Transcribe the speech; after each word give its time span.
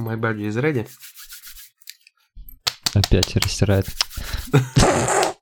My 0.00 0.16
body 0.16 0.46
is 0.46 0.56
ready. 0.56 0.88
Опять 2.94 3.36
растирает. 3.36 3.86
Это 4.50 5.36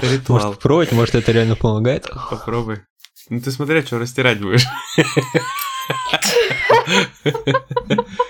ритуал. 0.00 0.40
Может, 0.40 0.56
попробовать, 0.56 0.92
может, 0.92 1.14
это 1.14 1.32
реально 1.32 1.56
помогает? 1.56 2.08
Попробуй. 2.30 2.80
Ну 3.28 3.40
ты 3.40 3.50
смотря, 3.50 3.82
что 3.82 3.98
растирать 3.98 4.40
будешь. 4.40 4.64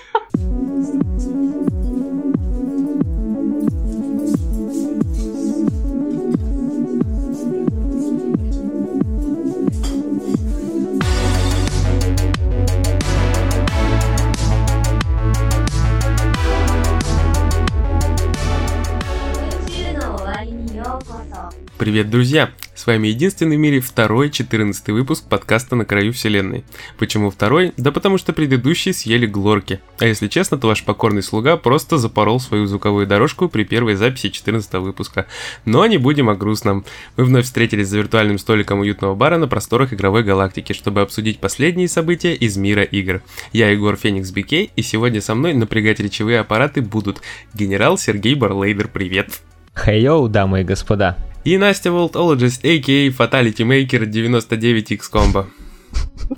Привет, 21.95 22.09
друзья! 22.09 22.51
С 22.75 22.87
вами 22.87 23.07
единственный 23.07 23.55
в 23.55 23.59
мире 23.59 23.79
второй 23.79 24.29
14 24.29 24.89
выпуск 24.89 25.23
подкаста 25.29 25.77
«На 25.77 25.85
краю 25.85 26.11
вселенной». 26.11 26.65
Почему 26.97 27.31
второй? 27.31 27.71
Да 27.77 27.93
потому 27.93 28.17
что 28.17 28.33
предыдущие 28.33 28.93
съели 28.93 29.25
глорки. 29.25 29.79
А 29.99 30.05
если 30.05 30.27
честно, 30.27 30.57
то 30.57 30.67
ваш 30.67 30.83
покорный 30.83 31.23
слуга 31.23 31.55
просто 31.55 31.97
запорол 31.97 32.41
свою 32.41 32.65
звуковую 32.65 33.07
дорожку 33.07 33.47
при 33.47 33.63
первой 33.63 33.95
записи 33.95 34.27
14 34.27 34.73
выпуска. 34.73 35.27
Но 35.63 35.87
не 35.87 35.97
будем 35.97 36.27
о 36.27 36.35
грустном. 36.35 36.83
Мы 37.15 37.23
вновь 37.23 37.45
встретились 37.45 37.87
за 37.87 37.99
виртуальным 37.99 38.39
столиком 38.39 38.81
уютного 38.81 39.15
бара 39.15 39.37
на 39.37 39.47
просторах 39.47 39.93
игровой 39.93 40.23
галактики, 40.23 40.73
чтобы 40.73 40.99
обсудить 40.99 41.39
последние 41.39 41.87
события 41.87 42.33
из 42.33 42.57
мира 42.57 42.83
игр. 42.83 43.21
Я 43.53 43.69
Егор 43.69 43.95
Феникс 43.95 44.31
Бикей, 44.31 44.69
и 44.75 44.81
сегодня 44.81 45.21
со 45.21 45.33
мной 45.33 45.53
напрягать 45.53 46.01
речевые 46.01 46.41
аппараты 46.41 46.81
будут 46.81 47.21
генерал 47.53 47.97
Сергей 47.97 48.35
Барлейдер, 48.35 48.89
привет! 48.89 49.39
Хей-йоу, 49.75 50.29
дамы 50.29 50.61
и 50.61 50.63
господа. 50.63 51.17
И 51.43 51.57
Настя 51.57 51.89
Волтологist, 51.89 52.61
а.к.а. 52.63 53.09
Fatality 53.09 53.63
Maker 53.63 54.05
99X 54.09 55.01
Combo. 55.11 55.45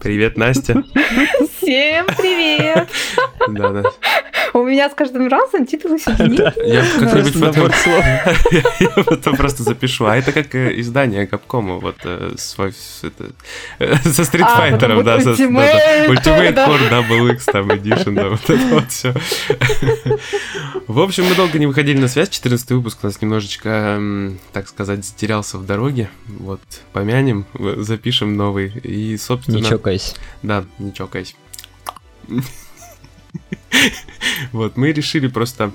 Привет, 0.02 0.38
Настя. 0.38 0.83
Всем 1.68 2.06
привет! 2.18 2.88
Да, 3.50 3.70
да. 3.72 3.84
У 4.54 4.64
меня 4.64 4.90
с 4.90 4.94
каждым 4.94 5.28
разом 5.28 5.66
титулы 5.66 5.98
все 5.98 6.12
Я 6.66 6.86
как-нибудь 6.98 7.42
потом... 7.42 7.70
Я 8.80 9.04
потом 9.04 9.36
просто 9.36 9.64
запишу. 9.64 10.06
А 10.06 10.16
это 10.16 10.32
как 10.32 10.56
э, 10.56 10.80
издание 10.80 11.28
Капкома, 11.28 11.80
вот 11.80 11.98
э, 12.06 12.36
свой... 12.38 12.72
Со 12.72 14.23
стритфайтером, 14.23 15.04
да. 15.04 15.18
Ultimate 15.18 16.56
Core 16.56 16.90
Double 16.90 17.34
X 17.34 17.44
там 17.44 17.70
Edition, 17.70 18.16
да, 18.16 18.30
вот 18.30 18.50
это 18.50 18.66
вот 18.68 18.90
все. 18.90 19.14
В 20.88 21.02
общем, 21.02 21.26
мы 21.26 21.36
долго 21.36 21.60
не 21.60 21.68
выходили 21.68 22.00
на 22.00 22.08
связь. 22.08 22.30
14 22.30 22.72
выпуск 22.72 23.00
у 23.04 23.08
нас 23.08 23.22
немножечко, 23.22 24.02
так 24.54 24.70
сказать, 24.70 25.04
затерялся 25.04 25.58
в 25.58 25.66
дороге. 25.66 26.10
Вот, 26.28 26.62
помянем, 26.94 27.45
запишем 27.54 28.38
новый. 28.38 28.72
И, 28.84 29.18
собственно... 29.18 29.58
Не 29.58 29.64
чокайся. 29.64 30.16
Да, 30.42 30.64
не 30.80 30.94
чокайся. 30.94 31.34
Вот, 34.52 34.78
мы 34.78 34.92
решили 34.92 35.28
просто 35.28 35.72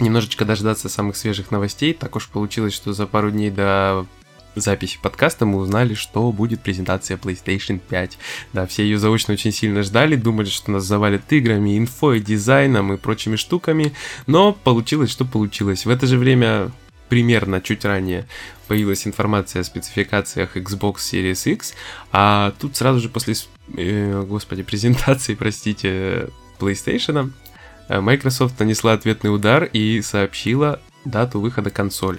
немножечко 0.00 0.44
дождаться 0.44 0.88
самых 0.88 1.16
свежих 1.16 1.50
новостей. 1.50 1.92
Так 1.92 2.16
уж 2.16 2.28
получилось, 2.28 2.74
что 2.74 2.92
за 2.92 3.06
пару 3.06 3.30
дней 3.30 3.50
до 3.50 4.06
записи 4.54 4.98
подкаста 5.00 5.44
мы 5.46 5.58
узнали, 5.58 5.94
что 5.94 6.32
будет 6.32 6.62
презентация 6.62 7.16
PlayStation 7.16 7.78
5. 7.78 8.18
Да, 8.52 8.66
все 8.66 8.84
ее 8.84 8.98
заочно 8.98 9.34
очень 9.34 9.52
сильно 9.52 9.82
ждали, 9.82 10.16
думали, 10.16 10.48
что 10.48 10.70
нас 10.70 10.84
завалят 10.84 11.30
играми, 11.32 11.78
инфой, 11.78 12.20
дизайном 12.20 12.92
и 12.92 12.96
прочими 12.96 13.36
штуками, 13.36 13.92
но 14.26 14.52
получилось, 14.52 15.10
что 15.10 15.24
получилось. 15.24 15.84
В 15.84 15.90
это 15.90 16.06
же 16.06 16.18
время 16.18 16.70
примерно 17.08 17.60
чуть 17.60 17.84
ранее 17.84 18.26
появилась 18.68 19.06
информация 19.06 19.60
о 19.60 19.64
спецификациях 19.64 20.56
Xbox 20.56 20.96
Series 20.96 21.52
X, 21.52 21.74
а 22.12 22.52
тут 22.58 22.76
сразу 22.76 23.00
же 23.00 23.08
после, 23.08 23.34
э, 23.76 24.22
господи, 24.22 24.62
презентации, 24.62 25.34
простите, 25.38 26.28
PlayStation, 26.58 27.32
э, 27.88 28.00
Microsoft 28.00 28.58
нанесла 28.58 28.94
ответный 28.94 29.34
удар 29.34 29.64
и 29.64 30.00
сообщила 30.02 30.80
дату 31.04 31.40
выхода 31.40 31.70
консоли 31.70 32.18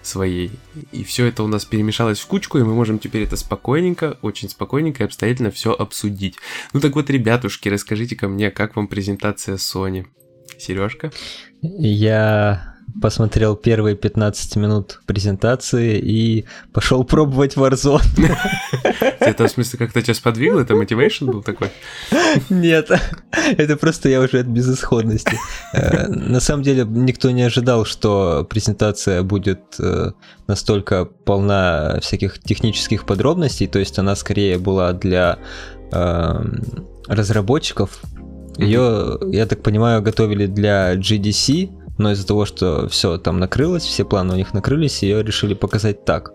своей. 0.00 0.52
И 0.90 1.04
все 1.04 1.26
это 1.26 1.42
у 1.42 1.46
нас 1.46 1.64
перемешалось 1.64 2.20
в 2.20 2.26
кучку, 2.26 2.58
и 2.58 2.62
мы 2.62 2.74
можем 2.74 2.98
теперь 2.98 3.24
это 3.24 3.36
спокойненько, 3.36 4.18
очень 4.22 4.48
спокойненько 4.48 5.02
и 5.02 5.06
обстоятельно 5.06 5.50
все 5.50 5.72
обсудить. 5.72 6.36
Ну 6.72 6.80
так 6.80 6.94
вот, 6.94 7.10
ребятушки, 7.10 7.68
расскажите 7.68 8.16
ко 8.16 8.28
мне, 8.28 8.50
как 8.50 8.76
вам 8.76 8.88
презентация 8.88 9.56
Sony? 9.56 10.06
Сережка? 10.58 11.12
Я 11.60 12.71
посмотрел 13.00 13.56
первые 13.56 13.96
15 13.96 14.56
минут 14.56 15.00
презентации 15.06 15.98
и 15.98 16.44
пошел 16.72 17.04
пробовать 17.04 17.56
Warzone. 17.56 18.02
Это 19.20 19.46
в 19.46 19.50
смысле 19.50 19.78
как-то 19.78 20.02
тебя 20.02 20.14
сподвигло? 20.14 20.60
Это 20.60 20.74
мотивейшн 20.74 21.26
был 21.26 21.42
такой? 21.42 21.70
Нет, 22.50 22.90
это 23.56 23.76
просто 23.76 24.08
я 24.08 24.20
уже 24.20 24.40
от 24.40 24.46
безысходности. 24.46 25.38
Э, 25.72 26.08
на 26.08 26.40
самом 26.40 26.62
деле 26.62 26.84
никто 26.84 27.30
не 27.30 27.42
ожидал, 27.42 27.84
что 27.84 28.46
презентация 28.48 29.22
будет 29.22 29.60
э, 29.78 30.12
настолько 30.46 31.04
полна 31.04 31.98
всяких 32.00 32.38
технических 32.40 33.06
подробностей, 33.06 33.66
то 33.66 33.78
есть 33.78 33.98
она 33.98 34.16
скорее 34.16 34.58
была 34.58 34.92
для 34.92 35.38
эм, 35.92 36.62
разработчиков. 37.06 38.00
Ее, 38.58 39.18
я 39.30 39.46
так 39.46 39.62
понимаю, 39.62 40.02
готовили 40.02 40.46
для 40.46 40.94
GDC, 40.94 41.81
но 42.02 42.12
из-за 42.12 42.26
того, 42.26 42.44
что 42.44 42.88
все 42.88 43.18
там 43.18 43.40
накрылось, 43.40 43.84
все 43.84 44.04
планы 44.04 44.34
у 44.34 44.36
них 44.36 44.54
накрылись, 44.54 45.02
ее 45.02 45.22
решили 45.22 45.54
показать 45.54 46.04
так. 46.04 46.32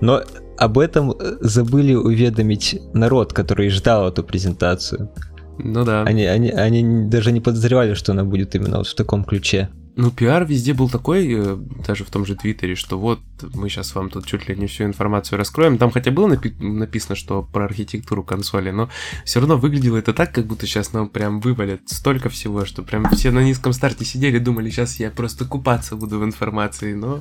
Но 0.00 0.22
об 0.58 0.78
этом 0.78 1.12
э, 1.12 1.36
забыли 1.40 1.94
уведомить 1.94 2.80
народ, 2.92 3.32
который 3.32 3.70
ждал 3.70 4.08
эту 4.08 4.24
презентацию. 4.24 5.10
Ну 5.58 5.84
да. 5.84 6.02
Они, 6.02 6.24
они, 6.24 6.50
они 6.50 7.08
даже 7.08 7.32
не 7.32 7.40
подозревали, 7.40 7.94
что 7.94 8.12
она 8.12 8.24
будет 8.24 8.54
именно 8.54 8.78
вот 8.78 8.86
в 8.86 8.94
таком 8.94 9.24
ключе. 9.24 9.68
Ну, 9.96 10.10
пиар 10.10 10.44
везде 10.44 10.72
был 10.72 10.88
такой, 10.88 11.32
э, 11.32 11.56
даже 11.86 12.04
в 12.04 12.10
том 12.10 12.24
же 12.24 12.34
Твиттере, 12.34 12.74
что 12.74 12.98
вот 12.98 13.20
мы 13.54 13.68
сейчас 13.68 13.94
вам 13.94 14.08
тут 14.08 14.26
чуть 14.26 14.48
ли 14.48 14.56
не 14.56 14.66
всю 14.66 14.84
информацию 14.84 15.38
раскроем. 15.38 15.78
Там 15.78 15.90
хотя 15.90 16.10
было 16.10 16.28
напи- 16.32 16.62
написано, 16.62 17.16
что 17.16 17.42
про 17.42 17.64
архитектуру 17.64 18.22
консоли, 18.22 18.70
но 18.70 18.88
все 19.24 19.40
равно 19.40 19.56
выглядело 19.56 19.96
это 19.96 20.12
так, 20.12 20.32
как 20.32 20.46
будто 20.46 20.66
сейчас 20.66 20.92
нам 20.92 21.08
прям 21.08 21.40
вывалят 21.40 21.80
столько 21.86 22.28
всего, 22.28 22.64
что 22.64 22.82
прям 22.82 23.08
все 23.10 23.30
на 23.30 23.42
низком 23.42 23.72
старте 23.72 24.04
сидели, 24.04 24.38
думали, 24.38 24.70
сейчас 24.70 25.00
я 25.00 25.10
просто 25.10 25.44
купаться 25.44 25.96
буду 25.96 26.18
в 26.18 26.24
информации, 26.24 26.94
но 26.94 27.20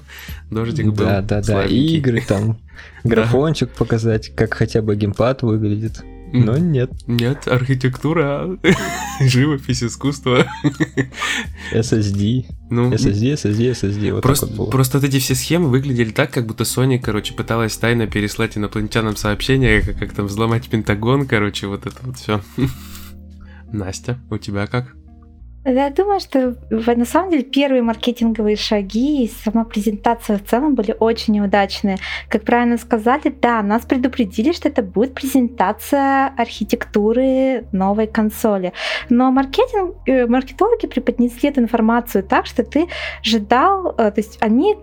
дождик 0.52 0.88
был 0.88 1.06
Да, 1.06 1.22
да, 1.22 1.41
да, 1.41 1.66
игры 1.66 2.22
там, 2.22 2.58
графончик 3.03 3.69
показать, 3.72 4.34
как 4.35 4.53
хотя 4.53 4.81
бы 4.81 4.96
геймпад 4.96 5.41
выглядит. 5.41 6.03
Но 6.31 6.57
нет. 6.57 6.91
Нет, 7.07 7.47
архитектура, 7.47 8.57
живопись, 9.22 9.84
искусство. 9.84 10.45
SSD. 11.73 12.45
Ну, 12.69 12.91
SSD, 12.91 13.34
SSD, 13.34 13.72
SSD. 13.72 14.13
Вот 14.13 14.22
просто, 14.22 14.45
вот 14.45 14.69
просто 14.69 15.00
вот 15.00 15.07
эти 15.07 15.19
все 15.19 15.34
схемы 15.34 15.69
выглядели 15.69 16.12
так, 16.12 16.31
как 16.31 16.45
будто 16.45 16.63
Sony, 16.63 17.00
короче, 17.00 17.34
пыталась 17.34 17.75
тайно 17.78 18.06
переслать 18.06 18.57
инопланетянам 18.57 19.16
сообщения, 19.16 19.81
как, 19.81 19.97
как 19.97 20.13
там 20.13 20.28
взломать 20.28 20.69
Пентагон, 20.69 21.25
короче, 21.28 21.67
вот 21.67 21.85
это 21.85 21.97
вот 22.03 22.17
все. 22.17 22.41
Настя, 23.72 24.19
у 24.29 24.38
тебя 24.38 24.67
как? 24.67 24.96
Я 25.69 25.91
думаю, 25.91 26.19
что 26.19 26.56
на 26.72 27.06
самом 27.06 27.30
деле 27.30 27.44
первые 27.44 27.84
маркетинговые 27.84 28.56
шаги 28.56 29.25
и 29.25 29.31
сама 29.44 29.66
презентация 29.66 30.40
в 30.40 30.44
целом 30.44 30.74
были 30.74 30.96
очень 31.00 31.35
неудачные. 31.35 31.97
Как 32.28 32.44
правильно 32.44 32.78
сказали, 32.78 33.30
да, 33.41 33.62
нас 33.62 33.85
предупредили, 33.85 34.52
что 34.52 34.68
это 34.68 34.81
будет 34.81 35.13
презентация 35.13 36.34
архитектуры 36.38 37.66
новой 37.72 38.08
консоли. 38.08 38.74
Но 39.09 39.31
маркетинг, 39.31 39.96
э, 40.08 40.25
маркетологи 40.25 40.88
преподнесли 40.88 41.49
эту 41.49 41.61
информацию 41.61 42.23
так, 42.23 42.47
что 42.47 42.64
ты 42.64 42.88
ждал, 43.23 43.94
э, 43.96 44.11
то 44.11 44.16
есть 44.17 44.40
они, 44.41 44.76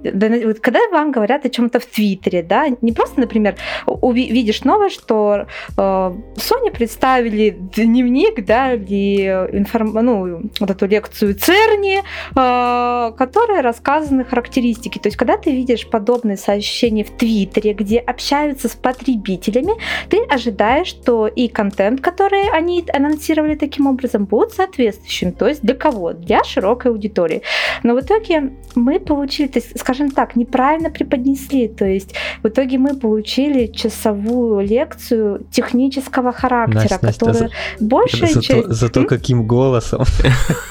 когда 0.62 0.78
вам 0.92 1.10
говорят 1.10 1.44
о 1.44 1.50
чем-то 1.50 1.80
в 1.80 1.86
Твиттере, 1.86 2.44
да, 2.44 2.66
не 2.80 2.92
просто, 2.92 3.20
например, 3.20 3.56
увидишь 3.86 4.62
новость, 4.62 4.94
что 4.94 5.46
э, 5.76 5.80
Sony 5.80 6.70
представили 6.72 7.50
дневник, 7.50 8.44
да, 8.44 8.74
или 8.74 9.48
информ... 9.52 9.92
ну, 9.92 10.42
вот 10.60 10.75
эту 10.76 10.86
лекцию 10.86 11.34
Церни, 11.34 12.02
э, 12.34 13.12
которая 13.16 13.62
рассказаны 13.62 14.24
характеристики. 14.24 14.98
То 14.98 15.08
есть, 15.08 15.16
когда 15.16 15.36
ты 15.36 15.50
видишь 15.50 15.86
подобные 15.86 16.36
сообщения 16.36 17.04
в 17.04 17.10
Твиттере, 17.10 17.72
где 17.72 17.98
общаются 17.98 18.68
с 18.68 18.74
потребителями, 18.74 19.72
ты 20.08 20.22
ожидаешь, 20.30 20.88
что 20.88 21.26
и 21.26 21.48
контент, 21.48 22.00
который 22.00 22.50
они 22.50 22.84
анонсировали 22.92 23.54
таким 23.54 23.86
образом, 23.86 24.26
будет 24.26 24.52
соответствующим. 24.52 25.32
То 25.32 25.48
есть 25.48 25.62
для 25.62 25.74
кого? 25.74 26.12
Для 26.12 26.44
широкой 26.44 26.92
аудитории. 26.92 27.42
Но 27.82 27.94
в 27.94 28.00
итоге 28.00 28.52
мы 28.74 29.00
получили, 29.00 29.48
то 29.48 29.58
есть, 29.58 29.78
скажем 29.78 30.10
так, 30.10 30.36
неправильно 30.36 30.90
преподнесли. 30.90 31.68
То 31.68 31.84
есть 31.84 32.14
в 32.42 32.48
итоге 32.48 32.78
мы 32.78 32.94
получили 32.94 33.66
часовую 33.66 34.66
лекцию 34.66 35.46
технического 35.50 36.32
характера, 36.32 36.98
Настя, 37.02 37.12
которая 37.12 37.42
Настя, 37.42 37.56
большая 37.80 38.28
зато, 38.28 38.40
часть... 38.40 38.68
Зато 38.68 39.04
каким 39.04 39.46
голосом. 39.46 40.04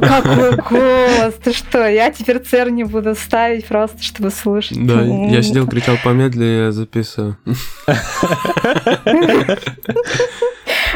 Какой 0.00 0.56
голос! 0.56 1.34
Ты 1.42 1.52
что, 1.52 1.86
я 1.88 2.10
теперь 2.10 2.38
цер 2.38 2.70
не 2.70 2.84
буду 2.84 3.14
ставить 3.14 3.66
просто, 3.66 4.02
чтобы 4.02 4.30
слушать. 4.30 4.78
Да, 4.86 5.02
я 5.02 5.42
сидел, 5.42 5.66
кричал 5.66 5.96
помедленнее, 6.02 6.72
записываю. 6.72 7.36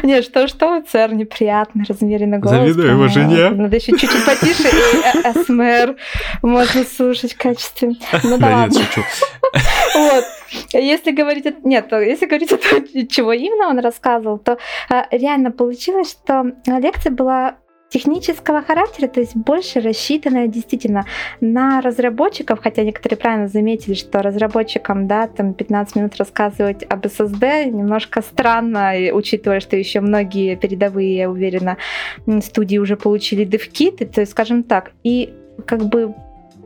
Не, 0.03 0.23
что, 0.23 0.49
что 0.49 0.83
ЦР 0.83 1.13
неприятный, 1.13 1.85
размеренный 1.87 2.39
голос. 2.39 2.57
Завидую 2.57 2.93
его 2.93 3.09
жене. 3.09 3.51
Надо 3.51 3.77
еще 3.77 3.93
чуть-чуть 3.93 4.25
потише, 4.25 4.69
и 4.69 5.45
СМР 5.45 5.97
можно 6.43 6.85
слушать 6.85 7.35
в 7.35 7.37
качестве. 7.37 7.93
Ну 8.23 8.39
да 8.39 8.49
ладно. 8.49 8.81
Вот. 9.95 10.25
Если 10.73 11.11
говорить, 11.11 11.65
нет, 11.65 11.93
если 11.93 12.27
говорить 12.27 12.53
о 12.53 12.57
том, 12.57 12.83
чего 13.09 13.33
именно 13.33 13.69
он 13.69 13.79
рассказывал, 13.79 14.39
то 14.39 14.59
реально 15.11 15.51
получилось, 15.51 16.11
что 16.11 16.53
лекция 16.67 17.13
была 17.13 17.57
технического 17.91 18.63
характера, 18.63 19.09
то 19.09 19.21
есть 19.21 19.35
больше 19.37 19.81
рассчитанная 19.81 20.47
действительно 20.47 21.05
на 21.41 21.81
разработчиков, 21.81 22.61
хотя 22.63 22.85
некоторые 22.85 23.19
правильно 23.19 23.49
заметили, 23.49 23.95
что 23.95 24.23
разработчикам, 24.23 25.09
да, 25.09 25.27
там 25.27 25.55
15 25.55 25.97
минут 25.97 26.17
рассказывать 26.17 26.85
об 26.85 27.05
SSD 27.05 27.67
немножко 27.67 28.23
странно, 28.23 28.93
учитывая, 29.13 29.59
что 29.59 29.77
еще 29.77 30.01
многие 30.01 30.55
передовые, 30.55 31.17
я 31.17 31.31
уверена, 31.31 31.77
студии 32.43 32.79
уже 32.79 32.97
получили 32.97 33.45
девкиты, 33.45 34.07
то 34.07 34.21
есть, 34.21 34.33
скажем 34.33 34.63
так, 34.63 34.93
и 35.03 35.35
как 35.67 35.85
бы 35.85 36.15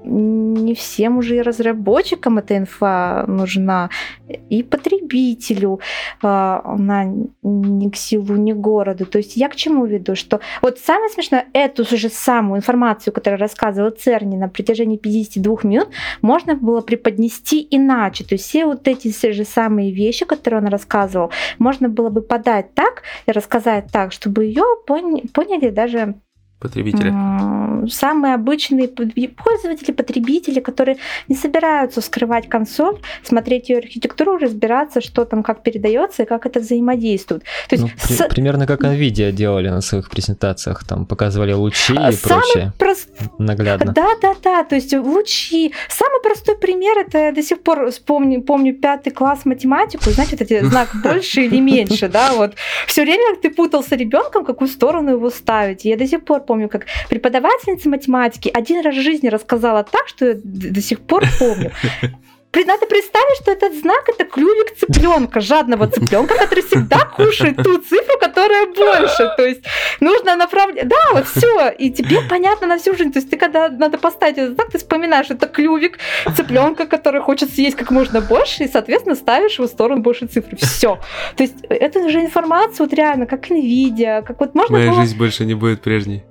не 0.04 0.74
всем 0.74 1.18
уже 1.18 1.36
и 1.36 1.42
разработчикам 1.42 2.38
эта 2.38 2.56
инфа 2.56 3.24
нужна, 3.26 3.90
и 4.50 4.62
потребителю 4.62 5.80
а, 6.22 6.62
она 6.64 7.04
ни 7.42 7.88
к 7.88 7.96
силу, 7.96 8.36
ни 8.36 8.52
к 8.52 8.56
городу. 8.56 9.06
То 9.06 9.18
есть 9.18 9.36
я 9.36 9.48
к 9.48 9.56
чему 9.56 9.86
веду? 9.86 10.14
Что 10.14 10.40
вот 10.62 10.78
самое 10.78 11.10
смешное, 11.10 11.46
эту 11.52 11.84
же 11.84 12.08
самую 12.08 12.58
информацию, 12.58 13.12
которую 13.12 13.40
рассказывал 13.40 13.90
Церни 13.90 14.36
на 14.36 14.48
протяжении 14.48 14.96
52 14.96 15.56
минут, 15.64 15.88
можно 16.22 16.54
было 16.54 16.80
преподнести 16.80 17.66
иначе. 17.70 18.24
То 18.24 18.34
есть 18.34 18.44
все 18.46 18.66
вот 18.66 18.86
эти 18.86 19.10
все 19.10 19.32
же 19.32 19.44
самые 19.44 19.92
вещи, 19.92 20.24
которые 20.24 20.60
он 20.60 20.68
рассказывал, 20.68 21.30
можно 21.58 21.88
было 21.88 22.10
бы 22.10 22.22
подать 22.22 22.74
так 22.74 23.02
и 23.26 23.32
рассказать 23.32 23.86
так, 23.92 24.12
чтобы 24.12 24.44
ее 24.44 24.64
поняли 24.86 25.70
даже 25.70 26.14
потребители? 26.64 27.12
Самые 27.90 28.34
обычные 28.34 28.88
пользователи, 28.88 29.92
потребители, 29.92 30.60
которые 30.60 30.96
не 31.28 31.36
собираются 31.36 32.00
скрывать 32.00 32.48
консоль, 32.48 32.96
смотреть 33.22 33.68
ее 33.68 33.78
архитектуру, 33.78 34.38
разбираться, 34.38 35.02
что 35.02 35.24
там 35.24 35.42
как 35.42 35.62
передается 35.62 36.22
и 36.22 36.26
как 36.26 36.46
это 36.46 36.60
взаимодействует. 36.60 37.42
То 37.68 37.76
есть 37.76 37.84
ну, 37.84 37.90
с... 37.98 38.28
Примерно 38.28 38.66
как 38.66 38.80
NVIDIA 38.80 39.32
делали 39.32 39.68
на 39.68 39.82
своих 39.82 40.08
презентациях, 40.08 40.84
там 40.84 41.04
показывали 41.04 41.52
лучи 41.52 41.92
и 41.92 41.96
Самый 41.96 42.16
прочее. 42.16 42.72
Прост... 42.78 43.08
Наглядно. 43.38 43.92
Да, 43.92 44.08
да, 44.22 44.34
да, 44.42 44.64
то 44.64 44.74
есть 44.74 44.94
лучи. 44.94 45.72
Самый 45.88 46.22
простой 46.22 46.56
пример, 46.56 46.98
это 46.98 47.18
я 47.18 47.32
до 47.32 47.42
сих 47.42 47.62
пор 47.62 47.90
вспомню, 47.90 48.40
помню 48.42 48.74
пятый 48.74 49.10
класс 49.10 49.44
математику, 49.44 50.10
знаете, 50.10 50.36
вот 50.38 50.50
эти 50.50 50.64
знак 50.70 50.88
больше 51.02 51.42
или 51.42 51.60
меньше, 51.60 52.08
да, 52.08 52.32
вот. 52.32 52.54
Все 52.86 53.02
время 53.02 53.36
ты 53.42 53.50
путался 53.50 53.96
ребенком, 53.96 54.44
какую 54.44 54.68
сторону 54.68 55.10
его 55.10 55.30
ставить. 55.30 55.84
Я 55.84 55.96
до 55.96 56.06
сих 56.06 56.24
пор 56.24 56.40
помню 56.40 56.53
помню, 56.54 56.68
как 56.68 56.86
преподавательница 57.08 57.88
математики 57.88 58.48
один 58.54 58.80
раз 58.84 58.94
в 58.94 59.00
жизни 59.00 59.26
рассказала 59.26 59.82
так, 59.82 60.06
что 60.06 60.26
я 60.26 60.34
до 60.44 60.80
сих 60.80 61.00
пор 61.00 61.24
помню. 61.40 61.72
Надо 62.54 62.86
представить, 62.86 63.36
что 63.42 63.52
этот 63.52 63.74
знак 63.74 64.08
это 64.08 64.24
клювик 64.24 64.76
цыпленка, 64.76 65.40
жадного 65.40 65.88
цыпленка, 65.88 66.34
который 66.36 66.62
всегда 66.62 67.04
кушает 67.04 67.56
ту 67.56 67.78
цифру, 67.78 68.18
которая 68.20 68.66
больше. 68.66 69.30
То 69.36 69.44
есть 69.44 69.62
нужно 70.00 70.36
направлять. 70.36 70.88
Да, 70.88 70.96
вот 71.12 71.26
все. 71.26 71.70
И 71.70 71.90
тебе 71.90 72.20
понятно 72.28 72.66
на 72.66 72.78
всю 72.78 72.96
жизнь. 72.96 73.12
То 73.12 73.18
есть 73.18 73.30
ты 73.30 73.36
когда 73.36 73.68
надо 73.68 73.98
поставить 73.98 74.38
этот 74.38 74.54
знак, 74.54 74.70
ты 74.70 74.78
вспоминаешь, 74.78 75.30
это 75.30 75.46
клювик 75.46 75.98
цыпленка, 76.36 76.86
который 76.86 77.20
хочет 77.20 77.50
съесть 77.50 77.76
как 77.76 77.90
можно 77.90 78.20
больше, 78.20 78.64
и, 78.64 78.68
соответственно, 78.68 79.16
ставишь 79.16 79.58
его 79.58 79.66
в 79.66 79.70
сторону 79.70 80.00
больше 80.02 80.26
цифры. 80.26 80.56
Все. 80.56 80.98
То 81.36 81.42
есть 81.42 81.56
это 81.68 82.08
же 82.08 82.20
информация, 82.20 82.86
вот 82.86 82.94
реально, 82.94 83.26
как 83.26 83.50
NVIDIA, 83.50 84.22
как 84.22 84.40
вот 84.40 84.54
можно 84.54 84.76
Моя 84.76 84.90
было... 84.90 85.00
жизнь 85.02 85.16
больше 85.18 85.44
не 85.44 85.54
будет 85.54 85.82
прежней. 85.82 86.24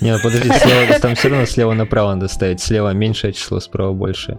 Не, 0.00 0.12
ну 0.12 0.18
подожди, 0.22 0.50
слева, 0.50 0.98
там 1.00 1.14
все 1.14 1.28
равно 1.28 1.46
слева 1.46 1.72
направо 1.72 2.14
надо 2.14 2.28
ставить. 2.28 2.60
Слева 2.60 2.92
меньшее 2.92 3.32
число, 3.32 3.60
справа 3.60 3.92
большее. 3.92 4.38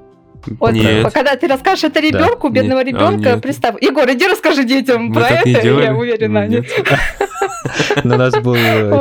Вот, 0.60 0.74
нет. 0.74 1.12
когда 1.14 1.36
ты 1.36 1.48
расскажешь 1.48 1.86
это 1.86 2.00
ребенку, 2.00 2.50
да. 2.50 2.62
бедного 2.62 2.80
нет. 2.80 2.88
ребенка, 2.88 3.34
а, 3.34 3.38
представь. 3.38 3.82
Егор, 3.82 4.10
иди 4.12 4.28
расскажи 4.28 4.64
детям 4.64 5.08
Мы 5.08 5.16
про 5.16 5.28
это, 5.30 5.50
я 5.50 5.94
уверена. 5.96 6.48
Нет. 6.48 6.66
У 8.04 8.08
нас 8.08 8.34
был 8.42 8.56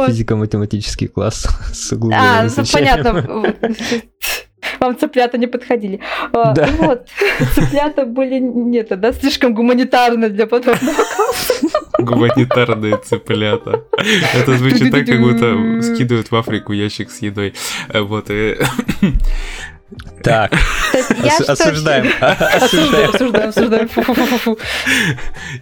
физико-математический 0.07 1.09
класс 1.09 1.47
с 1.73 1.93
углубленным 1.93 2.25
А, 2.25 2.49
ну, 2.57 2.65
понятно. 2.73 3.55
Вам 4.81 4.99
цыплята 4.99 5.39
не 5.39 5.47
подходили. 5.47 6.01
А, 6.33 6.53
да. 6.53 6.69
Вот, 6.79 7.07
цыплята 7.55 8.07
были 8.07 8.39
нет, 8.39 8.89
да, 8.99 9.13
слишком 9.13 9.55
гуманитарны 9.55 10.31
для 10.31 10.47
подобного 10.47 11.05
Гуманитарные 11.99 12.97
цыплята. 12.97 13.85
Это 14.35 14.57
звучит 14.57 14.91
так, 14.91 15.07
как 15.07 15.21
будто 15.21 15.83
скидывают 15.83 16.31
в 16.31 16.37
Африку 16.37 16.73
ящик 16.73 17.11
с 17.11 17.21
едой. 17.23 17.55
Вот, 17.93 18.31
и 18.31 18.57
так, 20.23 20.53
осуждаем. 21.49 22.11
Осуждаем, 22.21 23.49
осуждаем. 23.49 24.57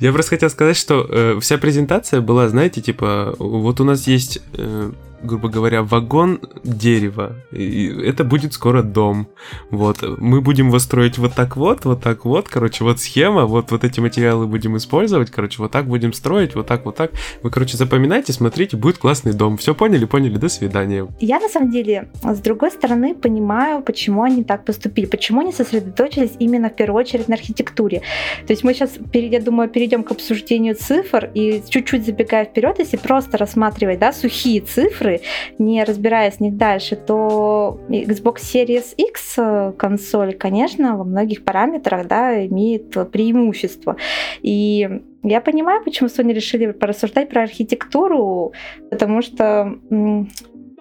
Я 0.00 0.12
просто 0.12 0.30
хотел 0.30 0.50
сказать, 0.50 0.76
что 0.76 1.06
э, 1.08 1.38
вся 1.40 1.58
презентация 1.58 2.20
была, 2.20 2.48
знаете, 2.48 2.80
типа, 2.80 3.34
вот 3.38 3.80
у 3.80 3.84
нас 3.84 4.06
есть 4.06 4.40
э, 4.54 4.92
грубо 5.22 5.48
говоря, 5.48 5.82
вагон 5.82 6.40
дерева. 6.64 7.36
И 7.52 7.86
это 7.86 8.24
будет 8.24 8.52
скоро 8.52 8.82
дом. 8.82 9.28
Вот. 9.70 10.02
Мы 10.02 10.40
будем 10.40 10.68
его 10.68 10.78
строить 10.78 11.18
вот 11.18 11.34
так 11.34 11.56
вот, 11.56 11.84
вот 11.84 12.02
так 12.02 12.24
вот. 12.24 12.48
Короче, 12.48 12.84
вот 12.84 13.00
схема, 13.00 13.46
вот, 13.46 13.70
вот 13.70 13.84
эти 13.84 14.00
материалы 14.00 14.46
будем 14.46 14.76
использовать. 14.76 15.30
Короче, 15.30 15.62
вот 15.62 15.70
так 15.70 15.86
будем 15.86 16.12
строить, 16.12 16.54
вот 16.54 16.66
так, 16.66 16.84
вот 16.84 16.96
так. 16.96 17.12
Вы, 17.42 17.50
короче, 17.50 17.76
запоминайте, 17.76 18.32
смотрите, 18.32 18.76
будет 18.76 18.98
классный 18.98 19.32
дом. 19.32 19.56
Все 19.56 19.74
поняли? 19.74 20.04
Поняли, 20.04 20.36
до 20.36 20.48
свидания. 20.48 21.06
Я, 21.20 21.40
на 21.40 21.48
самом 21.48 21.70
деле, 21.70 22.08
с 22.22 22.38
другой 22.38 22.70
стороны, 22.70 23.14
понимаю, 23.14 23.82
почему 23.82 24.22
они 24.22 24.44
так 24.44 24.64
поступили. 24.64 25.06
Почему 25.06 25.40
они 25.40 25.52
сосредоточились 25.52 26.32
именно 26.38 26.68
в 26.70 26.76
первую 26.76 27.00
очередь 27.00 27.28
на 27.28 27.34
архитектуре. 27.34 28.02
То 28.46 28.52
есть 28.52 28.64
мы 28.64 28.74
сейчас, 28.74 28.92
я 29.12 29.40
думаю, 29.40 29.68
перейдем 29.68 30.02
к 30.02 30.10
обсуждению 30.10 30.74
цифр 30.74 31.30
и 31.34 31.62
чуть-чуть 31.68 32.04
забегая 32.04 32.44
вперед, 32.44 32.78
если 32.78 32.96
просто 32.96 33.38
рассматривать, 33.38 33.98
да, 33.98 34.12
сухие 34.12 34.60
цифры, 34.60 35.11
игры, 35.12 35.26
не 35.58 35.84
разбираясь 35.84 36.34
в 36.34 36.40
них 36.40 36.56
дальше, 36.56 36.96
то 36.96 37.78
Xbox 37.88 38.36
Series 38.36 38.94
X 38.96 39.34
э, 39.38 39.72
консоль, 39.76 40.34
конечно, 40.34 40.96
во 40.96 41.04
многих 41.04 41.44
параметрах 41.44 42.06
да, 42.06 42.44
имеет 42.46 43.10
преимущество. 43.10 43.96
И 44.42 45.00
я 45.22 45.40
понимаю, 45.40 45.84
почему 45.84 46.08
Sony 46.08 46.32
решили 46.32 46.72
порассуждать 46.72 47.28
про 47.28 47.42
архитектуру, 47.42 48.52
потому 48.90 49.22
что 49.22 49.78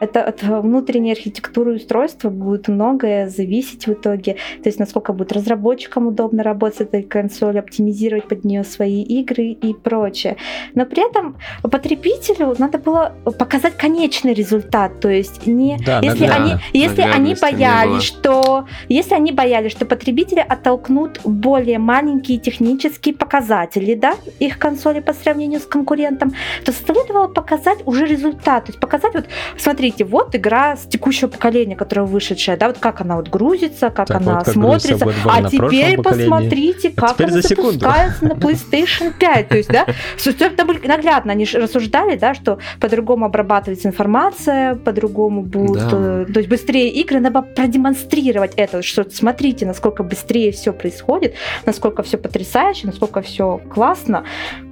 это 0.02 0.24
от 0.24 0.42
внутренней 0.42 1.12
архитектуры 1.12 1.76
устройства 1.76 2.30
будет 2.30 2.68
многое 2.68 3.30
зависеть 3.30 3.86
в 3.86 3.94
итоге. 3.94 4.34
То 4.64 4.70
есть 4.70 4.80
насколько 4.80 5.14
будет 5.14 5.32
разработчикам 5.32 6.08
удобно 6.08 6.42
работать 6.42 6.78
с 6.78 6.82
этой 6.82 7.04
консолью, 7.04 7.60
оптимизировать 7.60 8.28
под 8.28 8.44
нее 8.44 8.64
свои 8.64 9.04
игры 9.04 9.46
и 9.46 9.74
прочее. 9.76 10.38
Но 10.74 10.86
при 10.86 11.08
этом 11.08 11.38
потребителю 11.62 12.56
надо 12.58 12.80
было 12.80 13.14
показать 13.38 13.78
конечный 13.78 14.34
результат. 14.34 15.00
То 15.00 15.10
есть 15.10 15.46
не 15.46 15.78
да, 15.86 16.00
если 16.00 16.26
да, 16.26 16.36
они 16.36 16.54
если 16.74 17.02
они 17.02 17.36
боялись, 17.40 18.02
что 18.02 18.66
если 18.90 19.14
они 19.14 19.32
боялись, 19.32 19.72
что 19.72 19.86
потребители 19.86 20.40
оттолкнут 20.40 21.20
более 21.24 21.78
маленькие 21.78 22.40
технические 22.40 23.14
показатели, 23.14 23.94
да, 23.94 24.16
их 24.40 24.58
консоли 24.58 25.00
по 25.00 25.14
сравнению 25.14 25.60
с 25.60 25.66
конкурентом, 25.66 26.34
то 26.66 26.72
следовало 26.72 27.28
показать 27.28 27.80
уже 27.86 28.08
результат. 28.08 28.66
То 28.66 28.72
есть 28.72 28.80
показать 28.80 29.14
вот, 29.14 29.26
смотри, 29.58 29.91
смотрите, 29.92 30.06
вот 30.06 30.36
игра 30.36 30.76
с 30.76 30.86
текущего 30.86 31.28
поколения, 31.30 31.76
которая 31.76 32.06
вышедшая, 32.06 32.58
да, 32.58 32.68
вот 32.68 32.78
как 32.80 33.02
она 33.02 33.18
вот 33.18 33.30
грузится, 33.30 33.90
как 33.90 34.08
так, 34.08 34.18
она 34.18 34.36
вот, 34.36 34.46
как 34.46 34.54
смотрится. 34.54 35.08
А 35.26 35.50
теперь 35.50 36.02
посмотрите, 36.02 36.94
а 36.96 37.02
как 37.02 37.14
теперь 37.14 37.32
она 37.32 37.42
запускается 37.42 38.26
на 38.26 38.34
PlayStation 38.34 39.14
5. 39.18 39.48
То 39.50 39.58
есть, 39.58 39.70
да, 39.70 39.86
это 40.26 40.66
были 40.66 40.88
наглядно, 40.88 41.32
они 41.32 41.46
рассуждали, 41.46 42.18
да, 42.18 42.34
что 42.34 42.60
по-другому 42.80 43.26
обрабатывается 43.26 43.88
информация, 43.88 44.76
по-другому 44.76 45.42
будут, 45.42 45.90
да. 45.90 45.90
Э, 45.94 46.26
то 46.32 46.40
есть 46.40 46.50
быстрее 46.50 46.90
игры, 46.90 47.20
надо 47.20 47.42
продемонстрировать 47.42 48.54
это, 48.56 48.82
что 48.82 49.06
смотрите, 49.10 49.66
насколько 49.66 50.04
быстрее 50.04 50.52
все 50.52 50.74
происходит, 50.74 51.36
насколько 51.66 52.04
все 52.04 52.18
потрясающе, 52.18 52.88
насколько 52.88 53.22
все 53.22 53.60
классно. 53.74 54.24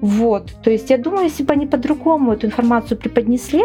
Вот. 0.01 0.51
То 0.63 0.71
есть 0.71 0.89
я 0.89 0.97
думаю, 0.97 1.25
если 1.25 1.43
бы 1.43 1.53
они 1.53 1.67
по-другому 1.67 2.33
эту 2.33 2.47
информацию 2.47 2.97
преподнесли, 2.97 3.63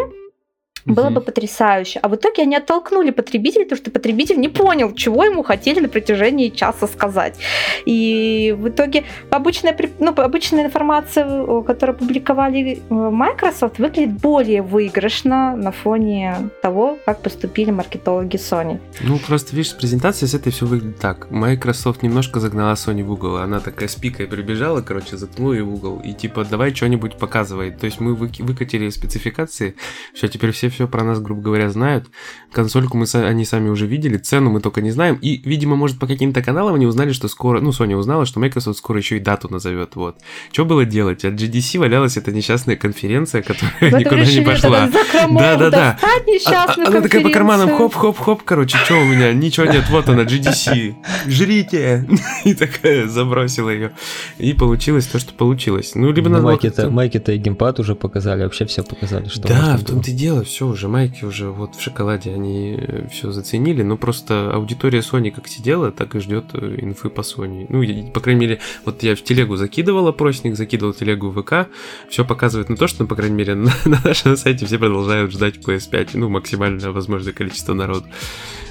было 0.85 1.09
бы 1.09 1.21
потрясающе. 1.21 1.99
А 1.99 2.07
в 2.07 2.15
итоге 2.15 2.43
они 2.43 2.55
оттолкнули 2.55 3.09
потребителя, 3.09 3.63
потому 3.63 3.77
что 3.77 3.91
потребитель 3.91 4.39
не 4.39 4.49
понял, 4.49 4.93
чего 4.93 5.23
ему 5.23 5.43
хотели 5.43 5.79
на 5.79 5.89
протяжении 5.89 6.49
часа 6.49 6.87
сказать. 6.87 7.39
И 7.85 8.55
в 8.57 8.69
итоге 8.69 9.03
обычная, 9.31 9.75
ну, 9.99 10.13
обычная 10.15 10.65
информация, 10.65 11.63
которую 11.63 11.97
публиковали 11.97 12.79
э, 12.89 12.93
Microsoft, 12.93 13.79
выглядит 13.79 14.13
более 14.13 14.61
выигрышно 14.61 15.55
на 15.55 15.71
фоне 15.71 16.49
того, 16.61 16.97
как 17.05 17.21
поступили 17.21 17.71
маркетологи 17.71 18.35
Sony. 18.35 18.79
Ну, 19.01 19.17
просто, 19.17 19.55
видишь, 19.55 19.71
с 19.71 19.73
презентацией 19.73 20.29
с 20.29 20.33
этой 20.35 20.51
все 20.51 20.65
выглядит 20.65 20.99
так. 20.99 21.31
Microsoft 21.31 22.03
немножко 22.03 22.39
загнала 22.39 22.73
Sony 22.73 23.03
в 23.03 23.11
угол. 23.11 23.37
Она 23.37 23.59
такая 23.59 23.89
с 23.89 23.95
пикой 23.95 24.27
прибежала, 24.27 24.81
короче, 24.81 25.17
заткнула 25.17 25.53
ее 25.53 25.63
в 25.63 25.73
угол. 25.73 25.99
И 26.05 26.13
типа, 26.13 26.45
давай 26.45 26.75
что-нибудь 26.75 27.17
показывай. 27.17 27.71
То 27.71 27.85
есть 27.85 27.99
мы 27.99 28.13
выкатили 28.13 28.89
спецификации, 28.89 29.75
все, 30.13 30.27
теперь 30.27 30.51
все 30.51 30.69
все 30.75 30.87
про 30.87 31.03
нас, 31.03 31.19
грубо 31.19 31.41
говоря, 31.41 31.69
знают. 31.69 32.07
Консольку 32.51 32.97
мы, 32.97 33.05
они 33.13 33.45
сами 33.45 33.69
уже 33.69 33.87
видели, 33.87 34.17
цену 34.17 34.51
мы 34.51 34.61
только 34.61 34.81
не 34.81 34.91
знаем. 34.91 35.15
И, 35.15 35.41
видимо, 35.43 35.75
может, 35.75 35.99
по 35.99 36.07
каким-то 36.07 36.41
каналам 36.41 36.75
они 36.75 36.85
узнали, 36.85 37.11
что 37.11 37.27
скоро... 37.27 37.59
Ну, 37.59 37.71
Sony 37.71 37.95
узнала, 37.95 38.25
что 38.25 38.39
Microsoft 38.39 38.77
скоро 38.77 38.99
еще 38.99 39.17
и 39.17 39.19
дату 39.19 39.49
назовет, 39.49 39.95
вот. 39.95 40.17
Что 40.51 40.65
было 40.65 40.85
делать? 40.85 41.25
От 41.25 41.33
GDC 41.33 41.79
валялась 41.79 42.17
эта 42.17 42.31
несчастная 42.31 42.75
конференция, 42.75 43.41
которая 43.41 43.73
Вы 43.81 43.99
никуда 43.99 44.25
не 44.25 44.41
пошла. 44.41 44.89
Да-да-да. 45.29 45.97
А, 46.01 46.65
а, 46.67 46.87
она 46.87 47.01
такая 47.01 47.21
по 47.23 47.29
карманам, 47.29 47.69
хоп-хоп-хоп, 47.69 48.43
короче, 48.43 48.77
что 48.77 48.95
у 48.95 49.05
меня? 49.05 49.33
Ничего 49.33 49.65
нет, 49.65 49.85
вот 49.89 50.09
она, 50.09 50.23
GDC. 50.23 50.95
Жрите! 51.27 52.07
И 52.43 52.53
такая 52.53 53.07
забросила 53.07 53.69
ее. 53.69 53.91
И 54.37 54.53
получилось 54.53 55.05
то, 55.05 55.19
что 55.19 55.33
получилось. 55.33 55.93
Ну, 55.95 56.11
либо 56.11 56.29
ну, 56.29 56.41
надо... 56.41 56.89
Майки-то 56.89 57.31
и 57.31 57.37
геймпад 57.37 57.79
уже 57.79 57.95
показали, 57.95 58.43
вообще 58.43 58.65
все 58.65 58.83
показали, 58.83 59.27
что 59.27 59.47
Да, 59.47 59.77
в 59.77 59.83
том-то 59.83 60.11
и 60.11 60.13
дело, 60.13 60.43
все 60.43 60.64
все 60.65 60.71
уже, 60.71 60.87
майки 60.87 61.25
уже 61.25 61.49
вот 61.49 61.75
в 61.75 61.81
шоколаде, 61.81 62.33
они 62.33 62.75
э, 62.77 63.07
все 63.11 63.31
заценили, 63.31 63.83
но 63.83 63.97
просто 63.97 64.51
аудитория 64.51 64.99
Sony 64.99 65.29
как 65.31 65.47
сидела, 65.47 65.91
так 65.91 66.15
и 66.15 66.19
ждет 66.19 66.45
э, 66.53 66.77
инфы 66.81 67.09
по 67.09 67.21
Sony. 67.21 67.67
Ну, 67.69 68.11
по 68.11 68.19
крайней 68.19 68.41
мере, 68.41 68.59
вот 68.83 69.03
я 69.03 69.15
в 69.15 69.21
телегу 69.21 69.57
закидывал 69.57 70.07
опросник, 70.07 70.55
закидывал 70.55 70.93
телегу 70.93 71.31
ВК, 71.31 71.69
все 72.09 72.25
показывает 72.25 72.69
на 72.69 72.77
то, 72.77 72.87
что, 72.87 73.03
ну, 73.03 73.07
по 73.07 73.15
крайней 73.15 73.35
мере, 73.35 73.55
на, 73.55 73.71
на 73.85 74.01
нашем 74.03 74.37
сайте 74.37 74.65
все 74.65 74.79
продолжают 74.79 75.31
ждать 75.31 75.57
PS5, 75.57 76.09
ну, 76.13 76.29
максимальное 76.29 76.91
возможное 76.91 77.33
количество 77.33 77.73
народу. 77.73 78.05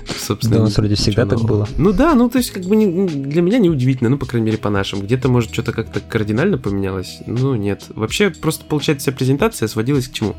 Собственно, 0.07 0.57
да, 0.57 0.61
у 0.63 0.65
нас 0.65 0.77
вроде 0.77 0.95
всегда 0.95 1.27
так 1.27 1.41
было. 1.41 1.69
Ну 1.77 1.93
да, 1.93 2.15
ну 2.15 2.29
то 2.29 2.39
есть 2.39 2.51
как 2.51 2.65
бы 2.65 2.77
не, 2.77 3.07
для 3.07 3.43
меня 3.43 3.59
не 3.59 3.71
удивительно, 3.71 4.11
ну 4.11 4.19
по 4.19 4.27
крайней 4.27 4.47
мере 4.47 4.59
по 4.59 4.71
нашим. 4.71 5.01
Где-то 5.01 5.29
может 5.29 5.53
что-то 5.53 5.73
как-то 5.73 6.01
кардинально 6.01 6.59
поменялось, 6.59 7.19
ну 7.27 7.55
нет. 7.55 7.85
Вообще 7.91 8.31
просто 8.31 8.65
получается 8.65 9.11
вся 9.11 9.17
презентация 9.17 9.69
сводилась 9.69 10.09
к 10.09 10.13
чему? 10.13 10.37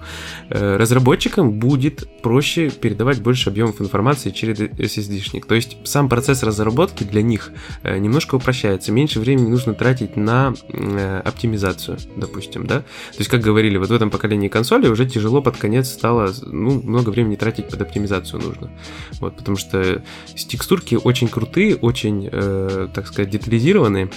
Э, 0.49 0.77
разработчикам 0.77 1.51
будет 1.53 2.07
проще 2.21 2.69
передавать 2.69 3.21
больше 3.21 3.49
объемов 3.49 3.81
информации 3.81 4.29
через 4.31 4.59
SSD-шник. 4.59 5.45
То 5.45 5.55
есть 5.55 5.77
сам 5.83 6.09
процесс 6.09 6.43
разработки 6.43 7.03
для 7.03 7.21
них 7.21 7.51
э, 7.83 7.97
немножко 7.97 8.35
упрощается. 8.35 8.91
Меньше 8.91 9.19
времени 9.19 9.49
нужно 9.49 9.73
тратить 9.73 10.15
на 10.15 10.53
э, 10.69 11.21
оптимизацию, 11.23 11.97
допустим, 12.15 12.67
да? 12.67 12.79
То 12.79 13.19
есть 13.19 13.29
как 13.29 13.41
говорили, 13.41 13.77
вот 13.77 13.89
в 13.89 13.93
этом 13.93 14.09
поколении 14.09 14.47
консоли 14.47 14.87
уже 14.87 15.05
тяжело 15.05 15.41
под 15.41 15.57
конец 15.57 15.89
стало, 15.89 16.33
ну 16.45 16.81
много 16.81 17.09
времени 17.09 17.35
тратить 17.35 17.69
под 17.69 17.81
оптимизацию 17.81 18.41
нужно. 18.41 18.71
Вот, 19.19 19.35
потому 19.35 19.54
потому 19.55 19.57
что 19.57 20.01
текстурки 20.35 20.95
очень 20.95 21.27
крутые, 21.27 21.75
очень, 21.75 22.29
э, 22.31 22.87
так 22.93 23.07
сказать, 23.07 23.29
детализированные. 23.29 24.09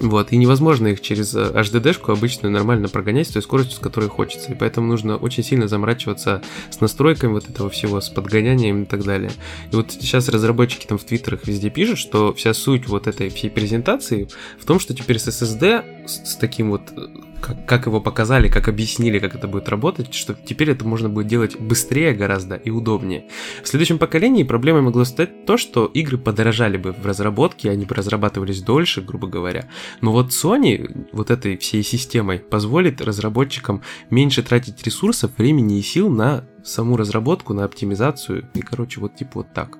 Вот, 0.00 0.32
и 0.32 0.36
невозможно 0.36 0.88
их 0.88 1.00
через 1.00 1.34
HDD-шку 1.34 2.10
э, 2.10 2.12
обычную 2.16 2.52
нормально 2.52 2.88
прогонять 2.88 3.28
с 3.28 3.30
той 3.30 3.42
скоростью, 3.42 3.76
с 3.76 3.78
которой 3.78 4.08
хочется. 4.08 4.52
И 4.52 4.54
поэтому 4.54 4.86
нужно 4.86 5.16
очень 5.16 5.44
сильно 5.44 5.68
заморачиваться 5.68 6.42
с 6.70 6.80
настройками 6.80 7.32
вот 7.32 7.48
этого 7.48 7.70
всего, 7.70 8.00
с 8.00 8.08
подгонянием 8.08 8.82
и 8.82 8.86
так 8.86 9.04
далее. 9.04 9.30
И 9.70 9.76
вот 9.76 9.92
сейчас 9.92 10.28
разработчики 10.28 10.86
там 10.86 10.98
в 10.98 11.04
твиттерах 11.04 11.46
везде 11.46 11.70
пишут, 11.70 11.98
что 11.98 12.32
вся 12.32 12.54
суть 12.54 12.88
вот 12.88 13.06
этой 13.06 13.28
всей 13.28 13.50
презентации 13.50 14.28
в 14.58 14.64
том, 14.64 14.80
что 14.80 14.94
теперь 14.94 15.18
с 15.18 15.28
SSD, 15.28 16.06
с, 16.06 16.32
с 16.32 16.36
таким 16.36 16.70
вот 16.70 16.82
э, 16.96 17.06
как, 17.42 17.66
как 17.66 17.86
его 17.86 18.00
показали, 18.00 18.48
как 18.48 18.68
объяснили, 18.68 19.18
как 19.18 19.34
это 19.34 19.48
будет 19.48 19.68
работать, 19.68 20.14
что 20.14 20.34
теперь 20.34 20.70
это 20.70 20.86
можно 20.86 21.08
будет 21.08 21.26
делать 21.26 21.60
быстрее 21.60 22.14
гораздо 22.14 22.54
и 22.54 22.70
удобнее. 22.70 23.26
В 23.62 23.68
следующем 23.68 23.98
поколении 23.98 24.44
проблемой 24.44 24.82
могло 24.82 25.04
стать 25.04 25.44
то, 25.44 25.56
что 25.56 25.86
игры 25.86 26.16
подорожали 26.16 26.76
бы 26.76 26.92
в 26.92 27.04
разработке, 27.04 27.70
они 27.70 27.84
бы 27.84 27.94
разрабатывались 27.94 28.62
дольше, 28.62 29.02
грубо 29.02 29.26
говоря. 29.26 29.68
Но 30.00 30.12
вот 30.12 30.30
Sony 30.30 31.08
вот 31.12 31.30
этой 31.30 31.56
всей 31.56 31.82
системой 31.82 32.38
позволит 32.38 33.00
разработчикам 33.00 33.82
меньше 34.08 34.42
тратить 34.42 34.82
ресурсов, 34.84 35.32
времени 35.36 35.78
и 35.78 35.82
сил 35.82 36.08
на 36.08 36.44
саму 36.64 36.96
разработку, 36.96 37.54
на 37.54 37.64
оптимизацию 37.64 38.48
и, 38.54 38.60
короче, 38.60 39.00
вот 39.00 39.16
типа 39.16 39.30
вот 39.34 39.52
так. 39.52 39.78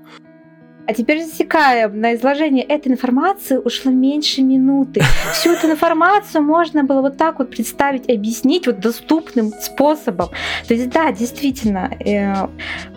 А 0.86 0.94
теперь 0.94 1.22
засекаем, 1.22 2.00
на 2.00 2.14
изложение 2.14 2.64
этой 2.64 2.90
информации 2.92 3.56
ушло 3.56 3.92
меньше 3.92 4.42
минуты. 4.42 5.02
Всю 5.32 5.52
эту 5.52 5.70
информацию 5.70 6.42
можно 6.42 6.82
было 6.82 7.02
вот 7.02 7.16
так 7.16 7.38
вот 7.38 7.50
представить, 7.50 8.08
объяснить 8.10 8.66
вот 8.66 8.80
доступным 8.80 9.52
способом. 9.52 10.30
То 10.66 10.74
есть, 10.74 10.90
да, 10.90 11.12
действительно, 11.12 11.90
э, 12.00 12.48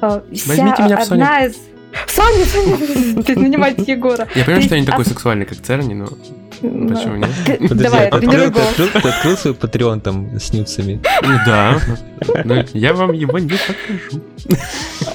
э, 0.01 0.21
вся 0.33 0.73
одна 0.73 1.45
из 1.45 1.57
Саня, 2.07 2.45
Саня, 2.45 3.39
нанимайте 3.39 3.83
Егора. 3.91 4.27
Я 4.35 4.43
понимаю, 4.43 4.63
что 4.63 4.75
я 4.75 4.81
не 4.81 4.87
такой 4.87 5.05
сексуальный, 5.05 5.45
как 5.45 5.61
Церни, 5.61 5.93
но 5.93 6.09
почему 6.61 7.15
нет? 7.17 7.29
Давай, 7.77 8.11
тренируй 8.11 8.51
Ты 8.75 8.83
открыл 8.97 9.37
свой 9.37 9.53
патреон 9.53 10.01
там 10.01 10.39
с 10.39 10.53
нюцами? 10.53 11.01
Ну 11.21 11.37
да, 11.45 11.79
но 12.43 12.63
я 12.73 12.93
вам 12.93 13.11
его 13.13 13.39
не 13.39 13.49
покажу. 13.49 14.21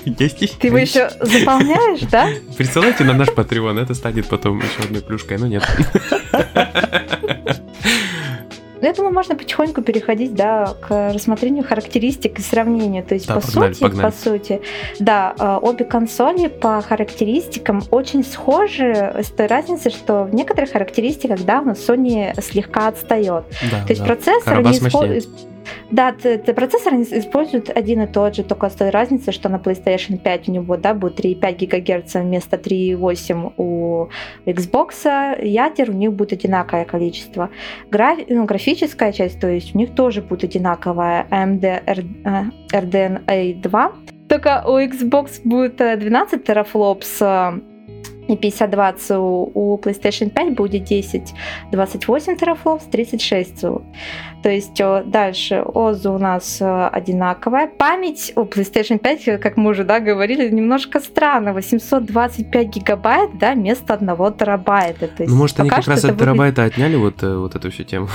Ты 0.05 0.67
его 0.67 0.79
еще 0.79 1.11
заполняешь, 1.21 2.01
да? 2.11 2.29
Присылайте 2.57 3.05
на 3.05 3.13
наш 3.13 3.33
патреон, 3.33 3.79
это 3.79 3.95
станет 3.95 4.27
потом 4.27 4.59
еще 4.59 4.85
одной 4.85 5.03
плюшкой, 5.03 5.39
но 5.39 5.47
нет. 5.47 5.65
Ну, 8.81 8.87
я 8.87 8.95
думаю, 8.95 9.13
можно 9.13 9.35
потихоньку 9.37 9.83
переходить, 9.83 10.35
да, 10.35 10.75
к 10.81 11.13
рассмотрению 11.13 11.65
характеристик 11.65 12.39
и 12.39 12.43
сравнению. 12.43 13.05
То 13.05 13.15
есть, 13.15 13.27
да, 13.27 13.35
по 13.35 13.41
погнали, 13.41 13.73
сути, 13.73 13.83
погнали. 13.83 14.07
по 14.07 14.17
сути, 14.17 14.61
да, 14.99 15.35
а, 15.39 15.59
обе 15.59 15.85
консоли 15.85 16.49
по 16.49 16.81
характеристикам 16.81 17.83
очень 17.91 18.25
схожи 18.25 19.15
с 19.23 19.29
той 19.31 19.47
разницей, 19.47 19.91
что 19.91 20.25
в 20.25 20.35
некоторых 20.35 20.73
характеристиках, 20.73 21.45
да, 21.45 21.61
у 21.61 21.65
нас 21.67 21.79
Sony 21.79 22.41
слегка 22.41 22.89
отстает. 22.89 23.45
Да, 23.71 23.85
То 23.85 23.91
есть 23.91 24.01
да. 24.01 24.07
процессор 24.07 24.63
не 24.63 24.73
использует 24.73 25.29
да, 25.91 26.13
процессор 26.13 26.95
используют 26.95 27.71
один 27.71 28.03
и 28.03 28.07
тот 28.07 28.37
же, 28.37 28.45
только 28.45 28.69
с 28.69 28.75
той 28.75 28.91
разницей, 28.91 29.33
что 29.33 29.49
на 29.49 29.57
PlayStation 29.57 30.19
5 30.19 30.49
у 30.49 30.53
него 30.53 30.77
да, 30.77 30.95
будет 30.95 31.21
3,5 31.21 31.67
ГГц 31.67 32.15
вместо 32.15 32.57
3,8 32.57 33.53
у 33.57 34.09
Xbox. 34.47 35.41
Ядер 35.43 35.91
у 35.91 35.95
них 35.95 36.13
будет 36.13 36.33
одинаковое 36.33 36.85
количество. 36.85 37.51
Граф... 37.91 38.19
Ну, 38.29 38.45
графическая 38.45 39.13
часть, 39.13 39.41
то 39.41 39.49
есть 39.49 39.75
у 39.75 39.79
них 39.79 39.95
тоже 39.95 40.23
будет 40.23 40.45
одинаковая 40.45 41.27
AMD 41.31 41.85
RDNA 42.73 43.61
2. 43.61 43.93
Только 44.29 44.63
у 44.67 44.79
Xbox 44.79 45.41
будет 45.45 45.77
12 45.77 46.45
терафлопс 46.45 47.21
и 48.31 48.37
5020 48.37 49.11
у 49.19 49.79
PlayStation 49.83 50.31
5 50.31 50.55
будет 50.55 50.85
10, 50.85 51.35
28 51.73 52.37
терафлопс, 52.37 52.85
36 52.85 53.61
То 54.43 54.49
есть 54.49 54.81
дальше 55.07 55.63
ОЗУ 55.75 56.13
у 56.13 56.19
нас 56.19 56.59
э, 56.61 56.89
одинаковая. 56.93 57.67
Память 57.67 58.33
у 58.37 58.43
PlayStation 58.43 58.99
5, 58.99 59.41
как 59.41 59.57
мы 59.57 59.71
уже 59.71 59.85
да, 59.85 60.01
говорили, 60.01 60.49
немножко 60.49 61.01
странно. 61.01 61.53
825 61.53 62.67
гигабайт 62.69 63.39
да, 63.39 63.55
вместо 63.55 63.95
1 63.95 64.09
терабайта. 64.39 65.09
То 65.09 65.23
есть 65.23 65.33
ну, 65.33 65.37
может, 65.37 65.61
они 65.61 65.71
как 65.71 65.87
раз 65.87 66.05
от 66.05 66.19
терабайта 66.19 66.63
выглядит... 66.63 66.79
отняли 66.79 66.97
вот, 66.97 67.23
э, 67.23 67.37
вот 67.37 67.57
эту 67.57 67.71
всю 67.71 67.85
тему? 67.85 68.09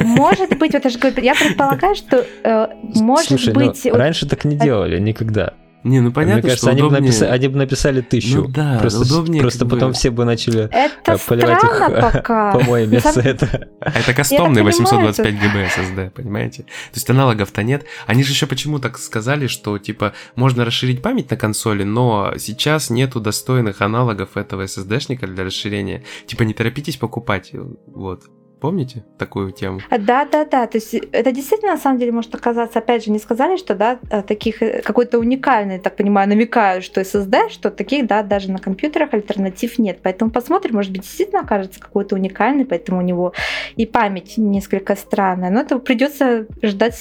Может 0.00 0.58
быть, 0.58 0.72
вот 0.72 0.84
я 0.84 0.90
же 0.90 0.98
говорю, 0.98 1.22
я 1.22 1.34
предполагаю, 1.34 1.94
что 1.94 2.24
э, 2.44 2.68
может 2.94 3.28
Слушай, 3.28 3.52
быть... 3.52 3.80
Ну, 3.84 3.96
раньше 3.96 4.28
так 4.28 4.44
не 4.44 4.56
делали 4.56 4.98
никогда. 4.98 5.54
Не, 5.84 6.00
ну 6.00 6.12
понятно, 6.12 6.34
Мне 6.34 6.42
кажется, 6.42 6.66
что 6.66 6.70
они, 6.70 6.80
бы 6.82 6.88
удобнее... 6.88 7.08
написали, 7.08 7.30
они 7.30 7.48
бы 7.48 7.58
написали 7.58 8.00
тысячу. 8.00 8.42
Ну 8.42 8.48
да, 8.48 8.78
просто 8.80 9.00
удобнее 9.00 9.42
просто 9.42 9.60
как 9.60 9.68
бы- 9.68 9.76
потом 9.76 9.92
все 9.92 10.10
бы 10.10 10.24
начали 10.24 10.64
Это 10.72 11.12
э, 11.12 11.18
поливать 11.26 11.62
их 11.62 11.74
странно 11.74 12.10
пока. 12.10 12.52
помоями 12.58 12.98
за 12.98 13.20
это. 13.20 13.68
А 13.80 13.90
Это 13.90 14.12
кастомный 14.12 14.62
Я 14.62 14.70
так 14.70 14.76
понимаю, 14.76 15.06
825 15.08 15.34
ГБ 15.34 15.68
SSD, 15.76 16.10
понимаете? 16.10 16.62
То 16.64 16.94
есть 16.94 17.08
аналогов-то 17.10 17.62
нет. 17.62 17.84
Они 18.06 18.24
же 18.24 18.32
еще 18.32 18.46
почему 18.46 18.80
так 18.80 18.98
сказали, 18.98 19.46
что 19.46 19.78
типа 19.78 20.14
можно 20.34 20.64
расширить 20.64 21.00
память 21.00 21.30
на 21.30 21.36
консоли, 21.36 21.84
но 21.84 22.34
сейчас 22.38 22.90
нету 22.90 23.20
достойных 23.20 23.80
аналогов 23.80 24.36
этого 24.36 24.62
SSD-шника 24.62 25.26
для 25.26 25.44
расширения. 25.44 26.02
Типа 26.26 26.42
не 26.42 26.54
торопитесь 26.54 26.96
покупать. 26.96 27.52
Вот. 27.86 28.22
Помните 28.60 29.04
такую 29.18 29.52
тему? 29.52 29.80
Да, 29.90 30.24
да, 30.24 30.44
да. 30.44 30.66
То 30.66 30.78
есть 30.78 30.92
это 30.94 31.30
действительно 31.30 31.72
на 31.72 31.78
самом 31.78 31.98
деле 31.98 32.10
может 32.10 32.34
оказаться, 32.34 32.80
опять 32.80 33.04
же, 33.04 33.10
не 33.12 33.18
сказали, 33.20 33.56
что 33.56 33.74
да, 33.74 33.98
э, 34.10 34.22
таких 34.22 34.62
э, 34.62 34.82
какой-то 34.82 35.18
уникальный, 35.18 35.78
так 35.78 35.96
понимаю, 35.96 36.28
намекают, 36.28 36.84
что 36.84 37.00
SSD, 37.00 37.50
что 37.50 37.70
таких, 37.70 38.06
да, 38.06 38.22
даже 38.22 38.50
на 38.50 38.58
компьютерах 38.58 39.14
альтернатив 39.14 39.78
нет. 39.78 40.00
Поэтому 40.02 40.32
посмотрим, 40.32 40.74
может 40.74 40.90
быть, 40.90 41.02
действительно 41.02 41.40
окажется 41.42 41.78
какой-то 41.78 42.16
уникальный, 42.16 42.64
поэтому 42.64 42.98
у 42.98 43.02
него 43.02 43.32
и 43.76 43.86
память 43.86 44.34
несколько 44.36 44.96
странная. 44.96 45.50
Но 45.50 45.60
это 45.60 45.78
придется 45.78 46.46
ждать 46.62 47.00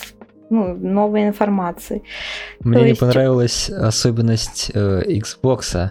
ну, 0.50 0.76
новой 0.76 1.28
информации. 1.28 2.04
Мне 2.60 2.84
не 2.84 2.90
есть- 2.90 3.00
понравилась 3.00 3.70
особенность 3.70 4.72
э, 4.74 5.02
Xbox 5.08 5.90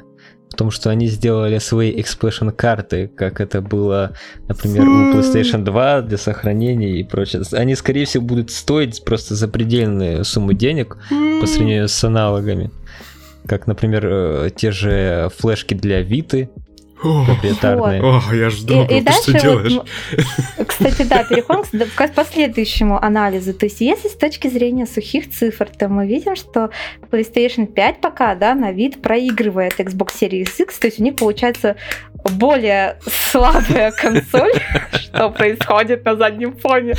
в 0.56 0.58
том, 0.58 0.70
что 0.70 0.88
они 0.88 1.06
сделали 1.06 1.58
свои 1.58 1.94
expansion 1.94 2.50
карты, 2.50 3.10
как 3.14 3.42
это 3.42 3.60
было, 3.60 4.12
например, 4.48 4.88
у 4.88 5.12
PlayStation 5.12 5.62
2 5.62 6.00
для 6.00 6.16
сохранения 6.16 6.98
и 6.98 7.04
прочее. 7.04 7.42
Они, 7.52 7.75
скорее 7.75 8.06
всего, 8.06 8.25
будут 8.25 8.50
стоить 8.50 9.04
просто 9.04 9.34
запредельные 9.34 10.25
суммы 10.25 10.54
денег 10.54 10.96
по 11.42 11.46
сравнению 11.46 11.88
с 11.88 12.04
аналогами. 12.04 12.70
Как, 13.46 13.66
например, 13.66 14.06
э, 14.06 14.50
те 14.56 14.72
же 14.72 15.30
флешки 15.36 15.75
для 15.75 16.00
Виты 16.00 16.48
проприетарные. 17.02 18.02
О, 18.02 18.22
я 18.34 18.50
жду, 18.50 18.82
И, 18.88 18.98
и 18.98 19.00
ты 19.02 19.12
что 19.12 19.32
дальше, 19.32 19.48
вот, 19.48 19.66
делаешь? 19.68 19.80
кстати, 20.66 21.02
да, 21.02 21.24
переходим 21.24 21.88
к, 21.94 22.08
последующему 22.14 23.02
анализу. 23.02 23.52
То 23.54 23.66
есть, 23.66 23.80
если 23.80 24.08
с 24.08 24.14
точки 24.14 24.48
зрения 24.48 24.86
сухих 24.86 25.30
цифр, 25.30 25.68
то 25.78 25.88
мы 25.88 26.06
видим, 26.06 26.36
что 26.36 26.70
PlayStation 27.10 27.66
5 27.66 28.00
пока, 28.00 28.34
да, 28.34 28.54
на 28.54 28.72
вид 28.72 29.02
проигрывает 29.02 29.78
Xbox 29.78 30.12
Series 30.20 30.50
X, 30.58 30.78
то 30.78 30.86
есть 30.86 31.00
у 31.00 31.02
них 31.02 31.16
получается 31.16 31.76
более 32.32 32.98
слабая 33.30 33.92
консоль, 33.92 34.52
что 34.92 35.30
происходит 35.30 36.04
на 36.04 36.16
заднем 36.16 36.56
фоне. 36.56 36.94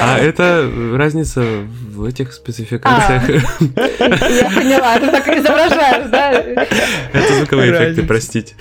А 0.00 0.18
это 0.18 0.68
разница 0.94 1.42
в 1.42 2.04
этих 2.04 2.32
спецификациях. 2.32 3.28
Я 3.60 4.50
поняла, 4.50 4.98
ты 4.98 5.10
так 5.10 5.28
изображаешь, 5.28 6.10
да? 6.10 6.32
Это 6.32 7.34
звуковые 7.34 7.72
эффекты, 7.72 8.02
простите. 8.02 8.54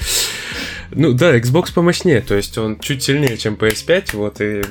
Ну 0.93 1.13
да, 1.13 1.37
Xbox 1.37 1.73
помощнее, 1.73 2.21
то 2.21 2.35
есть 2.35 2.57
он 2.57 2.79
чуть 2.79 3.03
сильнее, 3.03 3.37
чем 3.37 3.53
PS5, 3.55 4.15
вот 4.15 4.41
и... 4.41 4.61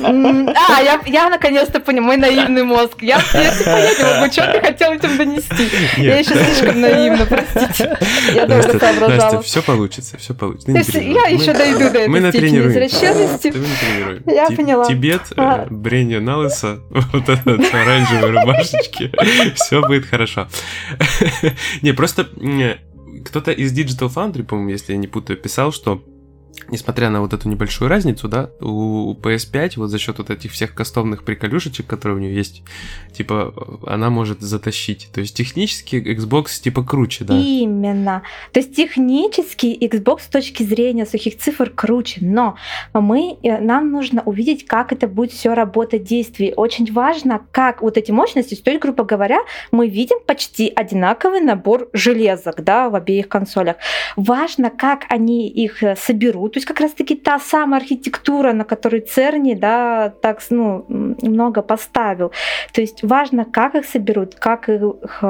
А, 0.00 0.80
я, 0.82 1.00
я 1.06 1.28
наконец-то 1.28 1.80
понял, 1.80 2.02
мой 2.02 2.16
наивный 2.16 2.62
мозг. 2.62 3.02
Я, 3.02 3.20
я 3.32 3.42
я 3.42 3.50
не 3.50 4.20
могу, 4.20 4.32
что 4.32 4.52
ты 4.52 4.60
хотел 4.60 4.92
этим 4.92 5.16
донести? 5.16 5.68
Я 5.96 6.18
еще 6.18 6.34
слишком 6.34 6.80
наивна, 6.80 7.26
простите. 7.26 7.98
Я 8.32 8.46
долго 8.46 8.78
соображала. 8.78 9.32
Настя, 9.32 9.42
все 9.42 9.62
получится, 9.62 10.16
все 10.18 10.34
получится. 10.34 10.70
Я 11.00 11.22
Мы- 11.22 11.30
еще 11.32 11.52
дойду 11.52 11.90
до 11.90 12.08
Мы 12.08 12.18
этой 12.18 12.30
степени 12.30 12.58
извращенности. 12.68 13.50
Ты 13.50 13.58
натренируем. 13.58 14.22
Я 14.26 14.46
поняла. 14.50 14.84
Тибет, 14.86 15.22
э, 15.32 15.34
А. 15.36 15.66
бренье 15.68 16.20
на 16.20 16.38
лысо, 16.38 16.80
вот 16.90 17.28
этот 17.28 17.74
оранжевой 17.74 18.30
рубашечки, 18.30 19.10
все 19.56 19.80
будет 19.82 20.06
хорошо. 20.06 20.48
Не, 21.82 21.92
просто 21.92 22.28
кто-то 23.24 23.52
из 23.52 23.76
Digital 23.76 24.08
Foundry, 24.08 24.44
по-моему, 24.44 24.70
если 24.70 24.92
я 24.92 24.98
не 24.98 25.06
путаю, 25.06 25.38
писал, 25.38 25.72
что 25.72 26.02
несмотря 26.70 27.10
на 27.10 27.20
вот 27.20 27.32
эту 27.32 27.48
небольшую 27.48 27.88
разницу, 27.88 28.28
да, 28.28 28.50
у 28.60 29.14
PS5 29.14 29.72
вот 29.76 29.88
за 29.88 29.98
счет 29.98 30.18
вот 30.18 30.30
этих 30.30 30.52
всех 30.52 30.74
кастомных 30.74 31.24
приколюшечек, 31.24 31.86
которые 31.86 32.18
у 32.18 32.20
нее 32.20 32.34
есть, 32.34 32.62
типа, 33.12 33.54
она 33.86 34.10
может 34.10 34.40
затащить. 34.40 35.08
То 35.12 35.20
есть 35.20 35.36
технически 35.36 35.96
Xbox 35.96 36.60
типа 36.60 36.84
круче, 36.84 37.24
да. 37.24 37.38
Именно. 37.38 38.22
То 38.52 38.60
есть 38.60 38.74
технически 38.74 39.66
Xbox 39.80 40.22
с 40.22 40.26
точки 40.26 40.62
зрения 40.62 41.06
сухих 41.06 41.38
цифр 41.38 41.70
круче, 41.70 42.20
но 42.22 42.56
мы, 42.92 43.38
э, 43.42 43.58
нам 43.58 43.90
нужно 43.90 44.22
увидеть, 44.22 44.66
как 44.66 44.92
это 44.92 45.08
будет 45.08 45.32
все 45.32 45.54
работать 45.54 46.02
в 46.02 46.06
действии. 46.06 46.52
Очень 46.56 46.92
важно, 46.92 47.40
как 47.52 47.82
вот 47.82 47.96
эти 47.96 48.10
мощности, 48.10 48.54
то 48.54 48.70
есть, 48.70 48.82
грубо 48.82 49.04
говоря, 49.04 49.38
мы 49.70 49.88
видим 49.88 50.18
почти 50.26 50.72
одинаковый 50.74 51.40
набор 51.40 51.88
железок 51.92 52.62
да, 52.62 52.90
в 52.90 52.94
обеих 52.94 53.28
консолях. 53.28 53.76
Важно, 54.16 54.70
как 54.70 55.04
они 55.08 55.48
их 55.48 55.82
э, 55.82 55.96
соберут, 56.38 56.52
то 56.52 56.58
есть 56.58 56.66
как 56.66 56.80
раз-таки 56.80 57.14
та 57.14 57.38
самая 57.38 57.80
архитектура, 57.80 58.52
на 58.52 58.64
которой 58.64 59.00
Церни 59.00 59.54
да, 59.54 60.12
так 60.22 60.40
ну, 60.50 60.84
много 60.88 61.62
поставил. 61.62 62.32
То 62.72 62.80
есть 62.80 63.02
важно, 63.02 63.44
как 63.44 63.74
их 63.74 63.84
соберут, 63.84 64.34
как 64.34 64.68
их 64.68 65.22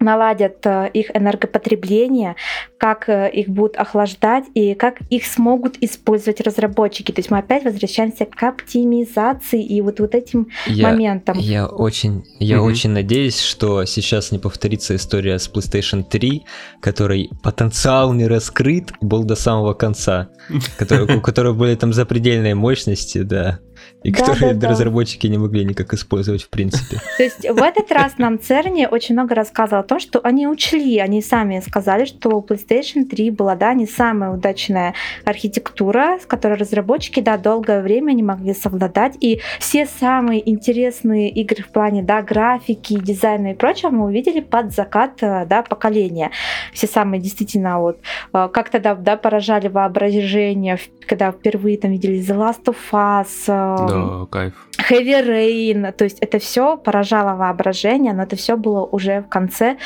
наладят 0.00 0.64
э, 0.64 0.90
их 0.92 1.14
энергопотребление, 1.14 2.36
как 2.78 3.08
э, 3.08 3.30
их 3.30 3.48
будут 3.48 3.76
охлаждать 3.76 4.44
и 4.54 4.74
как 4.74 5.00
их 5.10 5.24
смогут 5.26 5.76
использовать 5.80 6.40
разработчики. 6.40 7.12
То 7.12 7.20
есть 7.20 7.30
мы 7.30 7.38
опять 7.38 7.64
возвращаемся 7.64 8.24
к 8.24 8.42
оптимизации 8.42 9.62
и 9.62 9.80
вот, 9.80 10.00
вот 10.00 10.14
этим 10.14 10.48
Я, 10.66 10.88
моментам. 10.88 11.38
я 11.38 11.66
очень, 11.66 12.24
я 12.38 12.56
Мгм. 12.58 12.66
очень 12.66 12.90
надеюсь, 12.90 13.40
что 13.40 13.84
сейчас 13.84 14.32
не 14.32 14.38
повторится 14.38 14.96
история 14.96 15.38
с 15.38 15.50
PlayStation 15.50 16.02
3, 16.02 16.42
который 16.80 17.30
потенциал 17.42 18.12
не 18.12 18.26
раскрыт 18.26 18.92
был 19.00 19.24
до 19.24 19.36
самого 19.36 19.74
конца, 19.74 20.30
у 21.16 21.20
которого 21.20 21.52
были 21.54 21.74
там 21.74 21.92
запредельные 21.92 22.54
мощности, 22.54 23.18
да, 23.22 23.58
и 24.02 24.10
Да, 24.10 24.18
которые 24.18 24.54
да, 24.54 24.60
да. 24.60 24.68
разработчики 24.70 25.26
не 25.26 25.38
могли 25.38 25.64
никак 25.64 25.92
использовать 25.92 26.42
в 26.42 26.48
принципе. 26.48 27.00
То 27.16 27.22
есть 27.22 27.48
в 27.48 27.62
этот 27.62 27.92
раз 27.92 28.18
нам 28.18 28.38
Церни 28.38 28.86
очень 28.90 29.14
много 29.14 29.34
рассказывал 29.34 29.80
о 29.80 29.84
том, 29.84 30.00
что 30.00 30.20
они 30.20 30.46
учли, 30.46 30.98
они 30.98 31.20
сами 31.22 31.60
сказали, 31.60 32.04
что 32.06 32.44
PlayStation 32.46 33.04
3 33.04 33.30
была, 33.30 33.56
да, 33.56 33.74
не 33.74 33.86
самая 33.86 34.30
удачная 34.30 34.94
архитектура, 35.24 36.18
с 36.22 36.26
которой 36.26 36.54
разработчики, 36.54 37.20
да, 37.20 37.36
долгое 37.36 37.82
время 37.82 38.12
не 38.12 38.22
могли 38.22 38.54
совладать, 38.54 39.16
и 39.20 39.40
все 39.58 39.86
самые 39.86 40.48
интересные 40.48 41.28
игры 41.30 41.62
в 41.62 41.68
плане, 41.68 42.02
да, 42.02 42.22
графики, 42.22 42.98
дизайна 42.98 43.52
и 43.52 43.54
прочего 43.54 43.90
мы 43.90 44.06
увидели 44.06 44.40
под 44.40 44.72
закат, 44.72 45.22
э, 45.22 45.44
да, 45.46 45.62
поколения. 45.62 46.30
Все 46.72 46.86
самые 46.86 47.20
действительно 47.20 47.80
вот, 47.80 47.98
э, 48.32 48.48
как 48.52 48.70
тогда, 48.70 48.94
да, 48.94 49.16
поражали 49.16 49.68
воображение, 49.68 50.78
когда 51.06 51.32
впервые 51.32 51.76
там 51.76 51.90
видели 51.92 52.20
The 52.20 52.36
Last 52.36 52.64
of 52.64 52.76
Us, 52.92 53.28
э, 53.48 53.89
Да, 53.92 54.26
кайф. 54.30 54.68
Heavy 54.90 55.26
Rain, 55.26 55.92
то 55.92 56.04
есть 56.04 56.18
это 56.20 56.38
все 56.38 56.76
поражало 56.76 57.36
воображение, 57.36 58.12
но 58.12 58.22
это 58.22 58.36
все 58.36 58.56
было 58.56 58.84
уже 58.84 59.20
в 59.22 59.28
конце 59.28 59.76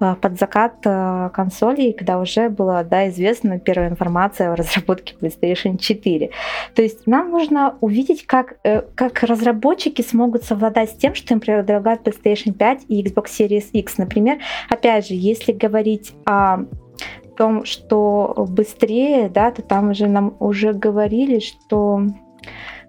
э, 0.00 0.14
под 0.20 0.38
закат 0.38 0.74
э, 0.84 1.30
консолей, 1.32 1.92
когда 1.92 2.18
уже 2.18 2.48
была 2.48 2.82
да, 2.84 3.08
известна 3.08 3.58
первая 3.58 3.90
информация 3.90 4.52
о 4.52 4.56
разработке 4.56 5.14
PlayStation 5.20 5.76
4. 5.78 6.30
То 6.74 6.82
есть 6.82 7.06
нам 7.06 7.30
нужно 7.30 7.76
увидеть, 7.80 8.26
как, 8.26 8.54
э, 8.64 8.82
как 8.94 9.22
разработчики 9.22 10.02
смогут 10.02 10.44
совладать 10.44 10.90
с 10.90 10.94
тем, 10.94 11.14
что 11.14 11.34
им 11.34 11.40
предлагают 11.40 12.06
PlayStation 12.06 12.52
5 12.52 12.84
и 12.88 13.02
Xbox 13.02 13.26
Series 13.38 13.70
X. 13.72 13.98
Например, 13.98 14.38
опять 14.68 15.08
же, 15.08 15.14
если 15.14 15.52
говорить 15.52 16.12
о 16.24 16.58
том, 17.36 17.64
что 17.64 18.46
быстрее, 18.48 19.28
да, 19.28 19.50
то 19.50 19.62
там 19.62 19.90
уже 19.90 20.06
нам 20.06 20.36
уже 20.38 20.72
говорили, 20.72 21.40
что 21.40 22.02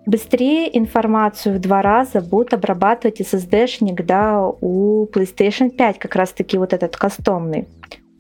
быстрее 0.06 0.78
информацию 0.78 1.56
в 1.56 1.60
два 1.60 1.82
раза 1.82 2.22
будут 2.22 2.54
обрабатывать 2.54 3.22
SSD-шник, 3.22 4.04
да, 4.04 4.42
у 4.62 5.08
PlayStation 5.08 5.70
5, 5.70 6.00
как 6.00 6.16
раз-таки 6.16 6.58
вот 6.58 6.74
этот 6.74 6.96
кастомный. 6.98 7.68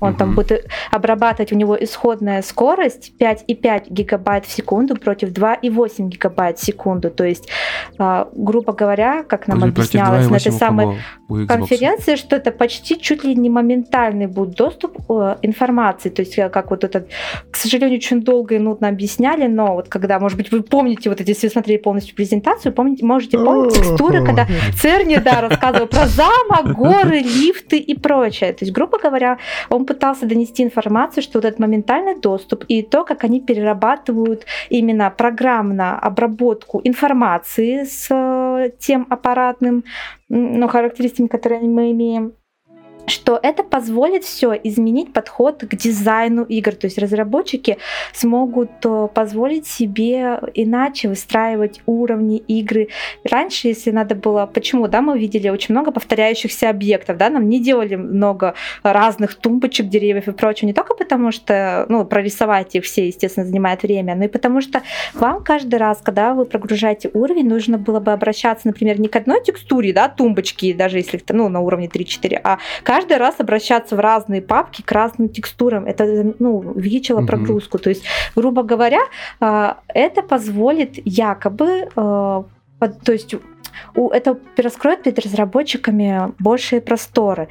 Он 0.01 0.15
там 0.15 0.29
Мгм. 0.29 0.35
будет 0.35 0.67
обрабатывать, 0.91 1.53
у 1.53 1.55
него 1.55 1.77
исходная 1.81 2.41
скорость 2.41 3.13
5,5 3.17 3.89
гигабайт 3.89 4.45
в 4.45 4.51
секунду 4.51 4.95
против 4.97 5.29
2,8 5.31 6.09
гигабайт 6.09 6.59
в 6.59 6.63
секунду. 6.63 7.09
То 7.09 7.23
есть, 7.23 7.47
а, 7.97 8.27
грубо 8.33 8.73
говоря, 8.73 9.23
как 9.23 9.47
нам 9.47 9.59
против 9.59 9.77
объяснялось 9.77 10.25
на 10.29 10.37
2,8 10.37 10.37
этой 10.37 10.51
самой 10.51 10.85
кого? 10.85 10.97
У 11.27 11.37
Xbox. 11.37 11.47
конференции, 11.47 12.15
что 12.15 12.35
это 12.35 12.51
почти 12.51 12.99
чуть 12.99 13.23
ли 13.23 13.35
не 13.35 13.49
моментальный 13.49 14.27
будет 14.27 14.55
доступ 14.55 14.97
э, 15.09 15.37
информации. 15.41 16.09
То 16.09 16.21
есть, 16.21 16.35
как 16.35 16.69
вот 16.69 16.83
этот, 16.83 17.09
к 17.51 17.55
сожалению, 17.55 17.97
очень 17.97 18.21
долго 18.21 18.55
и 18.55 18.59
нудно 18.59 18.87
объясняли, 18.89 19.47
но 19.47 19.73
вот 19.73 19.89
когда, 19.89 20.19
может 20.19 20.37
быть, 20.37 20.51
вы 20.51 20.61
помните, 20.61 21.09
вот 21.09 21.21
эти, 21.21 21.29
если 21.29 21.47
вы 21.47 21.51
смотрели 21.51 21.77
полностью 21.77 22.15
презентацию, 22.15 22.73
помните, 22.73 23.05
можете 23.05 23.37
помнить 23.37 23.73
текстуры, 23.73 24.23
когда 24.25 24.47
Церни, 24.79 25.17
да, 25.17 25.41
рассказывал 25.41 25.87
про 25.87 26.07
замок, 26.07 26.75
горы, 26.75 27.19
лифты 27.19 27.77
и 27.77 27.97
прочее. 27.97 28.53
То 28.53 28.65
есть, 28.65 28.73
грубо 28.73 28.99
говоря, 28.99 29.37
он 29.69 29.85
пытался 29.85 30.25
донести 30.25 30.63
информацию, 30.63 31.23
что 31.23 31.39
вот 31.39 31.45
этот 31.45 31.59
моментальный 31.59 32.19
доступ 32.19 32.65
и 32.67 32.81
то, 32.81 33.03
как 33.03 33.23
они 33.23 33.41
перерабатывают 33.41 34.45
именно 34.69 35.09
программно 35.09 35.97
обработку 35.97 36.81
информации 36.83 37.83
с 37.83 38.07
э, 38.09 38.44
тем 38.79 39.07
аппаратным 39.09 39.83
м, 40.29 40.59
ну, 40.59 40.67
характеристиками, 40.67 41.27
которые 41.27 41.61
мы 41.61 41.91
имеем, 41.91 42.33
что 43.07 43.39
это 43.41 43.63
позволит 43.63 44.23
все 44.23 44.53
изменить 44.63 45.13
подход 45.13 45.63
к 45.63 45.75
дизайну 45.75 46.43
игр. 46.43 46.73
То 46.73 46.87
есть 46.87 46.97
разработчики 46.97 47.77
смогут 48.13 48.71
э, 48.83 49.07
позволить 49.13 49.67
себе 49.67 50.39
иначе 50.53 51.07
выстраивать 51.07 51.81
уровни 51.85 52.37
игры. 52.37 52.89
Раньше, 53.23 53.67
если 53.67 53.91
надо 53.91 54.15
было, 54.15 54.45
почему, 54.45 54.87
да, 54.87 55.01
мы 55.01 55.17
видели 55.19 55.49
очень 55.49 55.73
много 55.73 55.91
повторяющихся 55.91 56.69
объектов, 56.69 57.17
да, 57.17 57.29
нам 57.29 57.49
не 57.49 57.59
делали 57.59 57.95
много 57.95 58.55
разных 58.83 59.35
тумбочек, 59.35 59.87
деревьев 59.87 60.27
и 60.27 60.31
прочего, 60.31 60.67
не 60.67 60.73
только 60.73 60.95
потому 60.95 61.31
что, 61.31 61.85
ну, 61.89 62.05
прорисовать 62.05 62.75
их 62.75 62.83
все, 62.83 63.07
естественно, 63.07 63.45
занимает 63.45 63.83
время, 63.83 64.15
но 64.15 64.25
и 64.25 64.27
потому 64.27 64.61
что 64.61 64.81
вам 65.13 65.43
каждый 65.43 65.75
раз, 65.75 65.99
когда 66.03 66.33
вы 66.33 66.45
прогружаете 66.45 67.09
уровень, 67.13 67.47
нужно 67.47 67.77
было 67.77 67.99
бы 67.99 68.11
обращаться, 68.11 68.67
например, 68.67 68.99
не 68.99 69.07
к 69.07 69.15
одной 69.15 69.43
текстуре, 69.43 69.93
да, 69.93 70.09
тумбочки, 70.09 70.73
даже 70.73 70.97
если, 70.97 71.21
ну, 71.29 71.49
на 71.49 71.61
уровне 71.61 71.87
3-4, 71.87 72.39
а 72.43 72.59
каждый 72.95 73.17
раз 73.17 73.35
обращаться 73.39 73.95
в 73.95 73.99
разные 73.99 74.41
папки 74.41 74.81
к 74.81 74.91
разным 74.91 75.27
текстурам. 75.27 75.85
Это 75.85 76.33
ну, 76.39 76.59
увеличило 76.59 77.19
угу. 77.19 77.27
прогрузку. 77.27 77.77
То 77.77 77.89
есть, 77.89 78.05
грубо 78.35 78.63
говоря, 78.63 79.01
а, 79.41 79.79
это 79.87 80.21
позволит 80.21 80.93
якобы, 81.05 81.89
а, 81.95 82.45
то 82.79 83.11
есть 83.11 83.35
это 84.11 84.37
раскроет 84.57 85.03
перед 85.03 85.19
разработчиками 85.19 86.33
большие 86.39 86.79
просторы. 86.79 87.49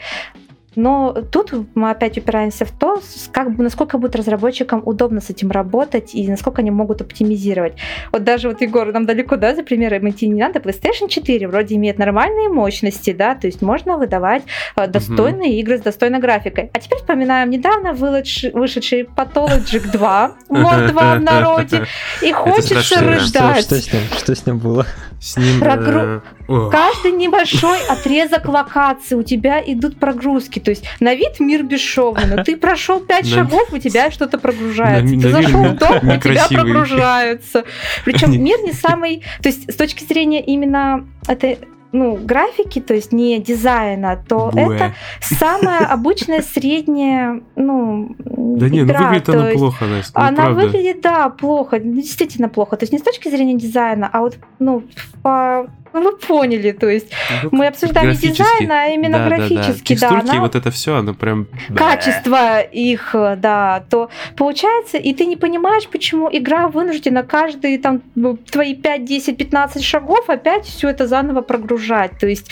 Но 0.76 1.12
тут 1.30 1.52
мы 1.74 1.90
опять 1.90 2.18
упираемся 2.18 2.64
в 2.64 2.70
то, 2.70 3.00
как, 3.32 3.58
насколько 3.58 3.98
будет 3.98 4.16
разработчикам 4.16 4.82
удобно 4.84 5.20
с 5.20 5.30
этим 5.30 5.50
работать 5.50 6.14
и 6.14 6.28
насколько 6.28 6.62
они 6.62 6.70
могут 6.70 7.00
оптимизировать. 7.00 7.74
Вот 8.12 8.24
даже 8.24 8.48
вот, 8.48 8.60
Егор, 8.60 8.92
нам 8.92 9.06
далеко, 9.06 9.37
да, 9.37 9.54
за 9.54 9.62
примером 9.62 10.08
идти 10.10 10.28
не 10.28 10.40
надо. 10.40 10.58
PlayStation 10.58 11.08
4 11.08 11.48
вроде 11.48 11.76
имеет 11.76 11.98
нормальные 11.98 12.48
мощности, 12.48 13.12
да, 13.12 13.34
то 13.34 13.46
есть 13.46 13.62
можно 13.62 13.96
выдавать 13.96 14.42
э, 14.76 14.87
достойные 14.87 15.50
угу. 15.50 15.58
игры 15.58 15.78
с 15.78 15.82
достойной 15.82 16.20
графикой. 16.20 16.70
А 16.72 16.80
теперь 16.80 16.98
вспоминаем 16.98 17.50
недавно 17.50 17.92
вышедший 17.92 19.02
Pathologic 19.02 19.90
2, 19.90 20.32
мод 20.48 20.87
2 20.87 21.14
в 21.16 21.22
народе, 21.22 21.87
и 22.22 22.32
хочется 22.32 23.00
рыдать. 23.00 23.64
Что, 23.64 23.76
что, 23.76 23.80
с 23.80 23.92
ним, 23.92 24.02
что 24.16 24.34
с 24.34 24.46
ним 24.46 24.58
было? 24.58 24.87
С 25.20 25.37
ним... 25.37 25.58
Прогру... 25.58 26.22
Э... 26.48 26.70
Каждый 26.70 27.12
небольшой 27.12 27.78
отрезок 27.88 28.46
локации 28.46 29.14
у 29.14 29.22
тебя 29.22 29.62
идут 29.64 29.98
прогрузки. 29.98 30.58
То 30.64 30.70
есть 30.70 30.85
на 31.00 31.14
вид 31.14 31.40
мир 31.40 31.62
бесшовный, 31.62 32.27
но 32.27 32.42
ты 32.42 32.57
прошел 32.57 33.00
пять 33.00 33.27
шагов, 33.29 33.72
у 33.72 33.79
тебя 33.79 34.11
что-то 34.11 34.38
прогружается. 34.38 35.14
Ты 35.14 35.31
зашел 35.31 35.64
в 35.64 35.77
дом, 35.77 35.96
у 36.09 36.20
тебя 36.20 36.46
прогружается. 36.48 37.64
Причем 38.05 38.42
мир 38.42 38.59
не 38.62 38.72
самый... 38.72 39.22
То 39.42 39.48
есть 39.48 39.72
с 39.72 39.77
точки 39.77 40.05
зрения 40.05 40.42
именно 40.42 41.07
этой 41.29 41.59
ну, 41.94 42.16
графики, 42.16 42.81
то 42.81 42.92
есть 42.92 43.12
не 43.12 43.38
дизайна, 43.38 44.22
то 44.29 44.50
Буэ. 44.53 44.74
это 44.74 44.94
самая 45.20 45.87
обычная 45.87 46.42
средняя, 46.42 47.40
ну, 47.55 48.16
Да 48.18 48.68
не, 48.68 48.83
ну 48.83 48.92
выглядит 48.92 49.29
она 49.29 49.50
плохо, 49.53 49.85
Настя, 49.85 50.12
ну, 50.18 50.27
Она 50.27 50.50
выглядит, 50.50 51.00
да, 51.03 51.29
плохо, 51.29 51.79
действительно 51.79 52.48
плохо. 52.48 52.77
То 52.77 52.83
есть 52.83 52.92
не 52.92 52.98
с 52.98 53.03
точки 53.03 53.29
зрения 53.29 53.55
дизайна, 53.55 54.11
а 54.12 54.20
вот, 54.22 54.38
ну, 54.59 54.83
по 55.22 55.68
ну, 55.94 56.02
вы 56.02 56.16
поняли, 56.16 56.72
то 56.72 56.88
есть 56.88 57.07
ну, 57.44 57.50
мы 57.52 57.68
обсуждаем 57.68 58.11
не 58.11 58.16
дизайн, 58.16 58.70
а 58.70 58.88
именно 58.88 59.18
да, 59.18 59.28
графически, 59.28 59.96
да, 59.98 60.11
да. 60.11 60.20
да 60.22 60.33
она... 60.33 60.40
вот 60.40 60.54
это 60.57 60.70
все, 60.70 60.96
оно 60.96 61.14
прям... 61.14 61.46
Качество 61.74 62.61
их, 62.61 63.14
да, 63.38 63.85
то 63.88 64.11
получается, 64.37 64.98
и 64.98 65.14
ты 65.14 65.26
не 65.26 65.37
понимаешь, 65.37 65.87
почему 65.88 66.28
игра 66.33 66.68
вынуждена 66.68 67.22
каждые 67.22 67.78
там 67.78 68.02
ну, 68.14 68.37
твои 68.37 68.74
5, 68.74 69.04
10, 69.04 69.37
15 69.37 69.85
шагов 69.85 70.28
опять 70.28 70.66
все 70.66 70.88
это 70.88 71.07
заново 71.07 71.42
прогружать. 71.42 72.18
То 72.18 72.26
есть 72.26 72.50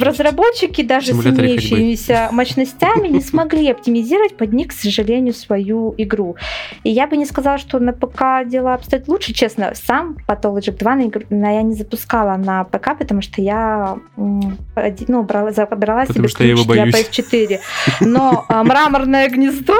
разработчики 0.00 0.82
даже 0.82 1.12
с 1.12 1.26
имеющимися 1.26 2.28
мощностями 2.32 3.08
не 3.08 3.20
смогли 3.20 3.70
оптимизировать 3.70 4.36
под 4.36 4.52
них, 4.52 4.68
к 4.68 4.72
сожалению, 4.72 5.34
свою 5.34 5.94
игру. 5.98 6.36
И 6.84 6.90
я 6.90 7.06
бы 7.06 7.16
не 7.16 7.26
сказала, 7.26 7.58
что 7.58 7.78
на 7.80 7.92
ПК 7.92 8.46
дела 8.46 8.74
обстоят 8.74 9.08
лучше, 9.08 9.34
честно. 9.34 9.72
Сам 9.74 10.16
Pathologic 10.26 10.78
2 10.78 11.50
я 11.50 11.62
не 11.62 11.74
запускала 11.74 12.34
на 12.46 12.64
ПК, 12.64 12.96
потому 12.98 13.22
что 13.22 13.42
я 13.42 13.98
ну, 14.16 15.22
брала, 15.22 15.52
забрала 15.52 16.06
потому 16.06 16.28
себе 16.28 16.28
что 16.28 16.44
я 16.44 16.50
его 16.50 16.64
боюсь. 16.64 16.94
для 16.94 17.02
PS4. 17.02 17.60
Но 18.00 18.44
а, 18.48 18.62
мраморное 18.64 19.28
гнездо, 19.28 19.74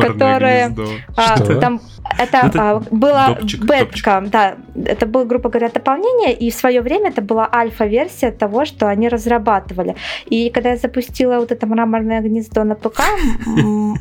которое 0.00 0.74
а, 1.16 1.38
там 1.38 1.80
это, 2.18 2.50
а, 2.54 2.82
была 2.90 3.38
бетка, 3.40 4.22
да, 4.26 4.56
это 4.74 5.06
была, 5.06 5.24
грубо 5.24 5.48
говоря, 5.48 5.68
дополнение, 5.68 6.32
и 6.34 6.50
в 6.50 6.54
свое 6.54 6.80
время 6.80 7.10
это 7.10 7.22
была 7.22 7.48
альфа-версия 7.52 8.30
того, 8.30 8.64
что 8.64 8.88
они 8.88 9.08
разрабатывали. 9.08 9.96
И 10.26 10.50
когда 10.50 10.70
я 10.70 10.76
запустила 10.76 11.38
вот 11.38 11.52
это 11.52 11.66
мраморное 11.66 12.20
гнездо 12.20 12.64
на 12.64 12.74
ПК, 12.74 13.02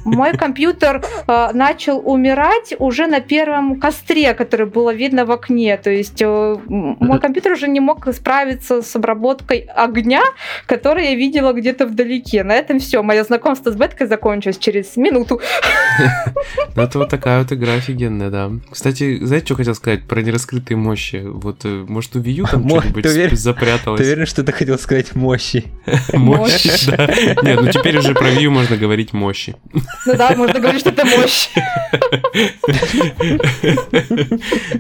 мой 0.06 0.34
компьютер 0.34 1.04
а, 1.28 1.52
начал 1.54 2.02
умирать 2.04 2.74
уже 2.80 3.08
на 3.08 3.20
первом 3.20 3.80
костре, 3.80 4.34
который 4.34 4.66
было 4.66 4.94
видно 4.94 5.26
в 5.26 5.32
окне. 5.32 5.78
То 5.78 5.90
есть 5.90 6.22
э, 6.22 6.56
мой 6.68 7.20
компьютер 7.20 7.31
уже 7.52 7.68
не 7.68 7.80
мог 7.80 8.08
справиться 8.14 8.82
с 8.82 8.96
обработкой 8.96 9.68
огня, 9.76 10.22
который 10.66 11.06
я 11.06 11.16
видела 11.16 11.54
где-то 11.54 11.86
вдалеке. 11.86 12.44
На 12.44 12.54
этом 12.54 12.80
все. 12.80 13.04
Мое 13.04 13.24
знакомство 13.24 13.72
с 13.72 13.76
беткой 13.76 14.08
закончилось 14.08 14.58
через 14.58 14.98
минуту. 14.98 15.42
Ну, 16.74 16.84
это 16.84 17.00
вот 17.00 17.10
такая 17.10 17.40
вот 17.40 17.52
игра 17.52 17.74
офигенная, 17.74 18.30
да. 18.30 18.50
Кстати, 18.72 19.24
знаете, 19.24 19.48
что 19.48 19.56
хотел 19.56 19.76
сказать 19.76 20.08
про 20.08 20.22
нераскрытые 20.22 20.78
мощи? 20.78 21.22
Вот, 21.26 21.66
э, 21.66 21.86
может, 21.88 22.16
у 22.16 22.22
Wii 22.22 22.32
U 22.32 22.46
там 22.46 22.68
что-нибудь 22.68 23.38
запряталось? 23.38 24.00
Ты 24.00 24.06
уверен, 24.06 24.26
что 24.26 24.44
ты 24.44 24.54
хотел 24.54 24.80
сказать 24.80 25.14
мощи? 25.22 25.66
Мощи, 26.14 26.72
да. 26.90 27.08
Нет, 27.44 27.62
ну 27.62 27.72
теперь 27.72 27.98
уже 27.98 28.14
про 28.14 28.30
Wii 28.30 28.50
можно 28.50 28.78
говорить 28.78 29.12
мощи. 29.12 29.56
Ну 30.06 30.16
да, 30.16 30.34
можно 30.36 30.60
говорить, 30.60 30.82
что 30.82 30.92
это 30.92 31.06
мощь. 31.06 31.50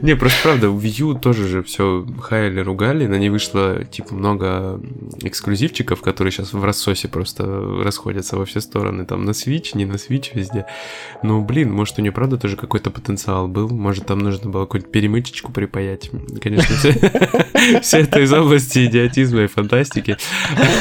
Не, 0.01 0.15
просто 0.15 0.39
правда, 0.43 0.69
у 0.69 0.79
Wii 0.79 1.19
тоже 1.19 1.47
же 1.47 1.63
все 1.63 2.05
хаяли, 2.41 2.59
ругали, 2.61 3.07
на 3.07 3.15
ней 3.15 3.29
вышло, 3.29 3.83
типа, 3.85 4.15
много 4.15 4.79
эксклюзивчиков, 5.21 6.01
которые 6.01 6.31
сейчас 6.31 6.53
в 6.53 6.63
рассосе 6.63 7.07
просто 7.07 7.43
расходятся 7.83 8.37
во 8.37 8.45
все 8.45 8.61
стороны, 8.61 9.05
там, 9.05 9.25
на 9.25 9.31
Switch, 9.31 9.71
не 9.73 9.85
на 9.85 9.93
Switch, 9.93 10.29
везде. 10.33 10.65
Ну, 11.23 11.41
блин, 11.43 11.71
может, 11.71 11.99
у 11.99 12.01
нее, 12.01 12.11
правда, 12.11 12.37
тоже 12.37 12.57
какой-то 12.57 12.89
потенциал 12.89 13.47
был, 13.47 13.69
может, 13.69 14.07
там 14.07 14.19
нужно 14.19 14.49
было 14.49 14.65
какую-нибудь 14.65 14.91
перемычечку 14.91 15.51
припаять. 15.51 16.09
Конечно, 16.41 16.75
все 17.81 17.97
это 17.99 18.19
из 18.19 18.33
области 18.33 18.85
идиотизма 18.85 19.43
и 19.43 19.47
фантастики. 19.47 20.17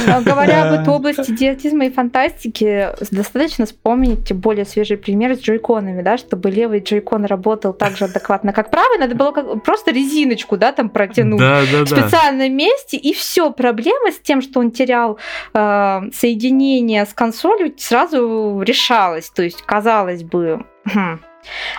А 0.08 0.20
говоря 0.20 0.68
об 0.68 0.80
этой 0.80 0.94
области 0.94 1.30
идиотизма 1.32 1.86
и 1.86 1.90
фантастики, 1.90 2.88
достаточно 3.10 3.66
вспомнить 3.66 4.32
более 4.32 4.64
свежий 4.64 4.96
пример 4.96 5.36
с 5.36 5.40
джойконами, 5.40 6.02
да, 6.02 6.16
чтобы 6.16 6.50
левый 6.50 6.80
джойкон 6.80 7.26
работал 7.26 7.72
так 7.72 7.96
же 7.96 8.06
адекватно, 8.06 8.52
как 8.52 8.70
правый, 8.70 8.98
надо 8.98 9.14
было 9.14 9.30
просто 9.56 9.90
резиночку, 9.90 10.56
да, 10.56 10.72
там 10.72 10.88
протянуть 10.88 11.40
да, 11.72 11.84
да, 11.84 11.84
в 11.84 11.88
специальном 11.88 12.52
месте, 12.56 12.96
и 12.96 13.12
все. 13.12 13.50
Проблема 13.50 14.12
с 14.12 14.18
тем, 14.18 14.42
что 14.42 14.60
он 14.60 14.70
терял 14.70 15.18
э, 15.54 16.00
соединение 16.12 17.04
с 17.04 17.12
консолью, 17.12 17.74
сразу 17.76 18.60
решалась. 18.62 19.30
То 19.30 19.42
есть, 19.42 19.62
казалось 19.62 20.22
бы, 20.22 20.64
хм, 20.84 21.20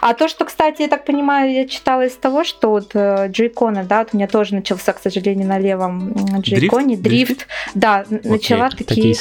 а 0.01 0.13
то, 0.13 0.27
что, 0.27 0.45
кстати, 0.45 0.81
я 0.81 0.87
так 0.87 1.05
понимаю, 1.05 1.53
я 1.53 1.67
читала 1.67 2.05
из 2.05 2.15
того, 2.15 2.43
что 2.43 2.69
вот 2.69 2.91
э, 2.93 3.27
джейконы, 3.29 3.83
да, 3.83 3.99
вот 3.99 4.09
у 4.13 4.17
меня 4.17 4.27
тоже 4.27 4.55
начался, 4.55 4.93
к 4.93 5.01
сожалению, 5.01 5.47
на 5.47 5.59
левом 5.59 6.13
джейконе. 6.39 6.97
Дрифт, 6.97 7.29
дрифт. 7.29 7.47
Да, 7.75 7.99
Окей. 7.99 8.19
начала 8.23 8.69
такие 8.69 9.15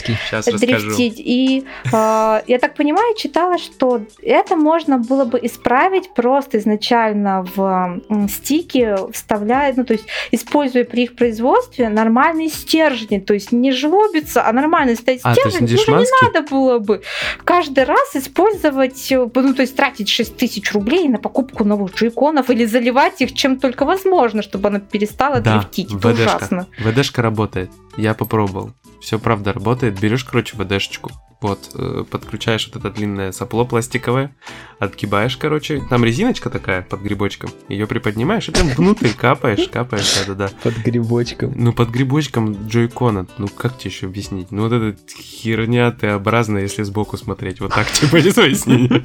дрифтить. 0.58 1.18
И 1.18 1.64
э, 1.86 1.90
я 1.92 2.58
так 2.58 2.74
понимаю, 2.74 3.14
читала, 3.16 3.58
что 3.58 4.02
это 4.22 4.56
можно 4.56 4.98
было 4.98 5.24
бы 5.24 5.38
исправить 5.42 6.10
просто 6.14 6.58
изначально 6.58 7.46
в 7.54 8.00
стики, 8.28 8.96
вставляя, 9.12 9.72
ну, 9.76 9.84
то 9.84 9.92
есть 9.92 10.06
используя 10.30 10.84
при 10.84 11.04
их 11.04 11.16
производстве 11.16 11.88
нормальные 11.88 12.48
стержни, 12.48 13.18
то 13.18 13.34
есть 13.34 13.52
не 13.52 13.72
жлобиться, 13.72 14.46
а 14.46 14.52
нормально 14.52 14.94
стоять 14.96 15.20
а, 15.24 15.34
стержень, 15.34 15.64
уже 15.64 15.92
не 15.92 16.06
надо 16.22 16.42
было 16.48 16.78
бы 16.78 17.02
каждый 17.44 17.84
раз 17.84 18.14
использовать, 18.14 19.12
э, 19.12 19.28
ну, 19.34 19.54
то 19.54 19.62
есть 19.62 19.76
тратить 19.76 20.08
6 20.08 20.29
тысяч 20.36 20.72
рублей 20.72 21.08
на 21.08 21.18
покупку 21.18 21.64
новых 21.64 21.94
джойконов 21.94 22.50
или 22.50 22.64
заливать 22.64 23.20
их 23.20 23.34
чем 23.34 23.58
только 23.58 23.84
возможно, 23.84 24.42
чтобы 24.42 24.68
она 24.68 24.80
перестала 24.80 25.40
да, 25.40 25.58
дрифтить. 25.58 25.92
Это 25.92 26.08
ВДшка. 26.08 26.36
ужасно. 26.36 26.66
ВДшка 26.78 27.22
работает. 27.22 27.70
Я 27.96 28.14
попробовал. 28.14 28.72
Все 29.00 29.18
правда 29.18 29.52
работает. 29.52 29.98
Берешь, 29.98 30.24
короче, 30.24 30.56
ВДшечку. 30.56 31.10
Вот, 31.40 31.70
э, 31.74 32.04
подключаешь 32.10 32.66
вот 32.70 32.76
это 32.76 32.94
длинное 32.94 33.32
сопло 33.32 33.64
пластиковое, 33.64 34.36
отгибаешь, 34.78 35.38
короче. 35.38 35.82
Там 35.88 36.04
резиночка 36.04 36.50
такая 36.50 36.82
под 36.82 37.00
грибочком. 37.00 37.50
Ее 37.68 37.86
приподнимаешь 37.86 38.46
и 38.48 38.52
прям 38.52 38.68
внутрь 38.68 39.08
капаешь, 39.16 39.66
капаешь, 39.68 40.18
да-да-да. 40.26 40.50
Под 40.62 40.76
грибочком. 40.76 41.54
Ну, 41.56 41.72
под 41.72 41.88
грибочком 41.88 42.68
джойкона. 42.68 43.26
Ну, 43.38 43.48
как 43.48 43.78
тебе 43.78 43.90
еще 43.90 44.06
объяснить? 44.06 44.50
Ну, 44.50 44.68
вот 44.68 44.72
эта 44.72 44.98
херня 45.10 45.90
Т-образная, 45.92 46.62
если 46.62 46.82
сбоку 46.82 47.16
смотреть. 47.16 47.60
Вот 47.60 47.72
так 47.72 47.90
тебе 47.90 48.08
будет 48.08 48.34
пояснение. 48.34 49.02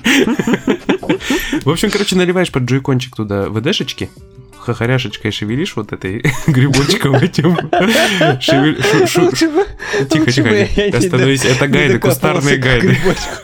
В 1.63 1.69
общем, 1.69 1.89
короче, 1.91 2.15
наливаешь 2.15 2.51
под 2.51 2.63
джойкончик 2.63 3.15
туда 3.15 3.49
ВДшечки, 3.49 4.09
хохоряшечкой 4.65 5.31
шевелишь 5.31 5.75
вот 5.75 5.93
этой 5.93 6.23
грибочком 6.47 7.15
этим. 7.15 7.55
Тихо, 10.09 10.31
тихо, 10.31 10.97
остановись. 10.97 11.45
Это 11.45 11.67
гайды, 11.67 11.99
кустарные 11.99 12.57
гайды. 12.57 12.97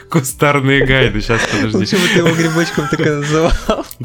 Кустарные 0.09 0.85
гайды. 0.85 1.21
Сейчас, 1.21 1.41
подожди. 1.51 1.79
Почему 1.79 2.01
ты 2.13 2.19
его 2.19 2.31
грибочком 2.35 2.87
так 2.89 2.99
называл? 2.99 3.51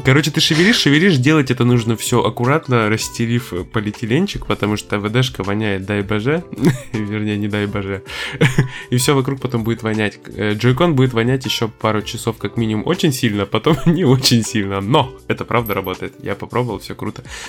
Короче, 0.05 0.31
ты 0.31 0.39
шевелишь, 0.39 0.77
шевелишь, 0.77 1.17
делать 1.17 1.51
это 1.51 1.63
нужно 1.63 1.97
все 1.97 2.23
аккуратно, 2.23 2.89
расстелив 2.89 3.53
полиэтиленчик, 3.71 4.45
потому 4.45 4.77
что 4.77 4.99
ВДшка 4.99 5.43
воняет, 5.43 5.85
дай 5.85 6.01
боже. 6.01 6.43
Вернее, 6.93 7.37
не 7.37 7.47
дай 7.47 7.65
боже. 7.65 8.03
И 8.89 8.97
все 8.97 9.15
вокруг 9.15 9.41
потом 9.41 9.63
будет 9.63 9.83
вонять. 9.83 10.19
Э, 10.35 10.53
Джойкон 10.53 10.95
будет 10.95 11.13
вонять 11.13 11.45
еще 11.45 11.67
пару 11.67 12.01
часов 12.01 12.37
как 12.37 12.57
минимум 12.57 12.85
очень 12.85 13.11
сильно, 13.11 13.45
потом 13.45 13.77
не 13.85 14.05
очень 14.05 14.43
сильно. 14.43 14.81
Но 14.81 15.13
это 15.27 15.45
правда 15.45 15.73
работает. 15.73 16.13
Я 16.21 16.35
попробовал, 16.35 16.79
все 16.79 16.95
круто. 16.95 17.06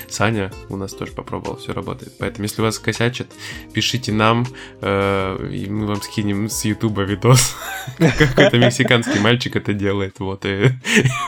Саня 0.08 0.52
у 0.68 0.76
нас 0.76 0.92
тоже 0.92 1.12
попробовал, 1.12 1.56
все 1.56 1.72
работает. 1.72 2.12
Поэтому, 2.18 2.44
если 2.44 2.62
вас 2.62 2.78
косячат, 2.78 3.28
пишите 3.72 4.12
нам, 4.12 4.46
э, 4.80 5.48
и 5.52 5.68
мы 5.68 5.86
вам 5.86 6.02
скинем 6.02 6.48
с 6.48 6.64
Ютуба 6.64 7.02
видос, 7.02 7.56
как 7.98 8.38
это 8.38 8.58
мексиканский 8.58 9.20
мальчик 9.20 9.56
это 9.56 9.72
делает. 9.72 10.18
Вот, 10.18 10.44
и 10.44 10.70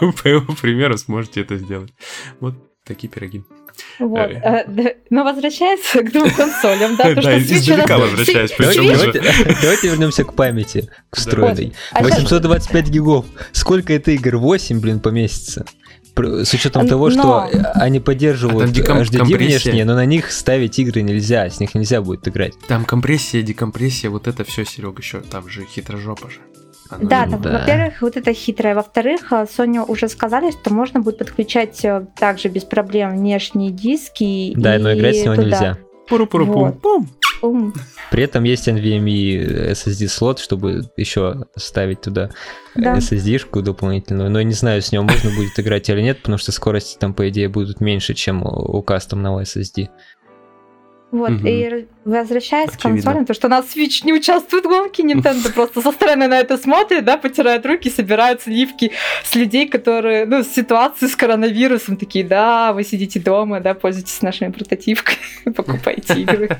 по 0.23 0.29
его 0.29 0.55
примеру 0.55 0.99
сможете 0.99 1.43
это 1.43 1.57
сделать. 1.57 1.93
Вот 2.40 2.55
такие 2.85 3.09
пироги. 3.09 3.45
Вот. 3.99 4.31
Э, 4.31 4.64
но 5.11 5.25
возвращаясь 5.25 5.81
к 5.93 6.12
двум 6.12 6.31
консолям, 6.31 6.97
да, 6.97 7.05
то, 7.14 7.21
что 7.21 7.38
издалека 7.38 7.99
возвращаясь, 7.99 8.53
Давайте 8.57 9.88
вернемся 9.88 10.25
к 10.25 10.35
памяти, 10.35 10.90
к 11.11 11.16
встроенной. 11.16 11.75
825 11.93 12.88
а 12.88 12.90
гигов. 12.90 13.27
Сколько 13.53 13.93
это 13.93 14.11
игр? 14.12 14.37
8, 14.37 14.81
блин, 14.81 15.01
поместится. 15.01 15.64
С 16.16 16.53
учетом 16.53 16.87
того, 16.87 17.11
что 17.11 17.49
они 17.75 18.01
поддерживают 18.01 18.70
а 18.70 18.92
HDD 18.92 19.25
внешние, 19.37 19.85
но 19.85 19.94
на 19.94 20.05
них 20.05 20.31
ставить 20.31 20.79
игры 20.79 21.03
нельзя, 21.03 21.49
с 21.49 21.61
них 21.61 21.75
нельзя 21.75 22.01
будет 22.03 22.27
играть. 22.29 22.53
Там 22.68 22.85
компрессия, 22.85 23.42
декомпрессия, 23.42 24.11
вот 24.11 24.29
это 24.29 24.44
все, 24.44 24.64
Серега, 24.64 25.01
еще 25.01 25.20
там 25.20 25.49
же 25.49 25.64
хитрожопа 25.64 26.31
же. 26.31 26.40
Оно 26.90 27.09
да, 27.09 27.27
там, 27.27 27.40
да, 27.40 27.53
во-первых, 27.53 28.03
вот 28.03 28.16
это 28.16 28.33
хитрое. 28.33 28.75
Во-вторых, 28.75 29.31
э, 29.31 29.46
Sony 29.57 29.85
уже 29.87 30.09
сказали, 30.09 30.51
что 30.51 30.75
можно 30.75 31.01
будет 31.01 31.18
подключать 31.18 31.85
э, 31.85 32.07
также 32.18 32.49
без 32.49 32.64
проблем 32.64 33.16
внешние 33.16 33.70
диски. 33.70 34.53
Да, 34.57 34.77
но 34.79 34.92
играть 34.92 35.16
с 35.18 35.25
него 35.25 35.37
туда. 35.37 35.46
нельзя. 35.46 35.79
Пуру-пуру-пум. 36.09 36.81
Вот. 36.83 37.07
При 38.11 38.22
этом 38.22 38.44
есть 38.44 38.68
NVMe 38.68 39.72
SSD 39.72 40.09
слот, 40.09 40.38
чтобы 40.38 40.83
еще 40.96 41.46
ставить 41.57 42.00
туда 42.00 42.31
да. 42.74 42.96
SSD-шку 42.96 43.62
дополнительную. 43.62 44.31
Но 44.31 44.38
я 44.38 44.44
не 44.44 44.55
знаю, 44.55 44.83
с 44.83 44.92
него 44.92 45.05
можно 45.05 45.31
будет 45.31 45.59
играть 45.59 45.88
или 45.88 46.00
нет, 46.00 46.18
потому 46.18 46.38
что 46.38 46.53
скорости 46.53 46.98
там, 46.98 47.14
по 47.14 47.29
идее, 47.29 47.48
будут 47.48 47.81
меньше, 47.81 48.14
чем 48.14 48.42
у 48.44 48.83
кастомного 48.83 49.42
SSD. 49.42 49.88
Вот, 51.11 51.31
угу. 51.31 51.46
и 51.46 51.87
возвращаясь 52.05 52.68
Очевидно. 52.68 52.90
к 52.90 52.94
консолям, 52.94 53.27
то, 53.27 53.35
что 53.35 53.49
у 53.49 53.51
нас 53.51 53.66
Switch 53.75 54.05
не 54.05 54.12
участвует 54.12 54.64
в 54.64 54.68
гонке, 54.68 55.03
Nintendo 55.03 55.53
просто 55.55 55.81
со 55.81 55.90
стороны 55.90 56.29
на 56.29 56.38
это 56.38 56.57
смотрит, 56.57 57.05
да, 57.05 57.16
потирает 57.16 57.66
руки, 57.66 57.90
собирают 57.90 58.42
сливки 58.42 58.92
с 59.25 59.35
людей, 59.35 59.68
которые, 59.68 60.25
ну, 60.27 60.44
с 60.44 60.49
ситуации 60.49 61.09
с 61.09 61.16
коронавирусом, 61.16 61.96
такие, 61.96 62.25
да, 62.25 62.73
вы 62.73 62.85
сидите 62.85 63.18
дома, 63.18 63.61
да, 63.61 63.75
пользуйтесь 63.75 64.23
нашими 64.23 64.53
прототипками, 64.53 65.18
покупайте 65.57 66.20
игры. 66.20 66.49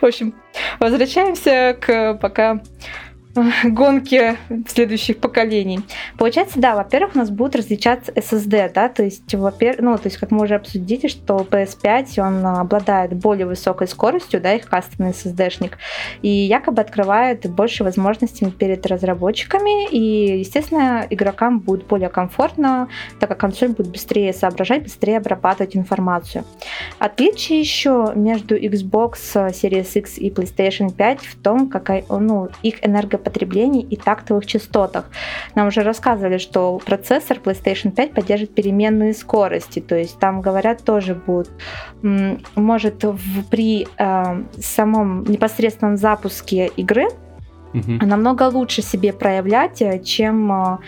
В 0.00 0.04
общем, 0.04 0.34
возвращаемся 0.78 1.76
к 1.80 2.14
пока 2.14 2.62
гонки 3.64 4.36
следующих 4.68 5.18
поколений. 5.18 5.80
Получается, 6.18 6.58
да, 6.58 6.74
во-первых, 6.74 7.14
у 7.14 7.18
нас 7.18 7.30
будут 7.30 7.56
различаться 7.56 8.12
SSD, 8.12 8.72
да, 8.72 8.88
то 8.88 9.02
есть, 9.02 9.32
во-первых, 9.34 9.80
ну, 9.80 9.96
то 9.98 10.06
есть, 10.06 10.16
как 10.16 10.30
мы 10.30 10.42
уже 10.42 10.56
обсудили, 10.56 11.06
что 11.06 11.46
PS5, 11.48 12.20
он 12.20 12.44
обладает 12.44 13.14
более 13.14 13.46
высокой 13.46 13.88
скоростью, 13.88 14.40
да, 14.40 14.54
их 14.54 14.68
кастомный 14.68 15.12
SSD-шник, 15.12 15.74
и 16.22 16.28
якобы 16.28 16.82
открывает 16.82 17.48
больше 17.50 17.84
возможностей 17.84 18.50
перед 18.50 18.84
разработчиками, 18.86 19.88
и, 19.88 20.38
естественно, 20.40 21.06
игрокам 21.08 21.60
будет 21.60 21.86
более 21.86 22.08
комфортно, 22.08 22.88
так 23.20 23.28
как 23.28 23.38
консоль 23.38 23.70
будет 23.70 23.88
быстрее 23.88 24.32
соображать, 24.32 24.82
быстрее 24.82 25.18
обрабатывать 25.18 25.76
информацию. 25.76 26.44
Отличие 26.98 27.60
еще 27.60 28.12
между 28.14 28.56
Xbox 28.56 29.12
Series 29.34 29.92
X 29.94 30.18
и 30.18 30.30
PlayStation 30.30 30.92
5 30.92 31.20
в 31.20 31.36
том, 31.40 31.68
какая, 31.68 32.04
ну, 32.08 32.48
их 32.62 32.84
энерго 32.84 33.19
потребления 33.20 33.82
и 33.82 33.96
тактовых 33.96 34.46
частотах. 34.46 35.04
Нам 35.54 35.68
уже 35.68 35.82
рассказывали, 35.82 36.38
что 36.38 36.80
процессор 36.84 37.38
PlayStation 37.38 37.90
5 37.90 38.12
поддерживает 38.12 38.54
переменные 38.54 39.14
скорости, 39.14 39.80
то 39.80 39.96
есть 39.96 40.18
там 40.18 40.40
говорят 40.40 40.82
тоже 40.84 41.14
будет, 41.14 41.50
может 42.02 43.04
в, 43.04 43.44
при 43.50 43.86
э, 43.98 44.44
самом 44.60 45.24
непосредственном 45.24 45.96
запуске 45.96 46.66
игры 46.76 47.08
угу. 47.74 48.06
намного 48.06 48.44
лучше 48.44 48.82
себе 48.82 49.12
проявлять, 49.12 49.82
э, 49.82 50.02
чем 50.02 50.52
э, 50.52 50.78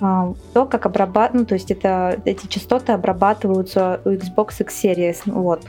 э, 0.00 0.34
то, 0.52 0.66
как 0.66 0.86
обрабатывать, 0.86 1.34
ну, 1.40 1.46
то 1.46 1.54
есть 1.54 1.70
это, 1.70 2.20
эти 2.24 2.46
частоты 2.46 2.92
обрабатываются 2.92 4.00
у 4.04 4.10
Xbox 4.10 4.60
X 4.60 4.84
Series. 4.84 5.16
Вот. 5.26 5.62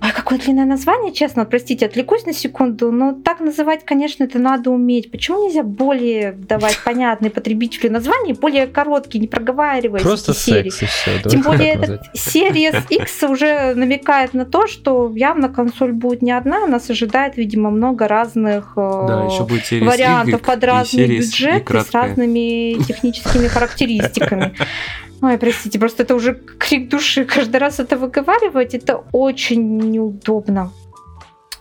Ой, 0.00 0.12
какое 0.12 0.38
длинное 0.38 0.64
название, 0.64 1.12
честно, 1.12 1.44
простите, 1.44 1.86
отвлекусь 1.86 2.24
на 2.24 2.32
секунду, 2.32 2.92
но 2.92 3.12
так 3.12 3.40
называть, 3.40 3.84
конечно, 3.84 4.22
это 4.22 4.38
надо 4.38 4.70
уметь. 4.70 5.10
Почему 5.10 5.44
нельзя 5.44 5.64
более 5.64 6.32
давать 6.32 6.78
понятные 6.84 7.30
потребителю 7.32 7.90
названия, 7.90 8.34
более 8.34 8.68
короткие, 8.68 9.20
не 9.20 9.26
проговаривая 9.26 10.00
Просто 10.00 10.34
серии? 10.34 10.70
секс 10.70 10.82
и 10.82 10.86
все. 10.86 11.28
Тем 11.28 11.42
более, 11.42 11.74
этот 11.74 12.02
Series 12.14 12.84
X 12.90 13.24
уже 13.24 13.74
намекает 13.74 14.34
на 14.34 14.44
то, 14.44 14.68
что 14.68 15.12
явно 15.16 15.48
консоль 15.48 15.92
будет 15.92 16.22
не 16.22 16.30
одна, 16.30 16.68
нас 16.68 16.88
ожидает, 16.90 17.36
видимо, 17.36 17.70
много 17.70 18.06
разных 18.06 18.74
э, 18.76 19.04
да, 19.08 19.24
еще 19.24 19.44
будет 19.44 19.68
вариантов 19.84 20.42
под 20.42 20.62
разные 20.62 21.08
бюджеты 21.08 21.80
с 21.80 21.90
разными 21.90 22.80
техническими 22.84 23.48
характеристиками. 23.48 24.54
Ой, 25.20 25.36
простите, 25.38 25.78
просто 25.78 26.04
это 26.04 26.14
уже 26.14 26.34
крик 26.34 26.88
души. 26.88 27.24
Каждый 27.24 27.56
раз 27.56 27.80
это 27.80 27.96
выговаривать, 27.96 28.74
это 28.74 29.04
очень 29.12 29.78
неудобно. 29.78 30.72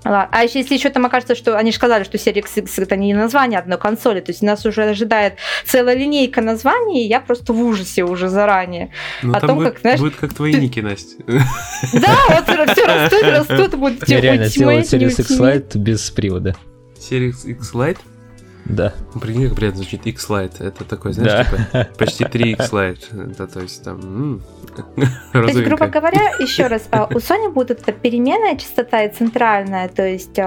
А 0.03 0.43
еще 0.43 0.59
если 0.59 0.75
еще 0.75 0.89
там 0.89 1.05
окажется, 1.05 1.35
что 1.35 1.57
они 1.57 1.71
же 1.71 1.77
сказали, 1.77 2.03
что 2.03 2.17
серия 2.17 2.39
X 2.41 2.77
это 2.77 2.95
не 2.95 3.13
название 3.13 3.59
одной 3.59 3.77
консоли, 3.77 4.21
то 4.21 4.31
есть 4.31 4.41
нас 4.41 4.65
уже 4.65 4.83
ожидает 4.83 5.33
целая 5.65 5.95
линейка 5.95 6.41
названий, 6.41 7.03
и 7.03 7.07
я 7.07 7.19
просто 7.19 7.51
в 7.51 7.61
ужасе 7.61 8.03
уже 8.03 8.29
заранее. 8.29 8.91
Ну, 9.21 9.33
о 9.33 9.39
том, 9.41 9.57
будет, 9.57 9.73
как, 9.73 9.81
знаешь, 9.81 9.99
будет 9.99 10.15
как 10.15 10.33
твои 10.33 10.53
ты... 10.53 10.61
ники, 10.61 10.79
Настя. 10.79 11.15
Да, 11.27 12.15
вот 12.29 12.43
все 12.43 12.85
растут, 12.85 13.23
растут, 13.23 13.75
будут 13.75 14.07
Реально, 14.07 14.45
сделать 14.45 14.91
Series 14.91 15.19
X 15.19 15.39
Lite 15.39 15.77
без 15.77 16.09
привода. 16.11 16.55
Series 16.97 17.45
X 17.45 17.73
Lite? 17.73 17.97
Да. 18.69 18.93
Ну, 19.13 19.21
прикинь, 19.21 19.47
как 19.47 19.55
приятно 19.55 19.77
звучит 19.79 20.05
X-Lite. 20.05 20.63
Это 20.63 20.83
такой, 20.83 21.13
знаешь, 21.13 21.47
да. 21.49 21.83
типа, 21.83 21.87
почти 21.97 22.25
3 22.25 22.51
X-Lite. 22.51 23.31
Это, 23.31 23.47
то 23.47 23.61
есть 23.61 23.83
там... 23.83 24.41
то 25.31 25.41
есть, 25.43 25.59
грубо 25.63 25.87
говоря, 25.87 26.35
еще 26.39 26.67
раз, 26.67 26.87
а, 26.91 27.05
у 27.05 27.17
Sony 27.17 27.49
будет 27.49 27.81
эта 27.81 27.91
переменная 27.91 28.57
частота 28.57 29.03
и 29.03 29.13
центральная, 29.13 29.87
то 29.87 30.05
есть 30.05 30.37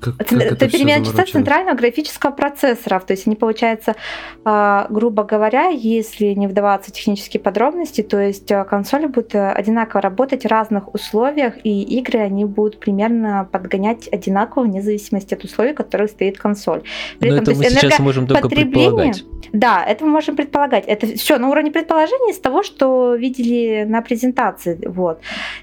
как, 0.00 0.16
как 0.16 0.32
это 0.32 0.68
перемена 0.68 1.04
частот 1.04 1.28
центрального 1.28 1.76
графического 1.76 2.30
процессора. 2.30 3.00
То 3.00 3.12
есть 3.12 3.26
они, 3.26 3.36
получается, 3.36 3.96
а, 4.44 4.86
грубо 4.90 5.24
говоря, 5.24 5.68
если 5.68 6.26
не 6.26 6.46
вдаваться 6.46 6.90
в 6.90 6.94
технические 6.94 7.40
подробности, 7.40 8.02
то 8.02 8.18
есть 8.18 8.50
а, 8.52 8.64
консоли 8.64 9.06
будут 9.06 9.34
э, 9.34 9.50
одинаково 9.50 10.00
работать 10.00 10.44
в 10.44 10.48
разных 10.48 10.94
условиях, 10.94 11.54
и 11.64 11.82
игры 11.98 12.20
они 12.20 12.44
будут 12.44 12.78
примерно 12.78 13.48
подгонять 13.50 14.08
одинаково 14.12 14.64
вне 14.64 14.82
зависимости 14.82 15.34
от 15.34 15.44
условий, 15.44 15.72
в 15.72 15.76
которых 15.76 16.10
стоит 16.10 16.38
консоль. 16.38 16.82
При 17.18 17.30
Но 17.30 17.36
этом, 17.36 17.54
это 17.54 17.62
мы 17.62 17.70
сейчас 17.70 17.98
можем 17.98 18.26
только 18.26 18.48
предполагать. 18.48 19.24
Да, 19.52 19.84
это 19.84 20.04
мы 20.04 20.10
можем 20.10 20.36
предполагать. 20.36 20.84
Это 20.86 21.06
все 21.16 21.38
на 21.38 21.48
уровне 21.48 21.70
предположений 21.70 22.32
из 22.32 22.38
того, 22.38 22.62
что 22.62 23.14
видели 23.14 23.84
на 23.88 24.02
презентации. 24.02 24.78
Вот. 24.86 25.20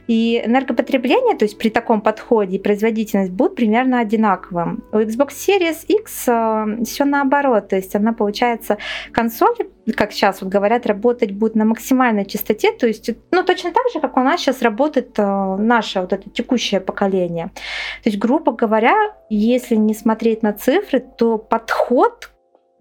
И 0.08 0.42
энергопотребление, 0.46 1.36
то 1.36 1.46
есть 1.46 1.58
при 1.58 1.70
таком 1.70 2.02
подходе 2.02 2.60
производительность 2.60 3.32
будут 3.32 3.53
примерно 3.54 4.00
одинаковым. 4.00 4.84
У 4.92 4.98
Xbox 4.98 5.30
Series 5.30 5.86
X 5.88 6.26
э, 6.28 6.84
все 6.84 7.06
наоборот, 7.06 7.70
то 7.70 7.76
есть 7.76 7.96
она 7.96 8.14
получается 8.14 8.78
консоль, 9.12 9.56
как 9.96 10.12
сейчас 10.12 10.42
вот 10.42 10.50
говорят, 10.50 10.86
работать 10.86 11.32
будет 11.32 11.56
на 11.56 11.66
максимальной 11.66 12.26
частоте, 12.26 12.72
то 12.72 12.88
есть 12.88 13.10
ну 13.32 13.44
точно 13.44 13.72
так 13.72 13.84
же, 13.94 14.00
как 14.00 14.18
у 14.18 14.22
нас 14.22 14.42
сейчас 14.42 14.62
работает 14.62 15.18
э, 15.18 15.56
наше 15.58 16.02
вот 16.02 16.14
это 16.14 16.30
текущее 16.30 16.82
поколение. 16.82 17.52
То 18.04 18.10
есть 18.10 18.18
грубо 18.18 18.52
говоря, 18.52 18.96
если 19.30 19.76
не 19.76 19.94
смотреть 19.94 20.44
на 20.44 20.54
цифры, 20.54 21.00
то 21.00 21.38
подход 21.38 22.33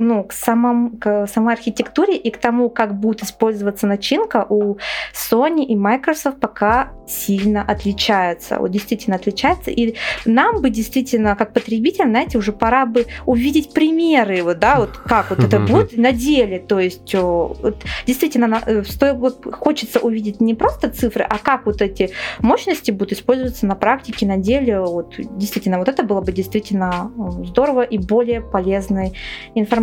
ну, 0.03 0.25
к, 0.25 0.33
самому, 0.33 0.91
к 0.99 1.27
самой 1.27 1.55
архитектуре 1.55 2.17
и 2.17 2.31
к 2.31 2.39
тому, 2.39 2.69
как 2.69 2.95
будет 2.95 3.23
использоваться 3.23 3.87
начинка 3.87 4.47
у 4.49 4.77
Sony 5.15 5.65
и 5.65 5.77
Microsoft 5.77 6.41
пока 6.41 6.93
сильно 7.07 7.63
отличаются. 7.63 8.59
Вот 8.59 8.71
действительно 8.71 9.17
отличается. 9.17 9.71
И 9.71 9.95
нам 10.25 10.61
бы 10.61 10.71
действительно, 10.71 11.37
как 11.37 11.53
потребителям, 11.53 12.11
знаете, 12.11 12.39
уже 12.39 12.53
пора 12.53 12.87
бы 12.87 13.07
увидеть 13.27 13.73
примеры, 13.73 14.43
вот, 14.43 14.59
да, 14.59 14.81
вот 14.81 14.97
как 14.97 15.31
вот 15.31 15.41
это 15.41 15.61
будет 15.61 15.97
на 15.97 16.13
деле. 16.13 16.59
То 16.59 16.81
есть 16.81 17.15
вот, 17.15 17.77
действительно 18.07 18.61
э, 18.67 18.83
стоит, 18.85 19.17
вот, 19.17 19.47
хочется 19.55 20.01
увидеть 20.01 20.41
не 20.41 20.55
просто 20.55 20.89
цифры, 20.89 21.25
а 21.29 21.39
как 21.39 21.67
вот 21.67 21.83
эти 21.83 22.11
мощности 22.41 22.91
будут 22.91 23.13
использоваться 23.13 23.67
на 23.67 23.75
практике, 23.75 24.27
на 24.27 24.37
деле. 24.37 24.81
Вот, 24.81 25.15
действительно, 25.19 25.79
вот 25.79 25.89
это 25.89 26.03
было 26.03 26.21
бы 26.21 26.33
действительно 26.33 27.11
э, 27.17 27.45
здорово 27.47 27.83
и 27.83 27.99
более 27.99 28.41
полезной 28.41 29.13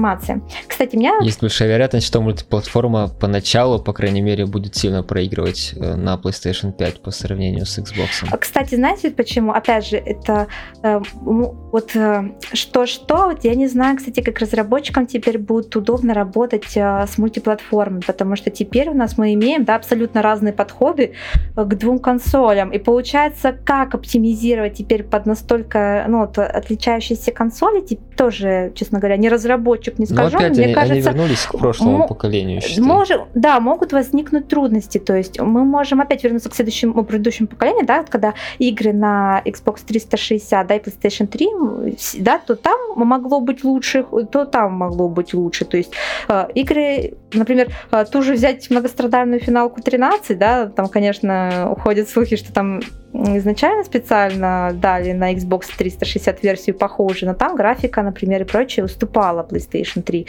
информации. 0.10 0.42
Кстати, 0.68 0.96
у 0.96 1.00
меня... 1.00 1.18
Есть 1.22 1.42
большая 1.42 1.70
вероятность, 1.70 2.08
что 2.08 2.22
мультиплатформа 2.22 3.10
поначалу, 3.20 3.80
по 3.80 3.94
крайней 3.94 4.22
мере, 4.22 4.46
будет 4.46 4.76
сильно 4.76 5.04
проигрывать 5.04 5.74
э, 5.76 5.96
на 5.96 6.16
PlayStation 6.16 6.72
5 6.72 7.02
по 7.02 7.12
сравнению 7.12 7.66
с 7.66 7.78
Xbox. 7.78 8.28
А, 8.30 8.38
кстати, 8.38 8.76
знаете 8.76 9.12
почему? 9.12 9.52
Опять 9.52 9.88
же, 9.88 9.98
это 9.98 10.48
э, 10.84 11.02
вот 11.22 11.96
э, 11.96 12.32
что-что, 12.54 13.28
вот 13.28 13.44
я 13.44 13.56
не 13.56 13.68
знаю, 13.68 13.98
кстати, 13.98 14.22
как 14.22 14.40
разработчикам 14.40 15.06
теперь 15.06 15.38
будет 15.38 15.76
удобно 15.76 16.14
работать 16.14 16.76
э, 16.76 17.06
с 17.08 17.18
мультиплатформой, 17.18 18.02
потому 18.02 18.36
что 18.36 18.50
теперь 18.50 18.90
у 18.90 18.94
нас 18.94 19.18
мы 19.18 19.34
имеем 19.34 19.66
да, 19.66 19.76
абсолютно 19.76 20.22
разные 20.22 20.54
подходы 20.54 21.14
э, 21.56 21.64
к 21.64 21.76
двум 21.76 22.00
консолям. 22.00 22.72
И 22.72 22.80
получается, 22.80 23.52
как 23.66 23.96
оптимизировать 23.96 24.74
теперь 24.74 25.04
под 25.04 25.26
настолько 25.26 26.06
ну, 26.08 26.24
отличающиеся 26.24 27.32
консоли, 27.32 27.82
тоже, 28.20 28.74
честно 28.76 29.00
говоря, 29.00 29.16
не 29.16 29.30
разработчик, 29.30 29.98
не 29.98 30.06
скажу. 30.06 30.32
Но 30.34 30.38
опять 30.40 30.58
мне 30.58 30.66
они, 30.66 30.74
кажется, 30.74 31.10
они 31.10 31.20
вернулись 31.20 31.46
к 31.46 31.58
прошлому 31.58 32.06
поколению. 32.06 32.62
Можем, 32.80 33.30
да, 33.34 33.62
могут 33.62 33.94
возникнуть 33.94 34.50
трудности. 34.50 34.98
То 34.98 35.16
есть 35.16 35.40
мы 35.40 35.64
можем 35.64 36.02
опять 36.02 36.22
вернуться 36.26 36.50
к 36.50 36.54
следующему 36.54 37.06
предыдущему 37.06 37.48
поколению, 37.48 37.86
да, 37.86 38.04
когда 38.04 38.34
игры 38.58 38.92
на 38.92 39.42
Xbox 39.46 39.86
360, 39.88 40.68
да, 40.68 40.76
и 40.76 40.80
PlayStation 40.80 41.28
3, 41.28 42.22
да, 42.22 42.40
то 42.40 42.58
там 42.58 42.78
могло 42.96 43.40
быть 43.40 43.64
лучше, 43.64 44.06
то 44.30 44.44
там 44.44 44.74
могло 44.74 45.08
быть 45.08 45.34
лучше. 45.34 45.64
То 45.64 45.78
есть 45.78 45.94
э, 46.28 46.48
игры, 46.56 47.14
например, 47.32 47.70
э, 47.92 48.04
ту 48.12 48.22
же 48.22 48.34
взять 48.34 48.70
многострадальную 48.70 49.40
финалку 49.40 49.82
13, 49.82 50.38
да, 50.38 50.66
там, 50.68 50.90
конечно, 50.90 51.70
уходят 51.72 52.10
слухи, 52.10 52.36
что 52.36 52.52
там 52.52 52.82
изначально 53.14 53.84
специально 53.84 54.72
дали 54.74 55.14
на 55.14 55.34
Xbox 55.34 55.66
360 55.78 56.44
версию 56.44 56.78
похожую, 56.78 57.32
но 57.32 57.36
там 57.36 57.56
графика, 57.56 58.02
например, 58.02 58.42
и 58.42 58.46
прочее 58.46 58.86
уступала 58.86 59.48
PlayStation 59.50 60.02
3. 60.02 60.28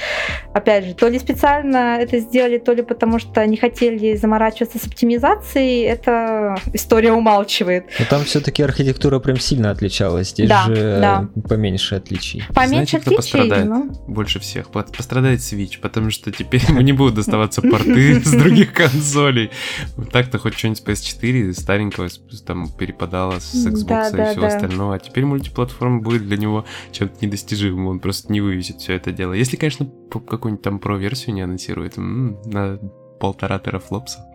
Опять 0.55 0.85
же, 0.87 0.95
то 0.95 1.09
ли 1.09 1.19
специально 1.19 1.99
это 2.01 2.19
сделали, 2.19 2.59
то 2.59 2.73
ли 2.73 2.83
потому 2.83 3.19
что 3.19 3.45
не 3.47 3.57
хотели 3.57 4.17
заморачиваться 4.17 4.79
с 4.79 4.87
оптимизацией, 4.87 5.85
эта 5.85 6.57
история 6.73 7.13
умалчивает. 7.13 7.87
Но 7.99 8.05
там 8.07 8.25
все-таки 8.25 8.63
архитектура 8.63 9.19
прям 9.19 9.39
сильно 9.39 9.71
отличалась, 9.71 10.31
здесь 10.31 10.49
да, 10.49 10.65
же 10.65 10.99
да. 11.01 11.29
поменьше 11.49 11.97
отличий. 11.97 12.45
Поменьше 12.55 12.69
Знаете, 12.69 12.97
отличий, 12.97 13.01
кто 13.01 13.17
пострадает 13.17 13.67
ну... 13.67 13.91
больше 14.07 14.41
всех? 14.41 14.71
Пострадает 14.71 15.41
Switch, 15.41 15.79
потому 15.81 16.11
что 16.11 16.33
теперь 16.33 16.63
ему 16.69 16.81
не 16.81 16.93
будут 16.93 17.15
доставаться 17.15 17.63
порты 17.63 18.21
с 18.25 18.31
других 18.33 18.73
консолей. 18.73 19.51
Так-то 20.13 20.39
хоть 20.39 20.59
что-нибудь 20.59 20.83
PS4 20.87 21.53
старенького, 21.53 22.09
там 22.47 22.70
перепадало 22.71 23.39
с 23.39 23.55
Xbox 23.67 23.85
да, 23.87 24.09
и 24.09 24.13
да, 24.13 24.31
всего 24.31 24.43
да. 24.43 24.49
остального. 24.49 24.95
А 24.95 24.99
теперь 24.99 25.25
мультиплатформа 25.25 26.01
будет 26.01 26.27
для 26.27 26.37
него 26.37 26.65
чем-то 26.93 27.25
недостижимым. 27.25 27.87
Он 27.87 28.01
просто 28.01 28.33
не 28.33 28.41
вывезет 28.41 28.81
все 28.81 28.95
это 28.95 29.13
дело. 29.13 29.33
Если, 29.33 29.57
конечно, 29.57 29.89
какую-нибудь 30.11 30.63
там 30.63 30.79
про-версию 30.79 31.35
не 31.35 31.43
анонсирует, 31.43 31.99
м-м, 31.99 32.41
на 32.45 32.79
полтора 33.21 33.59
терафлопса. 33.59 34.27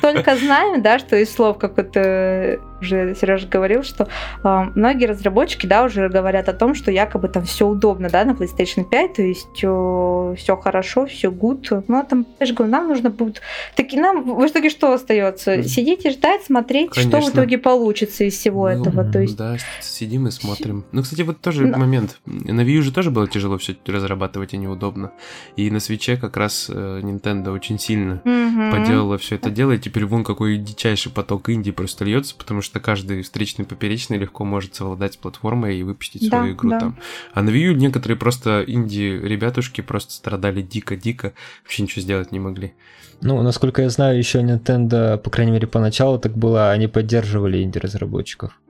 Только 0.00 0.36
знаем, 0.36 0.82
да, 0.82 0.98
что 0.98 1.16
из 1.16 1.32
слов, 1.32 1.58
как 1.58 1.78
это 1.78 2.60
уже 2.80 3.14
Сережа 3.14 3.46
говорил, 3.46 3.82
что 3.82 4.08
э, 4.42 4.64
многие 4.74 5.06
разработчики, 5.06 5.66
да, 5.66 5.84
уже 5.84 6.08
говорят 6.08 6.48
о 6.48 6.52
том, 6.52 6.74
что 6.74 6.90
якобы 6.90 7.28
там 7.28 7.44
все 7.44 7.66
удобно, 7.66 8.08
да, 8.08 8.24
на 8.24 8.32
PlayStation 8.32 8.84
5, 8.84 9.14
то 9.14 9.22
есть 9.22 9.62
э, 9.62 10.34
все 10.36 10.56
хорошо, 10.56 11.06
все 11.06 11.30
good. 11.30 11.84
Но 11.88 12.02
там, 12.02 12.26
я 12.40 12.46
же 12.46 12.54
говорю, 12.54 12.72
нам 12.72 12.88
нужно 12.88 13.10
будет... 13.10 13.40
Таки 13.74 13.98
нам 13.98 14.22
в 14.22 14.46
итоге 14.46 14.70
что 14.70 14.92
остается? 14.92 15.62
Сидеть 15.62 16.04
и 16.04 16.10
ждать, 16.10 16.44
смотреть, 16.44 16.90
Конечно. 16.90 17.20
что 17.20 17.30
в 17.30 17.34
итоге 17.34 17.58
получится 17.58 18.24
из 18.24 18.34
всего 18.34 18.68
ну, 18.68 18.80
этого. 18.80 19.04
То 19.04 19.20
есть... 19.20 19.36
Да, 19.36 19.56
сидим 19.80 20.26
и 20.26 20.30
смотрим. 20.30 20.84
Ну, 20.92 21.02
кстати, 21.02 21.22
вот 21.22 21.40
тоже 21.40 21.66
Но... 21.66 21.78
момент. 21.78 22.18
На 22.26 22.60
Wii 22.60 22.76
U 22.76 22.82
же 22.82 22.92
тоже 22.92 23.10
было 23.10 23.28
тяжело 23.28 23.58
все 23.58 23.76
разрабатывать 23.86 24.54
и 24.54 24.56
неудобно. 24.56 25.12
И 25.56 25.70
на 25.70 25.80
свече 25.80 26.16
как 26.16 26.36
раз 26.36 26.70
э, 26.72 27.00
Nintendo 27.02 27.52
очень 27.52 27.78
сильно 27.78 28.20
угу. 28.24 28.70
поделала 28.70 29.18
все 29.18 29.36
это 29.36 29.50
дело, 29.50 29.72
и 29.72 29.78
теперь 29.78 30.04
вон 30.04 30.24
какой 30.24 30.56
дичайший 30.56 31.12
поток 31.12 31.48
инди 31.50 31.70
просто 31.70 32.04
льется, 32.04 32.34
потому 32.36 32.62
что 32.62 32.65
каждый 32.80 33.22
встречный 33.22 33.64
поперечный 33.64 34.18
легко 34.18 34.44
может 34.44 34.74
совладать 34.74 35.14
с 35.14 35.16
платформой 35.16 35.78
и 35.78 35.82
выпустить 35.82 36.28
да, 36.30 36.38
свою 36.38 36.54
игру 36.54 36.70
да. 36.70 36.80
там. 36.80 36.98
А 37.32 37.42
на 37.42 37.50
Wii 37.50 37.72
U 37.72 37.72
некоторые 37.74 38.16
просто 38.16 38.64
инди-ребятушки 38.66 39.80
просто 39.80 40.12
страдали 40.12 40.62
дико-дико, 40.62 41.32
вообще 41.62 41.82
ничего 41.82 42.02
сделать 42.02 42.32
не 42.32 42.40
могли. 42.40 42.74
Ну, 43.20 43.40
насколько 43.42 43.82
я 43.82 43.90
знаю, 43.90 44.18
еще 44.18 44.42
Nintendo, 44.42 45.16
по 45.18 45.30
крайней 45.30 45.52
мере, 45.52 45.66
поначалу 45.66 46.18
так 46.18 46.36
было, 46.36 46.70
они 46.70 46.86
поддерживали 46.86 47.62
инди-разработчиков. 47.62 48.60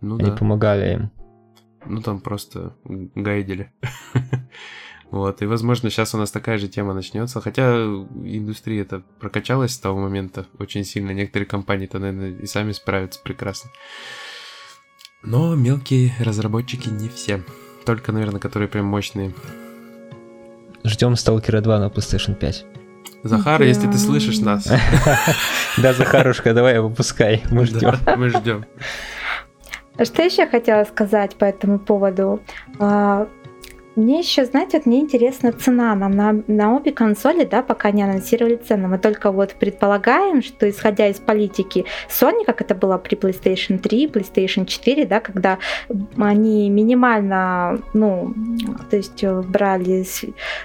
Ну, 0.00 0.16
они 0.18 0.30
да. 0.30 0.36
помогали 0.36 0.94
им. 0.94 1.10
Ну, 1.86 2.02
там 2.02 2.20
просто 2.20 2.74
гайдили. 3.14 3.72
Вот, 5.14 5.42
и, 5.42 5.46
возможно, 5.46 5.90
сейчас 5.90 6.12
у 6.16 6.18
нас 6.18 6.32
такая 6.32 6.58
же 6.58 6.66
тема 6.66 6.92
начнется. 6.92 7.40
Хотя 7.40 7.76
индустрия 7.76 8.82
это 8.82 9.04
прокачалась 9.20 9.70
с 9.70 9.78
того 9.78 10.00
момента 10.00 10.46
очень 10.58 10.84
сильно. 10.84 11.12
Некоторые 11.12 11.46
компании-то, 11.46 12.00
наверное, 12.00 12.32
и 12.32 12.46
сами 12.46 12.72
справятся 12.72 13.20
прекрасно. 13.22 13.70
Но 15.22 15.54
мелкие 15.54 16.12
разработчики 16.18 16.88
не 16.88 17.08
все. 17.08 17.44
Только, 17.86 18.10
наверное, 18.10 18.40
которые 18.40 18.66
прям 18.66 18.86
мощные. 18.86 19.32
Ждем 20.82 21.14
Сталкера 21.14 21.60
2 21.60 21.78
на 21.78 21.86
PlayStation 21.86 22.34
5. 22.34 22.64
Захар, 23.22 23.60
да. 23.60 23.64
если 23.66 23.86
ты 23.86 23.98
слышишь 23.98 24.40
нас. 24.40 24.66
Да, 25.78 25.92
Захарушка, 25.92 26.54
давай 26.54 26.80
выпускай. 26.80 27.44
Мы 27.52 27.66
ждем. 27.66 27.94
Мы 28.16 28.30
ждем. 28.30 28.64
Что 30.02 30.22
еще 30.24 30.48
хотела 30.48 30.82
сказать 30.82 31.36
по 31.36 31.44
этому 31.44 31.78
поводу? 31.78 32.40
Мне 33.96 34.18
еще, 34.18 34.44
знаете, 34.44 34.78
вот 34.78 34.86
мне 34.86 35.00
интересна 35.00 35.52
цена. 35.52 35.94
Нам 35.94 36.12
на, 36.12 36.42
на 36.46 36.76
обе 36.76 36.92
консоли, 36.92 37.44
да, 37.44 37.62
пока 37.62 37.90
не 37.90 38.02
анонсировали 38.02 38.56
цены. 38.56 38.88
Мы 38.88 38.98
только 38.98 39.30
вот 39.30 39.54
предполагаем, 39.54 40.42
что 40.42 40.68
исходя 40.68 41.08
из 41.08 41.16
политики 41.16 41.84
Sony, 42.08 42.44
как 42.44 42.60
это 42.60 42.74
было 42.74 42.98
при 42.98 43.16
PlayStation 43.16 43.78
3, 43.78 44.06
PlayStation 44.06 44.66
4, 44.66 45.06
да, 45.06 45.20
когда 45.20 45.58
они 46.18 46.70
минимально, 46.70 47.80
ну, 47.94 48.34
то 48.90 48.96
есть 48.96 49.22
э, 49.22 49.42
брали, 49.42 50.04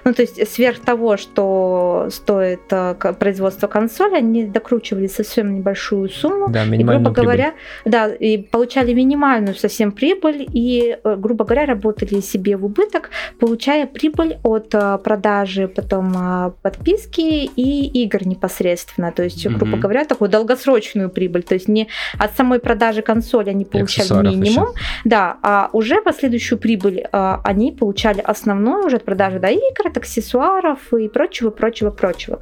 ну, 0.04 0.14
то 0.14 0.22
есть 0.22 0.52
сверх 0.52 0.80
того, 0.80 1.18
что 1.18 2.08
стоит 2.10 2.62
э, 2.72 2.96
производство 3.20 3.68
консоли, 3.68 4.16
они 4.16 4.46
докручивали 4.46 5.08
совсем 5.08 5.56
небольшую 5.56 6.10
сумму. 6.10 6.50
Да, 6.50 6.64
и, 6.64 6.84
грубо 6.84 7.12
прибыль. 7.12 7.14
говоря, 7.14 7.54
да, 7.86 8.08
и 8.08 8.38
получали 8.38 8.94
минимальную 8.94 9.56
совсем 9.56 9.92
прибыль, 9.92 10.48
и, 10.52 10.98
э, 11.04 11.16
грубо 11.16 11.46
говоря, 11.46 11.66
работали 11.68 12.22
себе 12.22 12.58
в 12.58 12.66
убыток, 12.66 13.12
получая 13.40 13.86
прибыль 13.88 14.38
от 14.44 14.74
э, 14.74 14.98
продажи 15.04 15.68
потом 15.68 16.14
э, 16.16 16.52
подписки 16.62 17.22
и 17.22 18.04
игр 18.04 18.28
непосредственно. 18.28 19.12
То 19.12 19.24
есть, 19.24 19.46
грубо 19.46 19.78
mm-hmm. 19.78 19.80
говоря, 19.80 20.06
такую 20.06 20.30
долгосрочную 20.30 21.10
прибыль. 21.10 21.44
То 21.44 21.56
есть 21.56 21.68
не 21.68 21.88
от 22.18 22.36
самой 22.36 22.60
продажи 22.60 23.02
консоли 23.02 23.50
они 23.50 23.66
получали 23.66 24.28
минимум, 24.36 24.70
еще. 24.70 25.02
да, 25.06 25.38
а 25.42 25.70
уже 25.74 26.02
последующую 26.02 26.60
прибыль 26.60 27.06
э, 27.12 27.38
они 27.44 27.72
получали 27.72 28.20
основную 28.22 28.86
уже 28.86 28.98
от 28.98 29.06
продажи 29.06 29.40
да, 29.40 29.50
игр, 29.50 29.88
от 29.88 29.98
аксессуаров 29.98 30.94
и 30.94 31.08
прочего, 31.08 31.50
прочего, 31.50 31.92
прочего. 31.92 32.42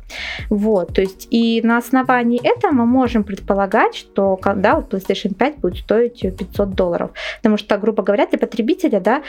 Вот, 0.50 0.94
то 0.94 1.02
есть 1.02 1.28
и 1.32 1.62
на 1.64 1.78
основании 1.78 2.40
этого 2.44 2.72
мы 2.72 2.86
можем 2.86 3.24
предполагать, 3.24 3.96
что 3.96 4.36
когда 4.38 4.76
вот 4.76 4.94
PlayStation 4.94 5.34
5 5.34 5.58
будет 5.58 5.78
стоить 5.78 6.22
500 6.22 6.76
долларов. 6.76 7.12
Потому 7.38 7.58
что, 7.58 7.78
грубо 7.78 8.04
говоря, 8.04 8.26
для 8.28 8.40
потребителя, 8.40 9.00
да, 9.00 9.24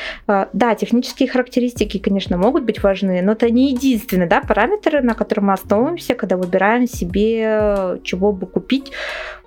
да, 0.53 0.75
технические 0.75 1.29
характеристики, 1.38 1.98
конечно, 1.98 2.37
могут 2.37 2.64
быть 2.64 2.83
важны, 2.83 3.22
но 3.22 3.33
это 3.33 3.48
не 3.51 3.70
единственный 3.70 4.27
да, 4.27 4.40
параметр, 4.40 5.03
на 5.03 5.14
котором 5.14 5.46
мы 5.46 5.53
основываемся, 5.53 6.14
когда 6.14 6.37
выбираем 6.37 6.87
себе, 6.87 8.01
чего 8.03 8.33
бы 8.33 8.46
купить 8.46 8.92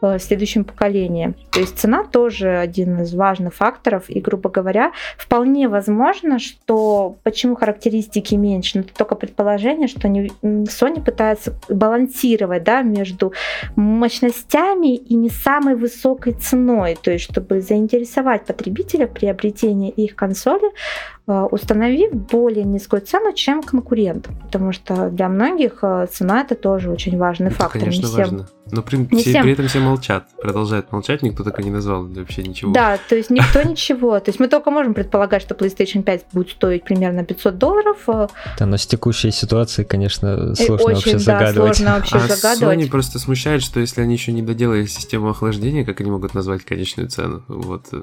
Э, 0.02 0.18
в 0.18 0.22
следующем 0.22 0.64
поколении. 0.64 1.34
То 1.52 1.60
есть 1.60 1.78
цена 1.78 2.04
тоже 2.04 2.58
один 2.58 3.02
из 3.02 3.14
важных 3.14 3.54
факторов. 3.54 4.06
И, 4.10 4.20
грубо 4.20 4.50
говоря, 4.50 4.92
вполне 5.18 5.68
возможно, 5.68 6.40
что 6.40 7.18
почему 7.24 7.56
характеристики 7.56 8.36
меньше, 8.36 8.80
но 8.80 8.84
это 8.84 8.94
только 8.96 9.16
предположение, 9.16 9.88
что 9.88 10.08
Sony 10.08 11.04
пытается 11.04 11.54
балансировать 11.70 12.64
да, 12.64 12.82
между 12.82 13.34
мощностями 13.76 14.96
и 14.96 15.14
не 15.14 15.30
самой 15.30 15.76
высокой 15.76 16.34
ценой. 16.34 16.98
То 17.02 17.12
есть, 17.12 17.26
чтобы 17.26 17.62
заинтересовать 17.62 18.46
потребителя 18.46 19.08
в 19.08 19.14
приобретении 19.14 19.92
их 19.92 20.16
консоли, 20.16 20.68
э, 20.68 21.21
установив 21.28 22.14
более 22.14 22.64
низкую 22.64 23.02
цену, 23.04 23.34
чем 23.34 23.62
конкурент. 23.64 24.28
Потому 24.44 24.72
что 24.74 25.10
для 25.10 25.30
многих 25.30 25.80
э, 25.84 26.08
цена 26.12 26.42
это 26.42 26.56
тоже 26.56 26.90
очень 26.92 27.18
важный 27.18 27.48
Это, 27.48 27.56
фактор. 27.58 27.80
конечно, 27.82 28.02
Не 28.02 28.06
всем- 28.08 28.18
важно. 28.18 28.48
Но 28.74 28.82
при, 28.82 28.96
не 28.98 29.06
все- 29.22 29.32
всем. 29.32 29.44
при 29.44 29.52
этом 29.52 29.68
все 29.68 29.80
молчат, 29.80 30.28
продолжают 30.42 30.92
молчать, 30.94 31.22
никто 31.24 31.44
так 31.44 31.60
и 31.60 31.64
не 31.64 31.72
назвал 31.72 32.06
вообще 32.08 32.42
ничего. 32.44 32.72
Да, 32.72 32.98
то 33.10 33.16
есть 33.16 33.30
никто 33.30 33.62
ничего. 33.70 34.20
То 34.20 34.30
есть 34.30 34.40
мы 34.40 34.48
только 34.48 34.72
можем 34.72 34.94
предполагать, 34.94 35.42
что 35.42 35.56
PlayStation 35.56 36.04
5 36.04 36.26
будет 36.34 36.50
стоить 36.52 36.84
примерно 36.86 37.24
500 37.24 37.58
долларов. 37.58 37.98
э, 38.08 38.28
Да, 38.58 38.66
но 38.66 38.78
с 38.78 38.88
текущей 38.88 39.32
ситуацией, 39.32 39.86
конечно, 39.86 40.56
сложно 40.56 40.86
вообще 40.94 41.16
очень, 41.16 41.26
да, 41.26 41.40
загадывать. 41.40 41.76
сложно 41.78 41.96
вообще 41.96 42.16
а 42.18 42.20
загадывать. 42.28 42.80
Sony 42.80 42.90
просто 42.90 43.20
смущает, 43.20 43.62
что 43.62 43.80
если 43.80 44.02
они 44.02 44.14
еще 44.14 44.32
не 44.32 44.42
доделали 44.42 44.86
систему 44.86 45.30
охлаждения, 45.30 45.86
как 45.86 46.02
они 46.02 46.10
могут 46.12 46.34
назвать 46.34 46.64
конечную 46.64 47.10
цену? 47.10 47.44
Вот 47.48 47.88
э, 47.92 48.00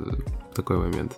такой 0.55 0.77
момент. 0.79 1.13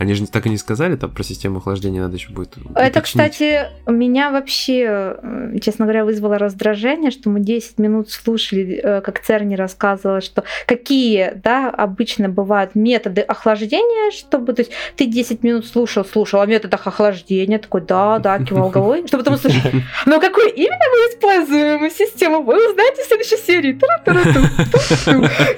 Они 0.00 0.14
же 0.14 0.26
так 0.26 0.46
и 0.46 0.48
не 0.48 0.56
сказали, 0.56 0.96
там 0.96 1.10
про 1.10 1.22
систему 1.22 1.58
охлаждения 1.58 2.00
надо 2.00 2.16
еще 2.16 2.30
будет 2.30 2.56
Это, 2.74 3.00
уточнить. 3.00 3.04
кстати, 3.04 3.68
меня 3.86 4.30
вообще, 4.30 5.16
э, 5.22 5.58
честно 5.60 5.84
говоря, 5.84 6.06
вызвало 6.06 6.38
раздражение, 6.38 7.10
что 7.10 7.28
мы 7.28 7.40
10 7.40 7.78
минут 7.78 8.10
слушали, 8.10 8.80
э, 8.82 9.00
как 9.02 9.20
Церни 9.20 9.56
рассказывала, 9.56 10.22
что 10.22 10.44
какие, 10.66 11.34
да, 11.44 11.68
обычно 11.68 12.30
бывают 12.30 12.74
методы 12.74 13.20
охлаждения, 13.20 14.10
чтобы, 14.10 14.54
то 14.54 14.62
есть 14.62 14.72
ты 14.96 15.04
10 15.04 15.42
минут 15.42 15.66
слушал, 15.66 16.02
слушал 16.06 16.40
о 16.40 16.46
методах 16.46 16.86
охлаждения, 16.86 17.58
такой, 17.58 17.82
да, 17.82 18.18
да, 18.20 18.38
кивал 18.38 18.70
головой, 18.74 19.06
что 19.06 19.18
потом 19.18 19.34
услышал, 19.34 19.70
но 20.06 20.18
какую 20.18 20.50
именно 20.54 20.78
мы 20.78 21.12
используем 21.12 21.90
систему, 21.90 22.42
вы 22.42 22.54
узнаете 22.70 23.02
в 23.02 23.06
следующей 23.06 23.36
серии. 23.36 23.72
То 24.04 24.12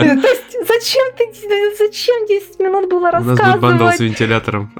есть 0.04 0.51
зачем 0.66 1.04
ты, 1.16 1.24
зачем 1.78 2.26
10 2.26 2.58
минут 2.60 2.88
было 2.90 3.08
У 3.08 3.12
нас 3.12 3.24
будет 3.24 3.38
рассказывать? 3.40 3.96
с 3.96 4.00
вентилятором. 4.00 4.72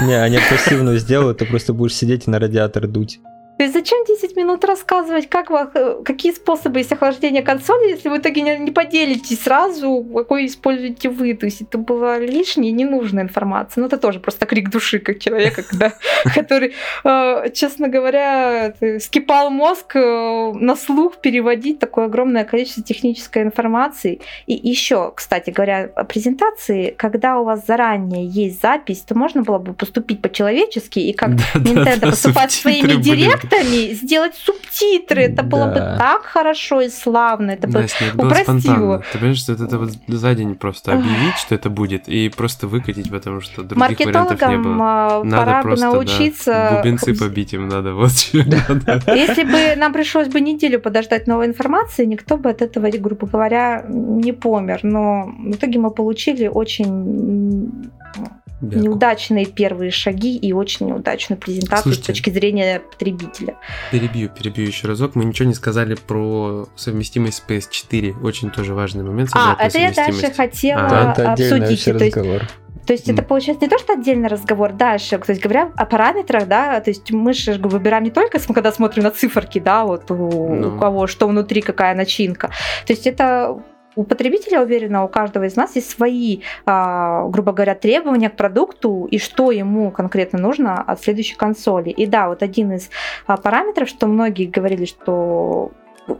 Не, 0.00 0.14
они 0.22 0.38
пассивную 0.50 0.98
сделают, 0.98 1.38
ты 1.38 1.46
просто 1.46 1.72
будешь 1.72 1.94
сидеть 1.94 2.26
и 2.26 2.30
на 2.30 2.38
радиатор 2.38 2.86
дуть. 2.86 3.20
То 3.58 3.64
есть 3.64 3.74
зачем 3.74 3.98
10 4.06 4.36
минут 4.36 4.64
рассказывать, 4.64 5.28
как 5.28 5.50
вы, 5.50 5.68
э, 5.74 6.02
какие 6.04 6.32
способы 6.32 6.78
есть 6.78 6.92
охлаждения 6.92 7.42
консоли, 7.42 7.90
если 7.90 8.08
вы 8.08 8.18
в 8.18 8.20
итоге 8.20 8.42
не, 8.42 8.56
не 8.56 8.70
поделитесь 8.70 9.42
сразу, 9.42 10.06
какой 10.14 10.46
используете 10.46 11.08
вы. 11.08 11.34
То 11.34 11.46
есть 11.46 11.62
это 11.62 11.76
была 11.76 12.18
лишняя, 12.18 12.70
ненужная 12.70 13.24
информация. 13.24 13.82
Ну, 13.82 13.88
это 13.88 13.98
тоже 13.98 14.20
просто 14.20 14.46
крик 14.46 14.70
души, 14.70 15.00
как 15.00 15.18
человека, 15.18 15.64
когда, 15.64 15.92
который, 16.34 16.74
э, 17.02 17.50
честно 17.52 17.88
говоря, 17.88 18.74
скипал 19.00 19.50
мозг 19.50 19.96
э, 19.96 20.52
на 20.54 20.76
слух 20.76 21.16
переводить 21.16 21.80
такое 21.80 22.04
огромное 22.04 22.44
количество 22.44 22.84
технической 22.84 23.42
информации. 23.42 24.20
И 24.46 24.54
еще, 24.54 25.12
кстати 25.16 25.50
говоря, 25.50 25.90
о 25.96 26.04
презентации, 26.04 26.94
когда 26.96 27.40
у 27.40 27.44
вас 27.44 27.66
заранее 27.66 28.24
есть 28.24 28.62
запись, 28.62 29.00
то 29.00 29.18
можно 29.18 29.42
было 29.42 29.58
бы 29.58 29.74
поступить 29.74 30.22
по-человечески 30.22 31.00
и 31.00 31.12
как 31.12 31.30
Nintendo 31.54 32.10
поступать 32.10 32.52
своими 32.52 32.92
субтитры 32.92 33.47
директами, 33.50 33.94
сделать 33.94 34.34
субтитры. 34.34 35.22
Это 35.22 35.42
было 35.42 35.66
бы 35.66 35.74
так 35.74 36.24
хорошо 36.24 36.80
и 36.80 36.88
славно. 36.88 37.52
Это 37.52 37.66
бы... 37.68 37.86
Было 38.14 38.26
упростило. 38.26 39.04
Ты 39.12 39.18
понимаешь, 39.18 39.38
что 39.38 39.52
это 39.52 39.78
вот 39.78 39.90
за 40.06 40.34
день 40.34 40.54
просто 40.54 40.92
объявить, 40.92 41.36
что 41.36 41.54
это 41.54 41.70
будет, 41.70 42.08
и 42.08 42.28
просто 42.28 42.66
выкатить, 42.66 43.10
потому 43.10 43.40
что 43.40 43.62
других 43.62 43.98
вариантов 43.98 44.40
не 44.40 44.46
Маркетологам 44.46 44.62
было. 44.62 44.84
а, 44.84 45.24
Надо 45.24 45.36
пора 45.36 45.62
бы 45.62 45.68
просто, 45.68 45.86
научиться. 45.86 46.76
бубенцы 46.76 47.14
побить 47.14 47.52
им 47.54 47.68
надо, 47.68 47.94
вот 47.94 48.12
чё 48.16 48.44
надо. 48.44 49.14
Если 49.14 49.44
бы 49.44 49.76
нам 49.76 49.92
пришлось 49.92 50.28
бы 50.28 50.40
неделю 50.40 50.80
подождать 50.80 51.26
новой 51.26 51.46
информации, 51.46 52.04
никто 52.04 52.36
бы 52.36 52.50
от 52.50 52.62
этого, 52.62 52.90
грубо 52.98 53.26
говоря, 53.26 53.84
не 53.88 54.32
помер. 54.32 54.80
Но 54.82 55.32
в 55.38 55.52
итоге 55.52 55.78
мы 55.78 55.90
получили 55.90 56.48
очень 56.48 57.90
Бяку. 58.60 58.82
неудачные 58.82 59.46
первые 59.46 59.90
шаги 59.90 60.36
и 60.36 60.52
очень 60.52 60.88
неудачную 60.88 61.38
презентацию 61.38 61.82
Слушайте, 61.94 62.04
с 62.04 62.06
точки 62.06 62.30
зрения 62.30 62.80
потребителя. 62.80 63.56
Перебью, 63.92 64.28
перебью 64.28 64.66
еще 64.66 64.88
разок. 64.88 65.14
Мы 65.14 65.24
ничего 65.24 65.48
не 65.48 65.54
сказали 65.54 65.94
про 65.94 66.66
совместимость 66.74 67.38
с 67.38 67.44
PS4. 67.48 68.20
Очень 68.22 68.50
тоже 68.50 68.74
важный 68.74 69.04
момент. 69.04 69.30
А, 69.32 69.56
это 69.58 69.78
я 69.78 69.92
дальше 69.92 70.32
хотела 70.32 70.80
А, 70.80 71.12
это 71.12 71.32
отдельный 71.32 71.58
обсудить. 71.58 71.84
То 71.84 72.04
есть 72.04 72.16
разговор. 72.16 72.42
То 72.88 72.92
есть 72.94 73.06
это 73.06 73.22
получается 73.22 73.66
не 73.66 73.68
то, 73.68 73.78
что 73.78 73.92
отдельный 73.92 74.28
разговор 74.28 74.72
дальше, 74.72 75.18
то 75.18 75.30
есть 75.30 75.42
говоря 75.42 75.70
о 75.76 75.84
параметрах, 75.84 76.48
да, 76.48 76.80
то 76.80 76.88
есть 76.88 77.10
мы 77.12 77.34
же 77.34 77.52
выбираем 77.58 78.02
не 78.04 78.10
только, 78.10 78.38
когда 78.38 78.72
смотрим 78.72 79.02
на 79.02 79.10
циферки, 79.10 79.58
да, 79.58 79.84
вот 79.84 80.10
у, 80.10 80.54
Ну. 80.54 80.74
у 80.74 80.78
кого 80.78 81.06
что 81.06 81.28
внутри, 81.28 81.60
какая 81.60 81.94
начинка. 81.94 82.48
То 82.86 82.94
есть 82.94 83.06
это 83.06 83.62
у 83.98 84.04
потребителя, 84.04 84.62
уверена, 84.62 85.02
у 85.02 85.08
каждого 85.08 85.42
из 85.42 85.56
нас 85.56 85.74
есть 85.74 85.90
свои, 85.90 86.42
а, 86.64 87.26
грубо 87.26 87.50
говоря, 87.50 87.74
требования 87.74 88.30
к 88.30 88.36
продукту 88.36 89.08
и 89.10 89.18
что 89.18 89.50
ему 89.50 89.90
конкретно 89.90 90.38
нужно 90.38 90.80
от 90.80 91.02
следующей 91.02 91.34
консоли. 91.34 91.90
И 91.90 92.06
да, 92.06 92.28
вот 92.28 92.44
один 92.44 92.70
из 92.74 92.90
а, 93.26 93.36
параметров, 93.36 93.88
что 93.88 94.06
многие 94.06 94.46
говорили, 94.46 94.84
что 94.84 95.72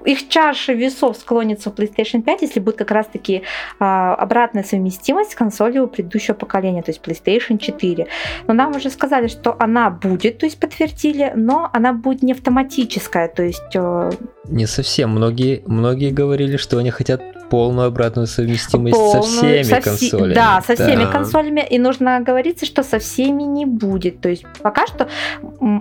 их 0.04 0.28
чаша 0.28 0.72
весов 0.72 1.16
склонится 1.16 1.70
в 1.70 1.74
PlayStation 1.74 2.22
5, 2.22 2.42
если 2.42 2.60
будет 2.60 2.76
как 2.76 2.90
раз-таки 2.90 3.42
а, 3.78 4.14
обратная 4.14 4.62
совместимость 4.64 5.32
с 5.32 5.34
консолью 5.34 5.86
предыдущего 5.88 6.34
поколения, 6.34 6.82
то 6.82 6.90
есть 6.90 7.00
PlayStation 7.04 7.58
4. 7.58 8.06
Но 8.46 8.54
нам 8.54 8.76
уже 8.76 8.90
сказали, 8.90 9.28
что 9.28 9.56
она 9.58 9.90
будет, 9.90 10.38
то 10.38 10.46
есть 10.46 10.58
подтвердили, 10.60 11.32
но 11.34 11.70
она 11.72 11.92
будет 11.92 12.22
не 12.22 12.32
автоматическая, 12.32 13.28
то 13.28 13.42
есть 13.42 13.74
э, 13.74 14.10
Не 14.48 14.66
совсем. 14.66 15.10
Многие, 15.10 15.62
многие 15.66 16.10
говорили, 16.10 16.56
что 16.56 16.78
они 16.78 16.90
хотят 16.90 17.22
полную 17.48 17.88
обратную 17.88 18.26
совместимость 18.26 18.94
полную- 18.94 19.22
со 19.22 19.28
всеми 19.28 19.62
со 19.62 19.80
консолями. 19.80 20.34
Да, 20.34 20.62
со 20.66 20.74
всеми 20.74 21.04
Да. 21.04 21.10
консолями. 21.10 21.66
И 21.70 21.78
нужно 21.78 22.20
говориться, 22.20 22.66
что 22.66 22.82
со 22.82 22.98
всеми 22.98 23.42
не 23.44 23.66
будет. 23.66 24.20
То 24.20 24.28
есть 24.28 24.44
пока 24.62 24.86
что 24.86 25.08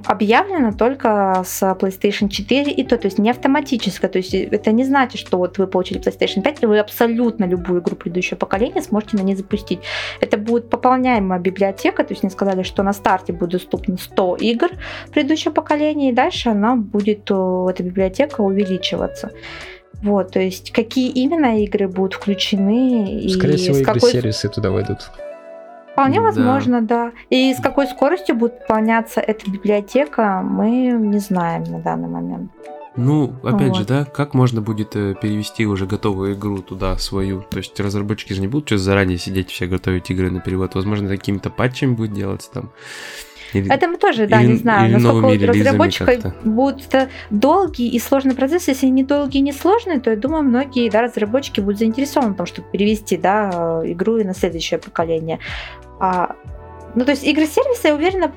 объявлено 0.05 0.71
только 0.71 1.43
с 1.45 1.61
PlayStation 1.61 2.29
4 2.29 2.71
и 2.71 2.83
то, 2.83 2.97
то 2.97 3.07
есть 3.07 3.19
не 3.19 3.29
автоматическое. 3.97 4.09
То 4.09 4.17
есть 4.17 4.33
это 4.33 4.71
не 4.71 4.83
значит, 4.83 5.19
что 5.19 5.37
вот 5.37 5.57
вы 5.57 5.67
получили 5.67 5.99
PlayStation 5.99 6.41
5, 6.41 6.63
и 6.63 6.65
вы 6.65 6.79
абсолютно 6.79 7.45
любую 7.45 7.81
игру 7.81 7.95
предыдущего 7.95 8.37
поколения 8.37 8.81
сможете 8.81 9.17
на 9.17 9.21
ней 9.21 9.35
запустить. 9.35 9.79
Это 10.21 10.37
будет 10.37 10.69
пополняемая 10.69 11.39
библиотека, 11.39 12.03
то 12.03 12.13
есть 12.13 12.23
они 12.23 12.31
сказали, 12.31 12.63
что 12.63 12.83
на 12.83 12.93
старте 12.93 13.33
будет 13.33 13.51
доступно 13.51 13.97
100 13.97 14.37
игр 14.37 14.69
предыдущего 15.11 15.53
поколения, 15.53 16.09
и 16.09 16.13
дальше 16.13 16.49
она 16.49 16.75
будет, 16.75 17.29
э, 17.31 17.67
эта 17.69 17.83
библиотека, 17.83 18.41
увеличиваться. 18.41 19.31
Вот, 20.03 20.31
то 20.31 20.39
есть 20.39 20.71
какие 20.71 21.09
именно 21.09 21.63
игры 21.63 21.87
будут 21.87 22.13
включены 22.13 23.19
и 23.19 23.29
Скорее 23.29 23.57
всего, 23.57 23.75
с 23.75 23.83
какой 23.83 23.97
игры-сервисы 24.11 24.49
туда 24.49 24.69
войдут. 24.69 25.09
Вполне 25.93 26.19
Да. 26.19 26.25
возможно, 26.25 26.81
да. 26.81 27.11
И 27.31 27.51
с 27.51 27.59
какой 27.59 27.87
скоростью 27.87 28.35
будет 28.35 28.59
пополняться 28.59 29.19
эта 29.19 29.49
библиотека, 29.49 30.41
мы 30.43 30.91
не 30.91 31.17
знаем 31.17 31.63
на 31.63 31.79
данный 31.79 32.07
момент. 32.07 32.51
Ну, 32.97 33.35
опять 33.43 33.75
же, 33.75 33.81
Вот. 33.81 33.87
да, 33.87 34.05
как 34.05 34.33
можно 34.33 34.61
будет 34.61 34.95
э, 34.95 35.15
перевести 35.21 35.65
уже 35.65 35.85
готовую 35.85 36.33
игру 36.33 36.59
туда 36.59 36.97
свою? 36.97 37.43
То 37.43 37.57
есть 37.57 37.79
разработчики 37.79 38.33
же 38.33 38.41
не 38.41 38.47
будут 38.47 38.67
что 38.67 38.77
заранее 38.77 39.17
сидеть 39.17 39.51
все 39.51 39.67
готовить 39.67 40.09
игры 40.09 40.31
на 40.31 40.41
перевод. 40.41 40.75
Возможно, 40.75 41.07
какими-то 41.07 41.49
патчами 41.49 41.93
будет 41.93 42.13
делаться 42.13 42.51
там. 42.51 42.71
Или- 43.53 43.71
Это 43.71 43.87
мы 43.87 43.97
тоже, 43.97 44.27
да, 44.27 44.41
Или- 44.41 44.53
не 44.53 44.57
или 44.57 44.93
насколько 44.93 45.25
у 45.25 45.47
разработчика 45.47 46.35
будет 46.43 46.85
это 46.87 47.09
долгий 47.29 47.87
и 47.89 47.99
сложный 47.99 48.35
процесс. 48.35 48.67
Если 48.67 48.87
не 48.87 49.03
долгий 49.03 49.39
и 49.39 49.41
не 49.41 49.53
сложный, 49.53 49.99
то 49.99 50.09
я 50.09 50.17
думаю, 50.17 50.43
многие 50.43 50.89
да, 50.89 51.01
разработчики 51.01 51.61
будут 51.61 51.79
заинтересованы 51.79 52.33
в 52.33 52.37
том, 52.37 52.45
чтобы 52.45 52.67
перевести 52.71 53.15
да, 53.17 53.81
э, 53.83 53.91
игру 53.91 54.17
и 54.17 54.23
на 54.23 54.33
следующее 54.33 54.79
поколение. 54.79 55.39
А, 55.99 56.35
ну, 56.95 57.05
то 57.05 57.11
есть 57.11 57.23
игры-сервисы, 57.23 57.87
я 57.87 57.95
уверена, 57.95 58.31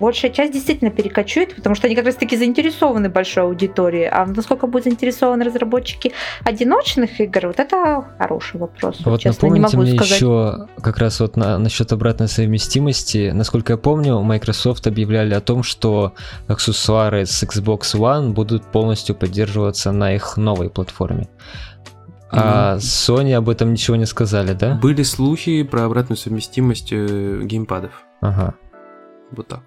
большая 0.00 0.30
часть 0.30 0.52
действительно 0.52 0.90
перекочует, 0.90 1.54
потому 1.54 1.74
что 1.74 1.86
они 1.86 1.96
как 1.96 2.06
раз-таки 2.06 2.36
заинтересованы 2.36 3.08
большой 3.08 3.44
аудиторией. 3.44 4.08
А 4.08 4.26
насколько 4.26 4.66
будут 4.66 4.84
заинтересованы 4.84 5.44
разработчики 5.44 6.12
одиночных 6.44 7.20
игр, 7.20 7.48
вот 7.48 7.60
это 7.60 8.04
хороший 8.18 8.60
вопрос. 8.60 9.00
Вот 9.04 9.20
честно, 9.20 9.46
не 9.46 9.60
напомните 9.60 9.76
могу 9.76 9.88
мне 9.88 9.98
сказать. 9.98 10.16
еще 10.16 10.68
как 10.80 10.98
раз 10.98 11.20
вот 11.20 11.36
на, 11.36 11.58
насчет 11.58 11.92
обратной 11.92 12.28
совместимости. 12.28 13.30
Насколько 13.34 13.74
я 13.74 13.76
помню, 13.76 14.20
Microsoft 14.22 14.86
объявляли 14.86 15.34
о 15.34 15.40
том, 15.40 15.62
что 15.62 16.14
аксессуары 16.48 17.26
с 17.26 17.42
Xbox 17.42 17.94
One 17.94 18.30
будут 18.30 18.64
полностью 18.64 19.14
поддерживаться 19.14 19.92
на 19.92 20.14
их 20.14 20.36
новой 20.36 20.70
платформе. 20.70 21.28
А 22.32 22.76
Sony 22.78 23.32
об 23.34 23.48
этом 23.48 23.72
ничего 23.72 23.96
не 23.96 24.06
сказали, 24.06 24.52
да? 24.54 24.74
Были 24.74 25.02
слухи 25.02 25.62
про 25.62 25.84
обратную 25.84 26.16
совместимость 26.16 26.88
э, 26.92 27.40
геймпадов. 27.44 28.04
Ага. 28.20 28.54
Вот 29.32 29.48
так. 29.48 29.60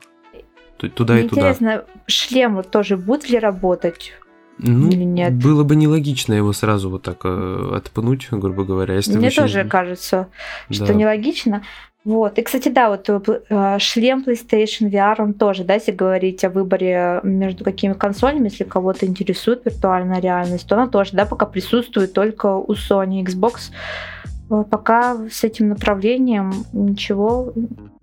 Ту- 0.78 0.90
Туда 0.90 1.20
и 1.20 1.28
туда. 1.28 1.42
Интересно, 1.52 1.86
шлем 2.08 2.56
вот 2.56 2.72
тоже 2.72 2.98
будет 2.98 3.30
ли 3.30 3.40
работать? 3.40 4.12
Ну, 4.58 4.88
или 4.90 5.04
нет? 5.04 5.34
было 5.34 5.64
бы 5.64 5.76
нелогично 5.76 6.34
его 6.34 6.54
сразу 6.54 6.90
вот 6.90 7.04
так 7.04 7.20
э, 7.26 7.72
отпнуть, 7.76 8.28
грубо 8.32 8.64
говоря. 8.64 8.96
Если 8.96 9.16
Мне 9.18 9.28
еще- 9.28 9.42
тоже 9.42 9.66
кажется, 9.66 10.28
что 10.70 10.88
Да. 10.88 10.94
нелогично. 10.94 11.64
Вот. 12.06 12.38
И, 12.38 12.44
кстати, 12.44 12.70
да, 12.70 12.90
вот 12.90 13.10
э, 13.10 13.42
э, 13.50 13.80
шлем 13.80 14.24
PlayStation 14.26 14.92
VR, 14.92 15.16
он 15.18 15.34
тоже, 15.34 15.64
да, 15.64 15.74
если 15.74 15.92
говорить 15.92 16.44
о 16.46 16.52
выборе 16.52 17.20
между 17.24 17.64
какими 17.64 17.94
консолями, 17.94 18.46
если 18.46 18.64
кого-то 18.64 19.08
интересует 19.08 19.66
виртуальная 19.66 20.22
реальность, 20.22 20.68
то 20.68 20.76
она 20.76 20.88
тоже, 20.88 21.14
да, 21.14 21.26
пока 21.26 21.48
присутствует 21.48 22.14
только 22.14 22.58
у 22.58 22.74
Sony 22.74 23.26
Xbox. 23.26 23.72
э, 24.52 24.64
пока 24.70 25.18
с 25.32 25.44
этим 25.44 25.70
направлением 25.70 26.54
ничего 26.74 27.52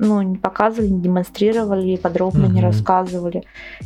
ну, 0.01 0.21
не 0.21 0.37
показывали, 0.37 0.91
не 0.91 1.01
демонстрировали, 1.01 1.95
подробно 1.95 2.47
угу. 2.47 2.55
не 2.55 2.61
рассказывали. 2.61 3.45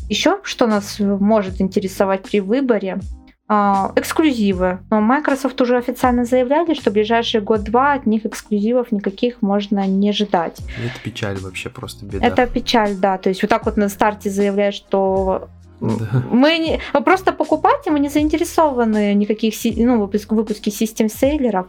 Еще 0.08 0.38
что 0.44 0.66
нас 0.66 0.98
может 0.98 1.60
интересовать 1.60 2.22
при 2.22 2.40
выборе, 2.40 3.00
эксклюзивы. 3.48 4.80
Но 4.90 5.00
Microsoft 5.00 5.60
уже 5.60 5.76
официально 5.76 6.24
заявляли, 6.24 6.74
что 6.74 6.90
в 6.90 6.94
ближайший 6.94 7.40
год-два 7.40 7.92
от 7.92 8.06
них 8.06 8.26
эксклюзивов 8.26 8.90
никаких 8.90 9.40
можно 9.40 9.86
не 9.86 10.12
ждать. 10.12 10.58
Это 10.84 11.00
печаль 11.02 11.36
вообще, 11.38 11.70
просто 11.70 12.04
беда. 12.04 12.26
Это 12.26 12.46
печаль, 12.46 12.96
да. 12.96 13.18
То 13.18 13.28
есть 13.28 13.42
вот 13.42 13.48
так 13.48 13.64
вот 13.64 13.76
на 13.76 13.88
старте 13.88 14.30
заявляют, 14.30 14.74
что 14.74 15.48
да. 15.80 16.22
Мы 16.30 16.58
не, 16.58 16.80
просто 17.02 17.32
покупать, 17.32 17.86
мы 17.86 18.00
не 18.00 18.08
заинтересованы 18.08 19.14
никаких 19.14 19.54
ну, 19.76 20.00
выпуск, 20.00 20.32
выпуске 20.32 20.70
систем-сейлеров. 20.70 21.66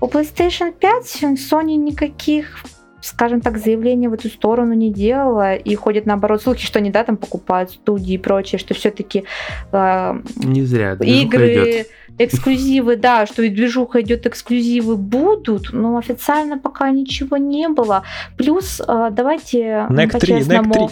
У 0.00 0.06
PlayStation 0.06 0.72
5 0.72 1.22
Sony 1.36 1.76
никаких 1.76 2.62
скажем 3.00 3.40
так, 3.40 3.58
заявления 3.58 4.08
в 4.08 4.12
эту 4.12 4.28
сторону 4.28 4.74
не 4.74 4.92
делала, 4.92 5.54
и 5.54 5.74
ходят 5.74 6.06
наоборот 6.06 6.42
слухи, 6.42 6.64
что 6.64 6.78
они, 6.78 6.90
да, 6.90 7.04
там 7.04 7.16
покупают 7.16 7.70
студии 7.70 8.14
и 8.14 8.18
прочее, 8.18 8.58
что 8.58 8.74
все-таки 8.74 9.24
э, 9.72 10.20
не 10.36 10.62
зря 10.64 10.92
игры, 11.00 11.52
идет. 11.52 11.86
эксклюзивы, 12.18 12.96
да, 12.96 13.26
что 13.26 13.42
и 13.42 13.48
движуха 13.48 14.02
идет, 14.02 14.26
эксклюзивы 14.26 14.96
будут, 14.96 15.72
но 15.72 15.96
официально 15.96 16.58
пока 16.58 16.90
ничего 16.90 17.36
не 17.36 17.68
было. 17.68 18.02
Плюс, 18.36 18.80
э, 18.86 19.08
давайте 19.10 19.86
по-честному... 19.88 20.90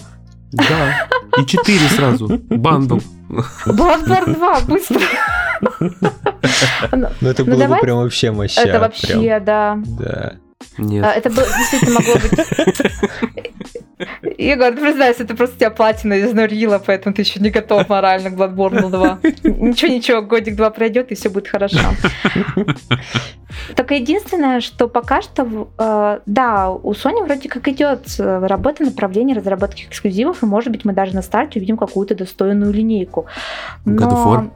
Да, 0.51 1.09
и 1.39 1.45
4 1.45 1.79
сразу, 1.91 2.41
бандл. 2.49 2.99
Bloodborne 3.67 4.35
2, 4.35 4.61
быстро. 4.61 5.01
Ну 6.93 7.29
это 7.29 7.45
было 7.45 7.67
бы 7.67 7.77
прям 7.77 7.99
вообще 7.99 8.31
моща. 8.31 8.63
Это 8.63 8.81
вообще, 8.81 9.41
да. 9.41 9.79
Да. 9.99 10.37
Нет. 10.79 11.05
А, 11.05 11.13
это 11.13 11.31
было, 11.31 11.47
действительно 11.47 11.95
могло 11.95 12.15
быть... 12.15 12.33
Егор, 14.39 14.73
ты 14.73 14.81
признайся, 14.81 15.25
это 15.25 15.35
просто 15.35 15.57
тебя 15.57 15.71
платина 15.71 16.21
изнурила, 16.21 16.79
поэтому 16.85 17.15
ты 17.15 17.23
еще 17.23 17.41
не 17.41 17.51
готов 17.51 17.89
морально 17.89 18.31
к 18.31 18.35
Bloodborne 18.35 18.89
2. 18.91 19.19
Ничего-ничего, 19.43 20.23
годик-два 20.23 20.71
пройдет, 20.71 21.11
и 21.11 21.17
все 21.17 21.29
будет 21.31 21.49
хорошо. 21.49 21.81
Только 23.75 23.95
единственное, 23.95 24.61
что 24.61 24.89
пока 24.89 25.21
что, 25.21 25.69
э, 25.79 26.21
да, 26.27 26.71
у 26.71 26.93
Sony 26.93 27.25
вроде 27.25 27.49
как 27.49 27.67
идет 27.69 28.07
э, 28.19 28.47
работа 28.47 28.85
направление 28.85 29.37
разработки 29.37 29.87
эксклюзивов, 29.87 30.43
и 30.43 30.47
может 30.47 30.71
быть 30.71 30.85
мы 30.85 30.93
даже 30.93 31.15
на 31.15 31.23
старте 31.23 31.59
увидим 31.59 31.77
какую-то 31.77 32.15
достойную 32.15 32.73
линейку. 32.73 33.27
Но... 33.85 33.97
God? 33.97 34.51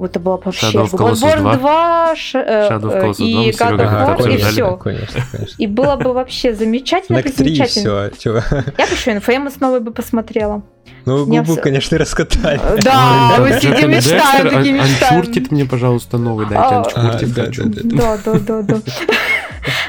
Это 0.00 0.20
было 0.20 0.40
вообще 0.42 0.66
Shadow 0.66 0.84
of 0.84 0.90
Colossus 0.90 1.40
2, 1.40 1.56
2 1.56 2.16
ш, 2.16 2.38
э, 2.38 2.68
Shadow 2.68 2.80
of 2.82 3.02
Colossus 3.02 3.24
и 3.24 3.50
God 3.50 3.78
of 3.78 4.18
War, 4.18 4.34
и 4.34 4.36
все. 4.36 4.76
Конечно, 4.76 5.20
конечно. 5.32 5.54
И 5.58 5.66
было 5.66 5.96
бы 5.96 6.12
вообще 6.12 6.54
замечательно. 6.54 7.18
На 7.18 7.22
3 7.22 7.64
все. 7.64 8.10
Я 8.24 8.40
бы 8.40 8.92
еще 8.92 9.12
Infamous 9.12 9.54
новый 9.60 9.80
бы 9.80 9.90
посмотрела. 9.90 10.62
Ну, 11.04 11.24
губу, 11.24 11.38
абс... 11.38 11.62
конечно, 11.62 11.96
раскатали. 11.96 12.60
Э, 12.62 12.78
да, 12.82 13.36
мы 13.38 13.52
сидим 13.60 13.90
мечтаем, 13.90 14.50
такие 14.50 14.74
мечтаем. 14.74 15.16
Анчуртит 15.18 15.50
мне, 15.50 15.64
пожалуйста, 15.64 16.18
новый 16.18 16.46
дайте, 16.46 16.90
Анчуртит 16.94 17.34
хочу. 17.34 17.64
Да, 17.66 18.18
да, 18.24 18.38
да, 18.38 18.62
да. 18.62 18.80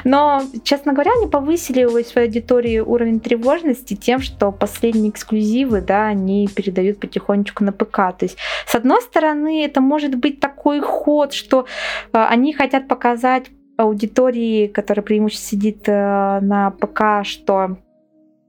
Но, 0.03 0.41
честно 0.63 0.93
говоря, 0.93 1.11
они 1.17 1.27
повысили 1.27 1.84
у 1.84 2.03
своей 2.03 2.27
аудитории 2.27 2.80
уровень 2.80 3.19
тревожности 3.19 3.95
тем, 3.95 4.19
что 4.19 4.51
последние 4.51 5.11
эксклюзивы, 5.11 5.82
да, 5.82 6.07
они 6.07 6.47
передают 6.47 6.99
потихонечку 6.99 7.63
на 7.63 7.71
ПК. 7.71 7.97
То 8.17 8.21
есть, 8.21 8.38
с 8.65 8.75
одной 8.75 9.01
стороны, 9.01 9.65
это 9.65 9.82
может 9.82 10.15
быть 10.15 10.39
такой 10.39 10.80
ход, 10.80 11.34
что 11.34 11.65
э, 12.13 12.17
они 12.17 12.53
хотят 12.53 12.88
показать 12.88 13.45
аудитории, 13.77 14.67
которая 14.67 15.03
преимущественно 15.03 15.49
сидит 15.49 15.88
э, 15.88 16.39
на 16.41 16.71
ПК, 16.71 17.23
что 17.25 17.77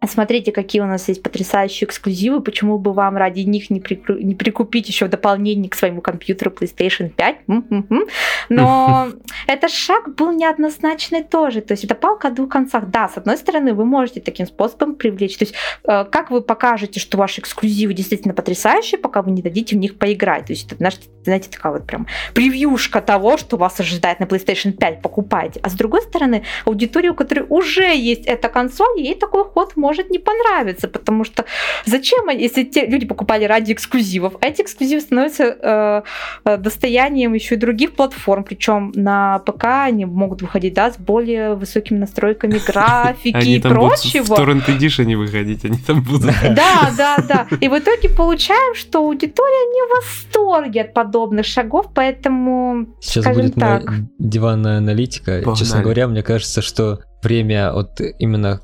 Смотрите, 0.08 0.50
какие 0.50 0.80
у 0.80 0.86
нас 0.86 1.08
есть 1.08 1.22
потрясающие 1.22 1.86
эксклюзивы, 1.86 2.40
почему 2.40 2.78
бы 2.78 2.92
вам 2.92 3.18
ради 3.18 3.40
них 3.40 3.68
не, 3.68 3.80
прикру... 3.80 4.16
не 4.16 4.34
прикупить 4.34 4.88
еще 4.88 5.08
дополнение 5.08 5.68
к 5.68 5.74
своему 5.74 6.00
компьютеру 6.00 6.50
PlayStation 6.50 7.10
5. 7.10 7.36
Но 8.48 9.08
этот 9.46 9.70
шаг 9.70 10.14
был 10.14 10.32
неоднозначный 10.32 11.22
тоже. 11.22 11.60
То 11.60 11.72
есть 11.72 11.84
это 11.84 11.94
палка 11.94 12.28
о 12.28 12.30
двух 12.30 12.48
концах. 12.48 12.88
Да, 12.88 13.08
с 13.08 13.18
одной 13.18 13.36
стороны, 13.36 13.74
вы 13.74 13.84
можете 13.84 14.20
таким 14.20 14.46
способом 14.46 14.94
привлечь. 14.94 15.36
То 15.36 15.44
есть 15.44 15.54
э, 15.84 16.04
как 16.06 16.30
вы 16.30 16.40
покажете, 16.40 16.98
что 16.98 17.18
ваши 17.18 17.42
эксклюзивы 17.42 17.92
действительно 17.92 18.32
потрясающие, 18.32 18.98
пока 18.98 19.20
вы 19.20 19.32
не 19.32 19.42
дадите 19.42 19.76
в 19.76 19.78
них 19.78 19.98
поиграть. 19.98 20.46
То 20.46 20.54
есть 20.54 20.72
это, 20.72 20.90
знаете, 21.24 21.50
такая 21.50 21.72
вот 21.72 21.86
прям 21.86 22.06
превьюшка 22.32 23.02
того, 23.02 23.36
что 23.36 23.58
вас 23.58 23.78
ожидает 23.80 24.18
на 24.18 24.24
PlayStation 24.24 24.72
5, 24.72 25.02
покупайте. 25.02 25.60
А 25.62 25.68
с 25.68 25.74
другой 25.74 26.00
стороны, 26.00 26.44
аудитория, 26.64 27.10
у 27.10 27.14
которой 27.14 27.44
уже 27.50 27.94
есть 27.94 28.24
эта 28.24 28.48
консоль, 28.48 28.98
ей 28.98 29.14
такой 29.14 29.44
ход 29.44 29.76
может 29.76 29.89
может 29.90 30.10
не 30.10 30.18
понравиться, 30.18 30.86
потому 30.88 31.24
что 31.24 31.44
зачем, 31.84 32.28
если 32.28 32.62
те 32.62 32.86
люди 32.86 33.06
покупали 33.06 33.44
ради 33.44 33.72
эксклюзивов, 33.72 34.34
а 34.40 34.46
эти 34.46 34.62
эксклюзивы 34.62 35.00
становятся 35.00 35.44
э, 35.44 36.02
э 36.44 36.56
достоянием 36.58 37.34
еще 37.34 37.54
и 37.56 37.58
других 37.58 37.96
платформ, 37.96 38.44
причем 38.44 38.92
на 38.94 39.38
ПК 39.40 39.64
они 39.64 40.04
могут 40.04 40.42
выходить, 40.42 40.74
да, 40.74 40.92
с 40.92 40.96
более 40.96 41.54
высокими 41.54 41.98
настройками 41.98 42.60
графики 42.66 43.48
и 43.48 43.60
прочего. 43.60 44.36
в 44.36 44.38
Torrent 44.38 44.66
Edition 44.66 45.16
выходить, 45.16 45.64
они 45.64 45.78
там 45.78 46.02
будут. 46.02 46.30
Да, 46.50 46.90
да, 46.96 47.16
да. 47.28 47.46
И 47.60 47.68
в 47.68 47.78
итоге 47.78 48.08
получаем, 48.08 48.74
что 48.74 48.98
аудитория 48.98 49.64
не 49.74 49.82
в 49.86 49.90
восторге 49.96 50.82
от 50.82 50.94
подобных 50.94 51.46
шагов, 51.46 51.86
поэтому, 51.94 52.86
Сейчас 53.00 53.24
скажем 53.24 53.42
будет 53.42 53.54
так. 53.54 53.88
моя 53.88 54.00
диванная 54.18 54.78
аналитика. 54.78 55.38
Погнали. 55.38 55.58
Честно 55.58 55.82
говоря, 55.82 56.06
мне 56.08 56.22
кажется, 56.22 56.62
что 56.62 57.00
время 57.22 57.72
от 57.72 58.00
именно 58.18 58.60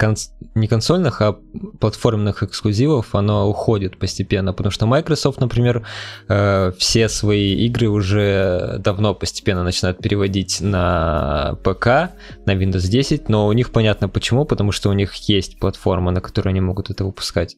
конс... 0.00 0.32
не 0.54 0.66
консольных, 0.66 1.20
а 1.20 1.36
платформенных 1.78 2.42
эксклюзивов, 2.42 3.14
оно 3.14 3.48
уходит 3.48 3.98
постепенно, 3.98 4.52
потому 4.52 4.72
что 4.72 4.86
Microsoft, 4.86 5.40
например, 5.40 5.86
э, 6.28 6.72
все 6.78 7.08
свои 7.08 7.54
игры 7.66 7.88
уже 7.88 8.76
давно 8.78 9.14
постепенно 9.14 9.62
начинают 9.62 9.98
переводить 9.98 10.60
на 10.62 11.56
ПК, 11.62 11.86
на 12.46 12.54
Windows 12.54 12.88
10, 12.88 13.28
но 13.28 13.46
у 13.46 13.52
них 13.52 13.70
понятно 13.70 14.08
почему, 14.08 14.46
потому 14.46 14.72
что 14.72 14.88
у 14.88 14.94
них 14.94 15.14
есть 15.28 15.60
платформа, 15.60 16.10
на 16.10 16.20
которой 16.20 16.48
они 16.48 16.60
могут 16.60 16.90
это 16.90 17.04
выпускать. 17.04 17.56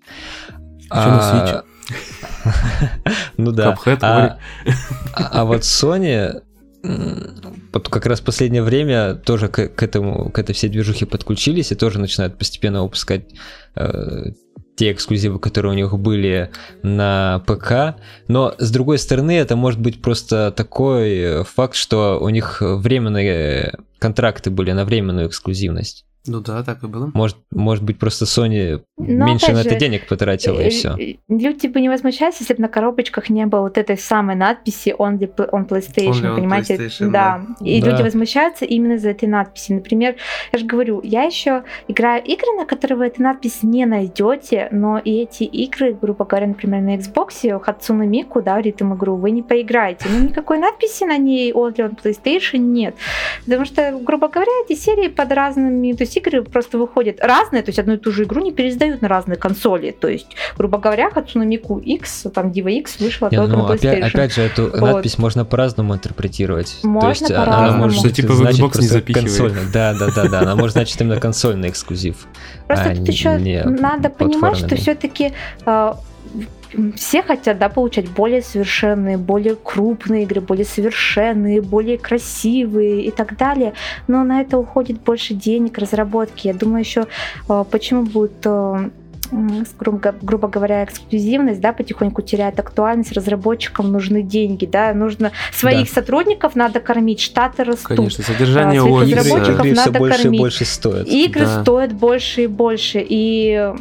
А, 0.91 1.63
Switch? 1.63 1.65
Ну 3.37 3.53
да. 3.53 3.77
А, 4.03 4.39
а 5.15 5.45
вот 5.45 5.63
Sony 5.63 6.43
как 6.83 8.07
раз 8.07 8.21
в 8.21 8.25
последнее 8.25 8.63
время 8.63 9.15
тоже 9.15 9.49
к, 9.49 9.69
к 9.69 9.83
этому, 9.83 10.31
к 10.31 10.39
этой 10.39 10.55
всей 10.55 10.69
движухе 10.69 11.07
подключились 11.07 11.73
и 11.73 11.75
тоже 11.75 12.01
начинают 12.01 12.39
постепенно 12.39 12.83
выпускать 12.83 13.27
э, 13.77 14.33
те 14.77 14.93
эксклюзивы, 14.93 15.39
которые 15.39 15.73
у 15.73 15.77
них 15.77 15.97
были 15.99 16.51
на 16.83 17.45
ПК. 17.47 18.01
Но 18.29 18.55
с 18.59 18.71
другой 18.71 18.99
стороны, 18.99 19.33
это 19.33 19.57
может 19.57 19.81
быть 19.81 20.01
просто 20.03 20.53
такой 20.57 21.45
факт, 21.45 21.75
что 21.75 22.19
у 22.21 22.29
них 22.31 22.59
временные 22.61 23.79
контракты 23.99 24.51
были 24.51 24.73
на 24.73 24.85
временную 24.85 25.29
эксклюзивность. 25.29 26.07
Ну 26.27 26.41
да, 26.41 26.63
так 26.63 26.83
и 26.85 26.87
было. 26.87 27.11
Может, 27.15 27.37
может 27.51 27.85
быть, 27.85 27.99
просто 27.99 28.27
Sony 28.27 28.83
Но 29.07 29.27
меньше 29.27 29.53
на 29.53 29.61
это 29.61 29.71
же, 29.71 29.77
денег 29.77 30.07
потратила 30.07 30.61
и 30.61 30.71
все. 30.71 30.97
Э, 30.99 31.15
люди 31.29 31.67
бы 31.67 31.81
не 31.81 31.89
возмущались, 31.89 32.41
если 32.41 32.55
бы 32.55 32.63
на 32.63 32.69
коробочках 32.69 33.29
не 33.31 33.45
было 33.47 33.63
вот 33.63 33.79
этой 33.79 33.99
самой 33.99 34.37
надписи 34.37 34.95
on, 34.97 35.19
the, 35.19 35.35
on 35.51 35.69
PlayStation, 35.69 36.23
Only 36.23 36.37
понимаете? 36.37 36.77
PlayStation, 36.77 37.11
да. 37.11 37.43
да. 37.59 37.67
И 37.67 37.81
да. 37.81 37.91
люди 37.91 38.03
возмущаются 38.03 38.65
именно 38.65 38.99
за 38.99 39.11
этой 39.11 39.29
надписи. 39.29 39.73
Например, 39.73 40.15
я 40.53 40.59
же 40.59 40.65
говорю, 40.65 41.01
я 41.03 41.25
еще 41.25 41.65
играю 41.89 42.23
игры, 42.23 42.53
на 42.57 42.65
которые 42.65 42.99
вы 42.99 43.07
эту 43.07 43.23
надпись 43.23 43.63
не 43.63 43.85
найдете, 43.85 44.69
но 44.71 44.99
и 44.99 45.23
эти 45.23 45.43
игры, 45.43 45.97
грубо 46.01 46.25
говоря, 46.25 46.47
например, 46.47 46.83
на 46.83 46.97
Xbox, 46.97 47.43
Hatsune 47.43 48.09
Miku, 48.09 48.43
да, 48.43 48.61
ритм 48.61 48.95
игру, 48.95 49.17
вы 49.17 49.33
не 49.33 49.43
поиграете. 49.43 50.07
Но 50.09 50.29
никакой 50.29 50.59
надписи 50.59 51.05
на 51.05 51.19
ней 51.19 51.53
Only 51.53 51.79
on 51.79 51.99
PlayStation 52.01 52.59
нет. 52.59 52.95
Потому 53.45 53.65
что, 53.65 53.99
грубо 54.01 54.29
говоря, 54.29 54.53
эти 54.65 54.79
серии 54.79 55.09
под 55.09 55.33
разными, 55.33 55.93
то 55.93 56.03
есть 56.03 56.13
есть 56.13 56.17
игры 56.17 56.43
просто 56.43 56.79
выходят 56.79 57.21
разные, 57.21 57.63
то 57.63 57.71
есть 57.71 57.79
одну 57.79 57.95
и 57.95 57.97
ту 57.97 58.13
же 58.13 58.25
игру 58.25 58.43
не 58.43 58.53
пересдают 58.53 58.92
на 59.01 59.09
разные 59.09 59.37
консоли. 59.37 59.91
То 59.91 60.09
есть, 60.09 60.29
грубо 60.57 60.79
говоря, 60.79 61.11
Hatsune 61.11 61.49
Miku 61.49 61.81
X, 61.81 62.27
там 62.35 62.51
Diva 62.51 62.71
X 62.73 62.99
вышла 63.01 63.29
Нет, 63.31 63.41
только 63.41 63.57
ну, 63.57 63.67
на 63.67 63.73
PlayStation. 63.73 63.99
Опять, 63.99 64.15
опять 64.15 64.35
же, 64.35 64.43
эту 64.43 64.63
вот. 64.65 64.81
надпись 64.81 65.19
можно 65.19 65.45
по-разному 65.45 65.95
интерпретировать. 65.95 66.79
Можно 66.83 67.01
то 67.01 67.09
есть 67.09 67.29
по-разному. 67.29 67.69
она 67.69 67.77
может 67.77 67.99
что 67.99 68.11
типа 68.11 68.35
значит 68.35 68.61
в 68.61 68.65
Xbox 68.65 68.81
не 68.81 68.87
запихивает. 68.89 69.29
консольный. 69.29 69.73
Да, 69.73 69.95
да, 69.95 70.11
да, 70.15 70.29
да. 70.29 70.41
Она 70.41 70.57
может 70.57 70.73
значить 70.73 71.01
именно 71.01 71.21
консольный 71.21 71.69
эксклюзив. 71.69 72.27
Просто 72.67 72.91
а 72.91 72.95
тут 72.97 73.09
еще 73.09 73.39
надо 73.65 74.11
понимать, 74.11 74.57
что 74.57 74.77
все-таки 74.77 75.33
а, 75.65 75.99
все 76.97 77.23
хотят 77.23 77.59
да, 77.59 77.69
получать 77.69 78.09
более 78.09 78.43
совершенные, 78.43 79.17
более 79.17 79.57
крупные 79.57 80.25
игры, 80.25 80.41
более 80.41 80.65
совершенные, 80.65 81.61
более 81.61 81.99
красивые 81.99 83.03
и 83.03 83.11
так 83.11 83.37
далее. 83.37 83.75
Но 84.09 84.25
на 84.25 84.41
это 84.41 84.59
уходит 84.59 85.01
больше 85.01 85.35
денег, 85.35 85.79
разработки. 85.79 86.47
Я 86.47 86.55
думаю 86.55 86.81
еще, 86.81 87.07
а, 87.49 87.65
почему 87.65 88.05
будет 88.05 88.47
а, 88.47 88.91
грубо, 89.79 90.15
грубо 90.21 90.49
говоря, 90.49 90.85
эксклюзивность, 90.85 91.61
да, 91.61 91.73
потихоньку 91.73 92.23
теряет 92.23 92.59
актуальность, 92.61 93.13
разработчикам 93.13 93.91
нужны 93.91 94.23
деньги, 94.23 94.67
да, 94.67 94.93
нужно 94.93 95.33
своих 95.53 95.89
да. 95.89 95.95
сотрудников 95.95 96.55
надо 96.55 96.81
кормить, 96.81 97.21
штаты 97.21 97.65
растут. 97.65 97.97
Конечно, 97.97 98.25
содержание 98.25 98.81
а, 98.81 98.85
у 98.85 99.01
разработчиков 99.01 99.67
игры 99.67 99.75
надо 99.75 99.99
больше 99.99 100.23
кормить. 100.23 100.39
и 100.39 100.43
больше 100.43 100.65
стоит. 100.65 101.09
Игры 101.09 101.47
да. 101.47 101.63
стоят 101.63 101.93
больше 101.93 102.43
и 102.43 102.47
больше, 102.47 103.05
и 103.07 103.73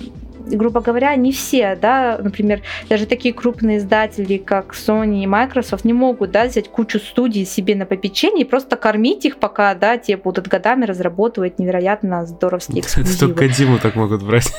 грубо 0.55 0.81
говоря, 0.81 1.15
не 1.15 1.31
все, 1.31 1.77
да, 1.79 2.19
например, 2.21 2.61
даже 2.89 3.05
такие 3.05 3.33
крупные 3.33 3.77
издатели, 3.77 4.37
как 4.37 4.73
Sony 4.73 5.23
и 5.23 5.27
Microsoft, 5.27 5.85
не 5.85 5.93
могут, 5.93 6.31
да, 6.31 6.45
взять 6.45 6.69
кучу 6.69 6.99
студий 6.99 7.45
себе 7.45 7.75
на 7.75 7.85
попечение 7.85 8.45
и 8.45 8.47
просто 8.47 8.75
кормить 8.75 9.25
их, 9.25 9.37
пока, 9.37 9.73
да, 9.75 9.97
те 9.97 10.17
будут 10.17 10.47
годами 10.47 10.85
разрабатывать 10.85 11.59
невероятно 11.59 12.25
здоровские 12.25 12.79
эксклюзивы. 12.81 13.33
Только 13.33 13.47
Диму 13.47 13.79
так 13.79 13.95
могут 13.95 14.23
брать. 14.23 14.51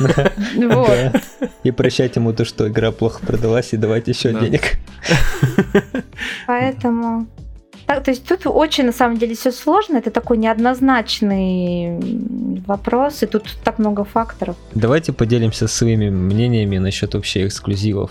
И 1.64 1.70
прощать 1.70 2.16
ему 2.16 2.32
то, 2.32 2.44
что 2.44 2.68
игра 2.68 2.92
плохо 2.92 3.24
продалась, 3.24 3.72
и 3.72 3.76
давать 3.76 4.08
еще 4.08 4.32
денег. 4.32 4.78
Поэтому 6.46 7.26
так, 7.94 8.04
то 8.04 8.10
есть 8.10 8.26
тут 8.26 8.46
очень 8.46 8.86
на 8.86 8.92
самом 8.92 9.18
деле 9.18 9.34
все 9.34 9.52
сложно, 9.52 9.98
это 9.98 10.10
такой 10.10 10.38
неоднозначный 10.38 11.98
вопрос, 12.66 13.22
и 13.22 13.26
тут 13.26 13.44
так 13.62 13.78
много 13.78 14.04
факторов. 14.04 14.56
Давайте 14.74 15.12
поделимся 15.12 15.68
своими 15.68 16.08
мнениями 16.10 16.78
насчет 16.78 17.14
вообще 17.14 17.46
эксклюзивов. 17.46 18.10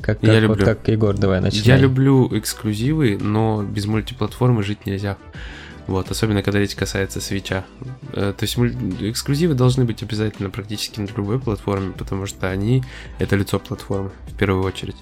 Как, 0.00 0.20
как, 0.20 0.30
я 0.30 0.40
люблю. 0.40 0.64
как 0.64 0.88
Егор, 0.88 1.16
давай 1.16 1.40
начнем. 1.40 1.64
Я 1.64 1.76
люблю 1.76 2.28
эксклюзивы, 2.38 3.18
но 3.20 3.62
без 3.62 3.86
мультиплатформы 3.86 4.62
жить 4.62 4.86
нельзя. 4.86 5.16
Вот, 5.86 6.10
особенно 6.10 6.42
когда 6.42 6.60
речь 6.60 6.76
касается 6.76 7.20
свеча. 7.20 7.64
Э, 8.12 8.32
то 8.36 8.44
есть 8.44 8.56
эксклюзивы 8.56 9.54
должны 9.54 9.84
быть 9.84 10.02
обязательно 10.04 10.48
практически 10.48 11.00
на 11.00 11.06
любой 11.06 11.40
платформе, 11.40 11.92
потому 11.92 12.26
что 12.26 12.48
они 12.48 12.84
это 13.18 13.34
лицо 13.34 13.58
платформы 13.58 14.10
в 14.28 14.38
первую 14.38 14.64
очередь. 14.64 14.96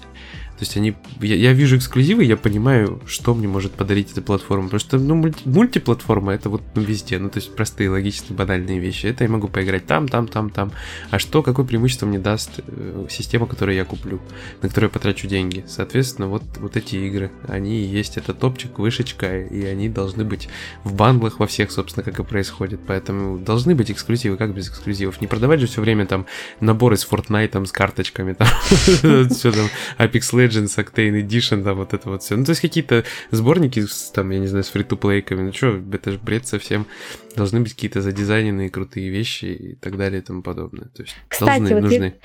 То 0.59 0.65
есть 0.65 0.75
они, 0.75 0.93
я, 1.21 1.35
я 1.35 1.53
вижу 1.53 1.77
эксклюзивы, 1.77 2.25
я 2.25 2.35
понимаю, 2.35 3.01
что 3.05 3.33
мне 3.33 3.47
может 3.47 3.71
подарить 3.71 4.11
эта 4.11 4.21
платформа. 4.21 4.65
Потому 4.65 4.79
что, 4.81 4.99
ну, 4.99 5.15
мульти, 5.15 5.47
мультиплатформа 5.47 6.33
это 6.33 6.49
вот 6.49 6.61
ну, 6.75 6.81
везде. 6.81 7.17
Ну, 7.17 7.29
то 7.29 7.37
есть 7.37 7.55
простые, 7.55 7.89
логичные, 7.89 8.35
банальные 8.35 8.77
вещи. 8.79 9.05
Это 9.05 9.23
я 9.23 9.29
могу 9.29 9.47
поиграть 9.47 9.85
там, 9.85 10.09
там, 10.09 10.27
там, 10.27 10.49
там. 10.49 10.73
А 11.11 11.19
что, 11.19 11.43
какое 11.43 11.65
преимущество 11.65 12.07
мне 12.07 12.19
даст 12.19 12.59
э, 12.67 13.05
система, 13.09 13.45
которую 13.47 13.77
я 13.77 13.85
куплю, 13.85 14.19
на 14.61 14.67
которую 14.67 14.89
я 14.89 14.93
потрачу 14.93 15.27
деньги? 15.27 15.63
Соответственно, 15.65 16.27
вот, 16.27 16.43
вот 16.57 16.75
эти 16.75 16.97
игры, 16.97 17.31
они 17.47 17.81
есть, 17.81 18.17
это 18.17 18.33
топчик, 18.33 18.79
вышечка, 18.79 19.39
и 19.39 19.63
они 19.63 19.87
должны 19.87 20.25
быть 20.25 20.49
в 20.83 20.93
бандлах 20.93 21.39
во 21.39 21.47
всех, 21.47 21.71
собственно, 21.71 22.03
как 22.03 22.19
и 22.19 22.23
происходит. 22.25 22.81
Поэтому 22.85 23.37
должны 23.39 23.75
быть 23.75 23.91
эксклюзивы, 23.91 24.35
как 24.35 24.53
без 24.53 24.67
эксклюзивов. 24.67 25.21
Не 25.21 25.27
продавать 25.27 25.61
же 25.61 25.67
все 25.67 25.79
время 25.79 26.05
там 26.05 26.25
наборы 26.59 26.97
с 26.97 27.07
Fortnite, 27.09 27.65
с 27.65 27.71
карточками, 27.71 28.33
там, 28.33 28.49
все 29.29 29.53
там, 29.53 29.69
Apex 29.97 30.33
Legends, 30.33 30.48
Legends, 30.49 30.77
Octane 30.77 31.25
Edition, 31.25 31.63
там 31.63 31.77
вот 31.77 31.93
это 31.93 32.09
вот 32.09 32.23
все. 32.23 32.35
Ну, 32.35 32.45
то 32.45 32.51
есть 32.51 32.61
какие-то 32.61 33.03
сборники, 33.31 33.85
с, 33.85 34.11
там, 34.11 34.29
я 34.31 34.39
не 34.39 34.47
знаю, 34.47 34.63
с 34.63 34.69
фри-то-плейками. 34.69 35.41
Ну, 35.41 35.53
что, 35.53 35.81
это 35.91 36.11
же 36.11 36.17
бред 36.19 36.47
совсем. 36.47 36.87
Должны 37.35 37.61
быть 37.61 37.73
какие-то 37.73 38.01
задизайненные 38.01 38.69
крутые 38.69 39.09
вещи 39.09 39.45
и 39.45 39.75
так 39.75 39.97
далее 39.97 40.21
и 40.21 40.23
тому 40.23 40.41
подобное. 40.41 40.87
То 40.87 41.03
есть 41.03 41.15
Кстати, 41.27 41.59
должны, 41.59 41.75
вот 41.75 41.83
нужны. 41.83 42.15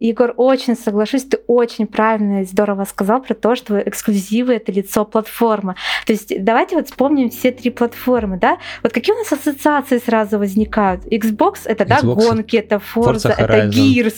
Егор, 0.00 0.32
очень 0.36 0.76
соглашусь, 0.76 1.24
ты 1.24 1.40
очень 1.48 1.88
правильно 1.88 2.42
и 2.42 2.44
здорово 2.44 2.84
сказал 2.84 3.20
про 3.20 3.34
то, 3.34 3.56
что 3.56 3.80
эксклюзивы— 3.80 4.54
это 4.54 4.70
лицо 4.70 5.04
платформы. 5.04 5.74
То 6.06 6.12
есть 6.12 6.32
давайте 6.44 6.76
вот 6.76 6.86
вспомним 6.86 7.30
все 7.30 7.50
три 7.50 7.70
платформы, 7.70 8.38
да? 8.38 8.58
Вот 8.84 8.92
какие 8.92 9.12
у 9.16 9.18
нас 9.18 9.32
ассоциации 9.32 9.98
сразу 9.98 10.38
возникают? 10.38 11.04
Xbox— 11.04 11.62
это, 11.64 11.82
Xbox, 11.82 12.02
да, 12.02 12.14
гонки, 12.14 12.56
это 12.56 12.76
Forza, 12.76 13.14
Forza 13.14 13.34
это 13.36 13.66
Gears, 13.66 14.14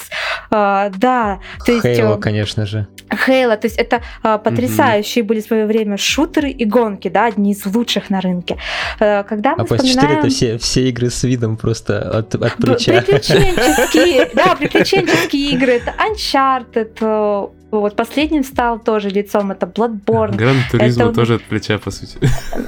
uh, 0.50 0.94
да. 0.98 1.40
То 1.64 1.72
есть, 1.72 1.86
Halo, 1.86 2.18
э, 2.18 2.20
конечно 2.20 2.66
же. 2.66 2.86
Halo, 3.08 3.56
то 3.56 3.66
есть 3.66 3.78
это 3.78 4.02
uh, 4.22 4.38
потрясающие 4.38 5.24
mm-hmm. 5.24 5.26
были 5.26 5.40
в 5.40 5.46
свое 5.46 5.64
время 5.64 5.96
шутеры 5.96 6.50
и 6.50 6.66
гонки, 6.66 7.08
да, 7.08 7.24
одни 7.24 7.52
из 7.52 7.64
лучших 7.64 8.10
на 8.10 8.20
рынке. 8.20 8.58
Uh, 8.98 9.24
когда 9.24 9.56
мы 9.56 9.62
а 9.62 9.64
вспоминаем... 9.64 10.10
PS4 10.10 10.18
это 10.18 10.28
все, 10.28 10.58
все 10.58 10.88
игры 10.90 11.08
с 11.08 11.24
видом 11.24 11.56
просто 11.56 12.18
от, 12.18 12.34
от 12.34 12.56
плеча. 12.56 13.00
Приключенческие, 13.00 14.28
да, 14.34 14.54
приключенческие 14.56 15.52
игры, 15.52 15.69
это 15.72 15.94
Uncharted, 15.98 16.96
э, 17.00 17.48
вот 17.70 17.96
последним 17.96 18.42
стал 18.42 18.80
тоже 18.80 19.10
лицом, 19.10 19.52
это 19.52 19.66
Bloodborne. 19.66 20.34
Гранд 20.34 20.70
Туризма 20.70 21.04
это... 21.04 21.14
тоже 21.14 21.34
от 21.34 21.42
плеча, 21.42 21.78
по 21.78 21.90
сути. 21.90 22.18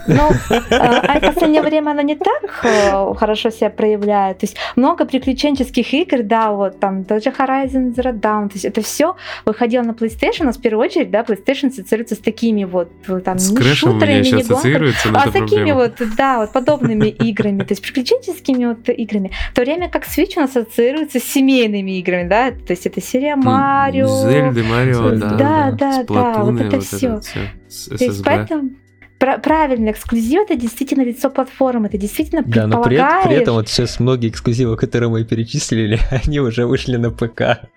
Ну, 0.06 0.30
э, 0.50 0.60
а 0.70 1.18
в 1.18 1.34
последнее 1.34 1.62
время 1.62 1.90
она 1.90 2.02
не 2.02 2.14
так 2.14 2.64
э, 2.64 3.14
хорошо 3.18 3.50
себя 3.50 3.70
проявляет. 3.70 4.38
То 4.38 4.46
есть 4.46 4.56
много 4.76 5.04
приключенческих 5.04 5.92
игр, 5.92 6.22
да, 6.22 6.52
вот 6.52 6.78
там 6.78 7.02
даже 7.02 7.30
Horizon 7.30 7.94
Zero 7.94 8.12
Dawn, 8.12 8.48
то 8.48 8.54
есть 8.54 8.64
это 8.64 8.80
все 8.80 9.16
выходило 9.44 9.82
на 9.82 9.90
PlayStation, 9.90 10.44
но 10.44 10.52
в 10.52 10.60
первую 10.60 10.86
очередь, 10.86 11.10
да, 11.10 11.22
PlayStation 11.22 11.68
ассоциируется 11.68 12.14
с 12.14 12.18
такими 12.18 12.64
вот 12.64 12.90
там 13.24 13.38
с 13.38 13.50
не 13.50 13.74
шутерами, 13.74 14.22
не 14.22 14.40
ассоциируется, 14.40 15.08
а 15.14 15.28
с 15.28 15.32
такими 15.32 15.72
вот, 15.72 15.94
да, 16.16 16.38
вот 16.38 16.52
подобными 16.52 17.08
играми, 17.28 17.64
то 17.64 17.72
есть 17.72 17.82
приключенческими 17.82 18.66
вот 18.66 18.88
играми. 18.88 19.32
В 19.50 19.54
то 19.54 19.62
время 19.62 19.88
как 19.88 20.04
Switch 20.04 20.34
у 20.36 20.40
нас 20.40 20.50
ассоциируется 20.50 21.18
с 21.18 21.24
семейными 21.24 21.98
играми, 21.98 22.28
да, 22.28 22.50
то 22.52 22.70
есть 22.72 22.86
это 22.92 23.00
серия 23.00 23.36
Марио. 23.36 24.06
Зельды, 24.06 24.62
Марио 24.62 25.02
Марио, 25.02 25.18
да. 25.18 25.30
Да, 25.36 25.70
да, 25.72 26.04
да, 26.04 26.44
вот 26.44 26.60
это 26.60 26.76
вот 26.76 26.84
все. 26.84 27.08
Это 27.08 27.20
все. 27.68 27.96
То 27.96 28.04
есть 28.04 28.24
поэтому 28.24 28.70
правильно, 29.18 29.90
эксклюзив 29.90 30.42
это 30.42 30.56
действительно 30.56 31.02
лицо 31.02 31.30
платформы, 31.30 31.86
это 31.86 31.96
действительно 31.96 32.42
Да, 32.44 32.66
но 32.66 32.82
при, 32.82 32.96
при 32.96 33.34
этом 33.34 33.54
вот 33.54 33.68
сейчас 33.68 34.00
многие 34.00 34.28
эксклюзивы, 34.28 34.76
которые 34.76 35.10
мы 35.10 35.24
перечислили, 35.24 36.00
они 36.10 36.40
уже 36.40 36.66
вышли 36.66 36.96
на 36.96 37.10
ПК. 37.10 37.68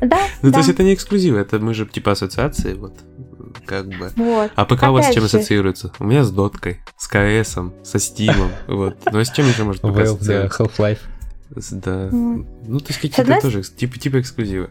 Да. 0.00 0.18
Ну, 0.42 0.52
то 0.52 0.58
есть 0.58 0.68
это 0.68 0.82
не 0.82 0.92
эксклюзивы, 0.92 1.38
это 1.38 1.58
мы 1.58 1.72
же 1.72 1.86
типа 1.86 2.12
ассоциации, 2.12 2.74
вот 2.74 2.92
как 3.64 3.86
бы. 3.86 4.12
Вот. 4.16 4.52
А 4.54 4.64
ПК 4.66 4.84
у 4.84 4.92
вас 4.92 5.08
с 5.08 5.14
чем 5.14 5.24
ассоциируется? 5.24 5.92
У 5.98 6.04
меня 6.04 6.22
с 6.22 6.30
доткой, 6.30 6.80
с 6.98 7.08
КС, 7.08 7.56
со 7.82 7.98
Стимом, 7.98 8.50
вот. 8.66 8.98
Ну 9.10 9.18
а 9.18 9.24
с 9.24 9.32
чем 9.32 9.48
еще 9.48 9.64
может 9.64 9.80
ПК 9.80 10.00
ассоциироваться? 10.00 10.64
Half-Life. 10.64 10.98
Да. 11.50 12.08
Ну, 12.10 12.80
то 12.80 12.88
есть 12.88 13.00
какие-то 13.00 13.40
тоже 13.40 13.62
типа, 13.62 13.98
типа 13.98 14.20
эксклюзивы. 14.20 14.70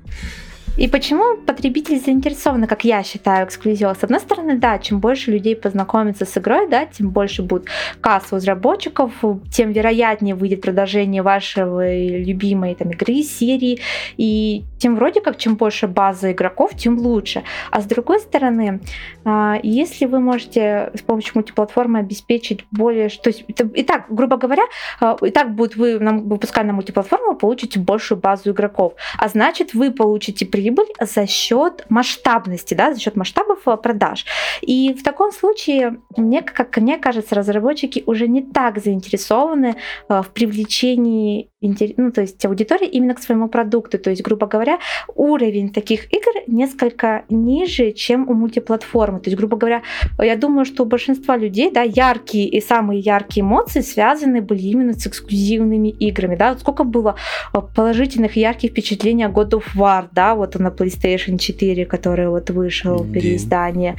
И 0.77 0.89
почему 0.89 1.37
потребитель 1.37 1.99
заинтересован, 1.99 2.67
как 2.67 2.83
я 2.83 3.01
считаю, 3.03 3.45
эксклюзив? 3.45 3.97
С 3.97 4.03
одной 4.03 4.19
стороны, 4.19 4.57
да, 4.57 4.77
чем 4.77 4.99
больше 4.99 5.31
людей 5.31 5.55
познакомится 5.55 6.25
с 6.25 6.37
игрой, 6.37 6.67
да, 6.67 6.85
тем 6.85 7.11
больше 7.11 7.43
будет 7.43 7.67
касс 8.01 8.27
у 8.31 8.35
разработчиков, 8.35 9.13
тем 9.51 9.71
вероятнее 9.71 10.35
выйдет 10.35 10.61
продолжение 10.61 11.21
вашего 11.21 11.95
любимой 11.95 12.75
там, 12.75 12.89
игры, 12.89 13.21
серии, 13.21 13.79
и 14.17 14.65
тем 14.77 14.95
вроде 14.95 15.21
как, 15.21 15.37
чем 15.37 15.55
больше 15.55 15.87
база 15.87 16.33
игроков, 16.33 16.75
тем 16.75 16.99
лучше. 16.99 17.43
А 17.71 17.81
с 17.81 17.85
другой 17.85 18.19
стороны, 18.19 18.81
а, 19.23 19.57
если 19.63 20.05
вы 20.05 20.19
можете 20.19 20.91
с 20.93 21.01
помощью 21.01 21.31
мультиплатформы 21.35 21.99
обеспечить 21.99 22.65
более... 22.71 23.09
То 23.09 23.29
есть, 23.29 23.45
и 23.47 23.87
грубо 24.09 24.35
говоря, 24.35 24.63
а, 24.99 25.15
и 25.21 25.29
так 25.29 25.55
будет 25.55 25.77
вы, 25.77 25.99
выпуская 25.99 26.65
на 26.65 26.73
мультиплатформу, 26.73 27.35
получите 27.35 27.79
большую 27.79 28.19
базу 28.19 28.51
игроков. 28.51 28.93
А 29.17 29.29
значит, 29.29 29.73
вы 29.73 29.91
получите 29.91 30.45
при 30.45 30.64
прибыль 30.65 30.91
за 30.99 31.27
счет 31.27 31.85
масштабности, 31.89 32.73
да, 32.73 32.93
за 32.93 32.99
счет 32.99 33.15
масштабов 33.15 33.59
э, 33.67 33.77
продаж. 33.77 34.25
И 34.61 34.93
в 34.93 35.03
таком 35.03 35.31
случае, 35.31 35.97
мне, 36.17 36.41
как 36.41 36.75
мне 36.77 36.97
кажется, 36.97 37.35
разработчики 37.35 38.03
уже 38.07 38.27
не 38.27 38.41
так 38.41 38.79
заинтересованы 38.79 39.75
э, 40.09 40.21
в 40.21 40.29
привлечении 40.29 41.49
ну, 41.97 42.11
то 42.11 42.21
есть 42.21 42.45
аудитории 42.45 42.87
именно 42.87 43.15
к 43.15 43.19
своему 43.19 43.47
продукту. 43.47 43.97
То 43.99 44.09
есть, 44.09 44.21
грубо 44.21 44.47
говоря, 44.47 44.79
уровень 45.15 45.69
таких 45.69 46.11
игр 46.13 46.31
несколько 46.47 47.25
ниже, 47.29 47.91
чем 47.91 48.29
у 48.29 48.33
мультиплатформы. 48.33 49.19
То 49.19 49.29
есть, 49.29 49.37
грубо 49.37 49.57
говоря, 49.57 49.81
я 50.19 50.35
думаю, 50.35 50.65
что 50.65 50.83
у 50.83 50.85
большинства 50.85 51.37
людей, 51.37 51.71
да, 51.71 51.81
яркие 51.81 52.47
и 52.47 52.61
самые 52.61 52.99
яркие 52.99 53.43
эмоции 53.43 53.81
связаны 53.81 54.41
были 54.41 54.61
именно 54.61 54.93
с 54.93 55.07
эксклюзивными 55.07 55.89
играми, 55.89 56.35
да. 56.35 56.51
Вот 56.51 56.59
сколько 56.59 56.83
было 56.83 57.15
э, 57.53 57.59
положительных 57.75 58.35
ярких 58.35 58.71
впечатлений 58.71 59.25
о 59.25 59.29
God 59.29 59.51
of 59.51 59.63
War, 59.75 60.07
да, 60.11 60.35
вот 60.35 60.55
на 60.55 60.67
PlayStation 60.67 61.37
4, 61.37 61.85
который 61.85 62.27
вот 62.27 62.49
вышел, 62.49 63.03
переиздание. 63.03 63.95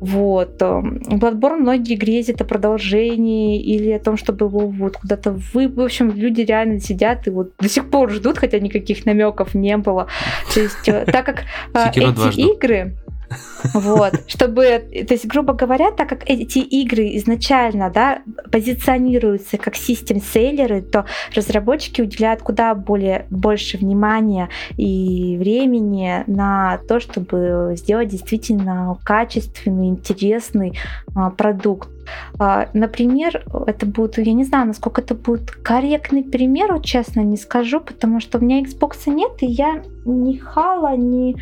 Вот. 0.00 0.60
Эм, 0.60 0.98
Bloodborne 1.08 1.56
многие 1.56 1.96
грезят 1.96 2.40
о 2.40 2.44
продолжении 2.44 3.60
или 3.60 3.90
о 3.90 3.98
том, 3.98 4.16
чтобы 4.16 4.46
его 4.46 4.66
вот 4.68 4.96
куда-то 4.98 5.38
вы... 5.54 5.68
В 5.68 5.80
общем, 5.80 6.12
люди 6.12 6.42
реально 6.42 6.80
сидят 6.80 7.26
и 7.26 7.30
вот 7.30 7.52
до 7.58 7.68
сих 7.68 7.90
пор 7.90 8.10
ждут, 8.10 8.38
хотя 8.38 8.58
никаких 8.58 9.06
намеков 9.06 9.54
не 9.54 9.76
было. 9.76 10.06
То 10.54 10.60
есть, 10.60 10.88
э, 10.88 11.04
так 11.06 11.24
как 11.24 11.44
э, 11.74 11.90
эти 11.90 12.40
игры 12.40 12.94
вот, 13.74 14.14
чтобы, 14.26 14.64
то 15.06 15.14
есть, 15.14 15.26
грубо 15.26 15.52
говоря, 15.52 15.90
так 15.90 16.08
как 16.08 16.28
эти 16.28 16.58
игры 16.58 17.16
изначально, 17.16 17.90
да, 17.90 18.22
позиционируются 18.50 19.58
как 19.58 19.76
систем-селлеры, 19.76 20.82
то 20.82 21.06
разработчики 21.34 22.00
уделяют 22.00 22.42
куда 22.42 22.74
более 22.74 23.26
больше 23.30 23.78
внимания 23.78 24.48
и 24.76 25.36
времени 25.38 26.24
на 26.26 26.78
то, 26.88 27.00
чтобы 27.00 27.74
сделать 27.76 28.08
действительно 28.08 28.96
качественный, 29.04 29.88
интересный 29.88 30.78
а, 31.14 31.30
продукт. 31.30 31.88
А, 32.38 32.68
например, 32.72 33.44
это 33.66 33.86
будет, 33.86 34.18
я 34.18 34.32
не 34.32 34.44
знаю, 34.44 34.66
насколько 34.66 35.00
это 35.00 35.14
будет 35.14 35.50
корректный 35.50 36.22
пример, 36.22 36.72
вот 36.72 36.84
честно 36.84 37.20
не 37.20 37.36
скажу, 37.36 37.80
потому 37.80 38.20
что 38.20 38.38
у 38.38 38.40
меня 38.40 38.62
Xbox 38.62 39.10
нет, 39.10 39.32
и 39.40 39.46
я 39.46 39.82
ни 40.04 40.36
Хала, 40.36 40.96
ни 40.96 41.36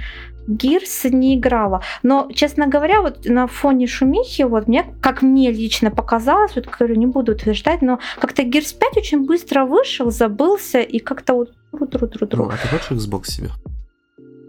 Гирс 0.46 1.04
не 1.04 1.36
играла. 1.36 1.82
Но, 2.02 2.28
честно 2.34 2.66
говоря, 2.66 3.00
вот 3.00 3.24
на 3.24 3.46
фоне 3.46 3.86
шумихи, 3.86 4.42
вот 4.42 4.68
мне, 4.68 4.84
как 5.00 5.22
мне 5.22 5.50
лично 5.50 5.90
показалось, 5.90 6.54
вот 6.54 6.66
говорю, 6.66 6.96
не 6.96 7.06
буду 7.06 7.32
утверждать, 7.32 7.82
но 7.82 7.98
как-то 8.20 8.42
Гирс 8.42 8.72
5 8.72 8.96
очень 8.98 9.24
быстро 9.24 9.64
вышел, 9.64 10.10
забылся 10.10 10.80
и 10.80 10.98
как-то 10.98 11.34
вот 11.34 11.52
тру-тру-тру-тру. 11.72 12.44
Ну, 12.44 12.50
а 12.50 12.56
ты 12.56 12.68
хочешь 12.68 12.90
Xbox 12.90 13.24
себе? 13.26 13.50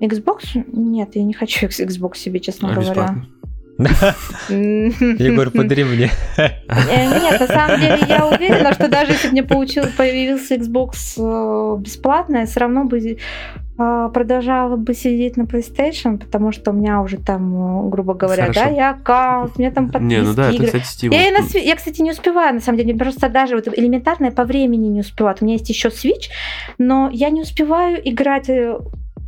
Xbox? 0.02 0.64
Нет, 0.74 1.16
я 1.16 1.24
не 1.24 1.34
хочу 1.34 1.68
Xbox 1.68 2.18
себе, 2.18 2.40
честно 2.40 2.70
А, 2.70 2.72
говоря. 2.74 2.90
бесплатно? 2.90 3.26
Егор, 4.50 5.50
подари 5.50 5.84
мне. 5.84 6.10
Э, 6.38 6.50
Нет, 6.68 7.40
на 7.40 7.48
самом 7.48 7.80
деле 7.80 8.00
я 8.08 8.26
уверена, 8.26 8.74
что 8.74 8.88
даже 8.88 9.12
если 9.12 9.28
бы 9.28 9.32
мне 9.34 9.44
появился 9.44 10.56
Xbox 10.56 10.92
э, 11.18 11.82
бесплатно, 11.82 12.38
я 12.38 12.46
все 12.46 12.62
равно 12.62 12.86
бы 12.86 13.00
э, 13.00 14.10
продолжала 14.14 14.78
бы 14.78 14.94
сидеть 14.94 15.36
на 15.36 15.42
PlayStation, 15.42 16.18
потому 16.18 16.54
что 16.54 16.72
у 16.72 16.74
меня 16.74 17.02
уже 17.02 17.18
там, 17.18 17.90
грубо 17.90 18.14
говоря, 18.14 18.50
да, 18.54 18.68
я 18.68 18.92
аккаунт, 18.92 19.54
у 19.58 19.60
меня 19.60 19.72
там 19.72 19.90
подписки, 19.90 20.14
Не, 20.14 20.22
ну 20.22 20.34
да, 20.34 20.46
это, 20.46 20.56
игры. 20.56 20.80
кстати, 20.80 21.08
на 21.08 21.60
я, 21.60 21.76
кстати, 21.76 22.02
не 22.02 22.12
успеваю, 22.12 22.54
на 22.54 22.62
самом 22.62 22.78
деле, 22.78 22.94
мне 22.94 23.00
просто 23.00 23.28
даже 23.28 23.56
вот 23.56 23.68
элементарное 23.68 24.32
по 24.32 24.46
времени 24.46 24.88
не 24.88 25.02
успеваю. 25.02 25.36
У 25.42 25.44
меня 25.44 25.56
есть 25.56 25.70
еще 25.70 25.90
Switch, 25.90 26.30
но 26.78 27.10
я 27.12 27.30
не 27.30 27.42
успеваю 27.42 28.00
играть 28.10 28.50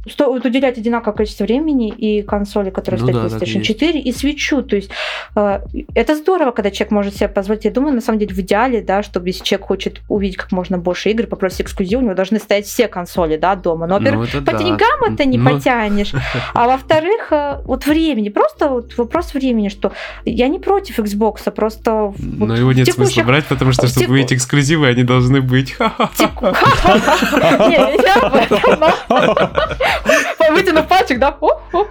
сто- 0.10 0.32
вот 0.32 0.46
уделять 0.46 0.78
одинаковое 0.78 1.16
количество 1.16 1.44
времени 1.46 1.90
и 1.90 2.22
консоли, 2.22 2.70
которые 2.70 3.02
Ну 3.02 3.08
стоят 3.08 3.32
да, 3.32 3.38
PlayStation 3.38 3.58
есть. 3.60 3.68
4, 3.68 4.00
и 4.00 4.12
свечу. 4.12 4.62
То 4.62 4.76
есть 4.76 4.90
э, 5.36 5.60
это 5.96 6.16
здорово, 6.16 6.52
когда 6.52 6.72
человек 6.72 6.92
может 6.92 7.16
себе 7.16 7.28
позволить. 7.30 7.66
Я 7.66 7.72
думаю, 7.72 7.96
на 7.96 8.02
самом 8.02 8.20
деле, 8.20 8.34
в 8.34 8.40
идеале, 8.40 8.82
да, 8.82 9.04
чтобы 9.04 9.30
если 9.30 9.44
человек 9.44 9.68
хочет 9.68 10.02
увидеть 10.10 10.38
как 10.38 10.52
можно 10.52 10.78
больше 10.78 11.10
игр, 11.10 11.28
попросить 11.28 11.62
эксклюзив, 11.62 12.00
у 12.00 12.02
него 12.04 12.14
должны 12.14 12.40
стоять 12.40 12.66
все 12.66 12.88
консоли, 12.88 13.38
да, 13.38 13.56
дома. 13.56 13.88
Но, 13.88 13.98
во-первых, 14.00 14.30
Ну, 14.34 14.42
по 14.42 14.52
да. 14.54 14.58
деньгам 14.58 15.04
это 15.14 15.26
не 15.26 15.38
Ну, 15.38 15.50
потянешь. 15.52 16.14
А 16.54 16.68
во-вторых, 16.78 17.28
э, 17.32 17.58
вот 17.66 17.86
времени. 17.86 18.30
Просто 18.30 18.68
вот 18.70 18.98
вопрос 18.98 19.34
времени, 19.34 19.70
что 19.70 19.92
я 20.26 20.48
не 20.48 20.60
против 20.60 21.00
Xbox, 21.00 21.42
а 21.46 21.52
просто... 21.52 22.14
вот 22.18 22.20
Но 22.20 22.56
его 22.56 22.72
нет 22.74 22.88
текущих- 22.88 23.14
смысла 23.14 23.24
брать, 23.24 23.46
потому 23.46 23.72
что, 23.72 23.88
чтобы 23.88 24.02
теку- 24.06 24.12
увидеть 24.14 24.34
эксклюзивы, 24.34 24.88
они 24.88 25.04
должны 25.04 25.42
быть. 25.42 25.76
теку- 30.04 30.10
Не, 30.10 30.16
я 30.16 30.30
об 30.30 30.30
этом, 30.30 30.48
но- 30.50 30.56
Вытяну 30.56 30.84
пальчик, 30.84 31.20
да? 31.20 31.38
О-о-о. 31.40 31.86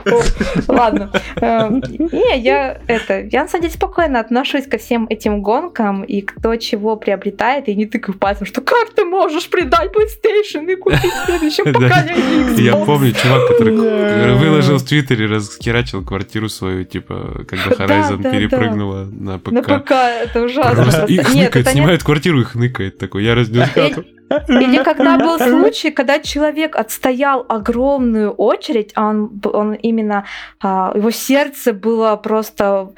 Ладно. 0.69 1.11
Э, 1.41 1.69
Не, 1.71 2.39
я 2.39 2.79
это, 2.87 3.21
я 3.21 3.43
на 3.43 3.49
самом 3.49 3.63
деле 3.63 3.75
спокойно 3.75 4.21
отношусь 4.21 4.67
ко 4.67 4.79
всем 4.79 5.07
этим 5.09 5.43
гонкам 5.43 6.03
и 6.03 6.21
кто 6.21 6.57
чего 6.57 6.97
приобретает, 6.97 7.69
и 7.69 7.75
не 7.75 7.87
тыкаю 7.87 8.17
пальцем, 8.19 8.47
что 8.47 8.61
как 8.61 8.91
ты 8.95 9.05
можешь 9.05 9.49
предать 9.49 9.91
PlayStation 9.95 10.71
и 10.71 10.77
купить 10.77 11.13
Да. 11.27 11.35
поколении 11.37 12.55
Xbox? 12.55 12.61
Я 12.61 12.77
помню, 12.77 13.13
чувак, 13.13 13.49
который 13.49 14.35
выложил 14.37 14.77
в 14.79 14.85
Твиттере, 14.85 15.27
раскирачил 15.27 16.05
квартиру 16.05 16.49
свою, 16.49 16.85
типа, 16.85 17.45
когда 17.49 17.77
Да, 17.77 17.85
Horizon 17.85 18.23
перепрыгнула 18.31 19.07
на 19.11 19.39
ПК. 19.39 19.53
На 19.53 19.63
ПК 19.63 19.91
это 19.93 20.43
ужасно. 20.43 21.05
И 21.07 21.19
хныкает, 21.19 21.69
снимает 21.69 22.03
квартиру 22.03 22.41
и 22.41 22.45
хныкает 22.45 22.99
такой. 22.99 23.25
Я 23.25 23.35
разнес 23.35 23.69
хату. 23.71 24.05
Или 24.49 24.83
когда 24.83 25.19
был 25.19 25.39
случай, 25.39 25.91
когда 25.91 26.19
человек 26.19 26.77
отстоял 26.77 27.45
огромную 27.49 28.33
очередь, 28.33 28.93
а 28.95 29.09
он, 29.11 29.41
он 29.45 29.75
именно, 29.75 30.25
а, 30.61 30.93
его 30.95 31.11
сердце 31.11 31.73
было 31.73 32.17
просто... 32.17 32.93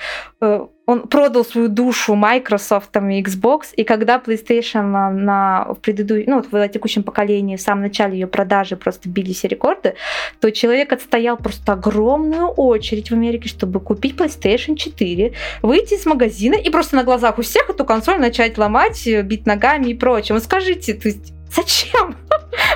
Он 0.88 1.06
продал 1.06 1.44
свою 1.44 1.68
душу 1.68 2.14
Microsoft 2.14 2.96
и 2.96 3.22
Xbox, 3.22 3.74
и 3.76 3.84
когда 3.84 4.16
PlayStation 4.16 4.84
на, 4.84 5.10
на 5.10 5.64
в 5.74 5.86
предыду- 5.86 6.24
ну, 6.26 6.36
вот 6.36 6.50
в 6.50 6.68
текущем 6.70 7.02
поколении, 7.02 7.56
в 7.56 7.60
самом 7.60 7.82
начале 7.82 8.14
ее 8.18 8.26
продажи 8.26 8.74
просто 8.74 9.06
били 9.10 9.34
все 9.34 9.48
рекорды, 9.48 9.96
то 10.40 10.50
человек 10.50 10.94
отстоял 10.94 11.36
просто 11.36 11.74
огромную 11.74 12.46
очередь 12.46 13.10
в 13.10 13.12
Америке, 13.12 13.50
чтобы 13.50 13.80
купить 13.80 14.16
PlayStation 14.16 14.76
4, 14.76 15.34
выйти 15.60 15.92
из 15.92 16.06
магазина 16.06 16.54
и 16.54 16.70
просто 16.70 16.96
на 16.96 17.04
глазах 17.04 17.38
у 17.38 17.42
всех 17.42 17.68
эту 17.68 17.84
консоль 17.84 18.18
начать 18.18 18.56
ломать, 18.56 19.06
бить 19.24 19.44
ногами 19.44 19.90
и 19.90 19.94
прочее. 19.94 20.36
Вот 20.36 20.44
скажите, 20.44 20.94
то 20.94 21.08
есть 21.08 21.34
зачем? 21.54 22.16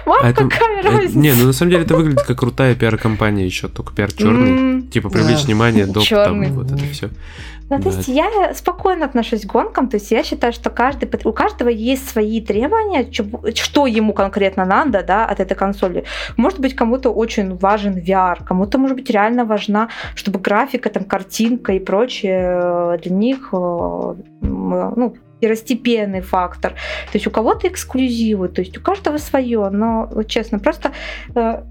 Вам 0.06 0.18
А 0.22 0.28
это- 0.30 0.44
какая 0.48 0.82
Э, 0.82 0.88
разница? 0.88 1.18
Не, 1.18 1.32
ну 1.32 1.46
на 1.46 1.52
самом 1.52 1.70
деле 1.72 1.84
это 1.84 1.96
выглядит 1.96 2.22
как 2.22 2.38
крутая 2.38 2.74
пиар-компания 2.74 3.44
еще, 3.46 3.68
только 3.68 3.94
пиар 3.94 4.12
черный. 4.12 4.82
Типа 4.82 5.08
привлечь 5.10 5.44
внимание, 5.44 5.86
доп, 5.86 6.04
там, 6.08 6.42
вот 6.54 6.70
это 6.70 6.84
все. 6.92 7.08
Ну, 7.70 7.80
то 7.80 7.88
есть 7.88 8.08
я 8.08 8.52
спокойно 8.54 9.06
отношусь 9.06 9.46
к 9.46 9.46
гонкам, 9.46 9.88
то 9.88 9.96
есть 9.96 10.10
я 10.10 10.22
считаю, 10.24 10.52
что 10.52 10.68
каждый, 10.68 11.08
у 11.24 11.32
каждого 11.32 11.70
есть 11.70 12.06
свои 12.06 12.38
требования, 12.42 13.06
что 13.54 13.86
ему 13.86 14.12
конкретно 14.12 14.66
надо, 14.66 15.02
да, 15.02 15.24
от 15.24 15.40
этой 15.40 15.54
консоли. 15.54 16.04
Может 16.36 16.60
быть, 16.60 16.74
кому-то 16.76 17.10
очень 17.10 17.56
важен 17.56 17.94
VR, 17.94 18.44
кому-то, 18.44 18.76
может 18.76 18.96
быть, 18.96 19.08
реально 19.08 19.46
важна, 19.46 19.88
чтобы 20.14 20.38
графика, 20.40 20.90
там, 20.90 21.04
картинка 21.04 21.72
и 21.72 21.78
прочее 21.78 22.60
э, 22.62 22.98
для 23.04 23.12
них, 23.16 23.48
э, 23.52 24.14
ну, 24.42 25.14
второстепенный 25.42 26.20
фактор. 26.20 26.72
То 26.72 27.14
есть 27.14 27.26
у 27.26 27.30
кого-то 27.30 27.66
эксклюзивы, 27.66 28.48
то 28.48 28.60
есть 28.60 28.78
у 28.78 28.80
каждого 28.80 29.18
свое, 29.18 29.70
но 29.70 30.08
вот 30.12 30.28
честно, 30.28 30.60
просто 30.60 30.92
э, 31.34 31.64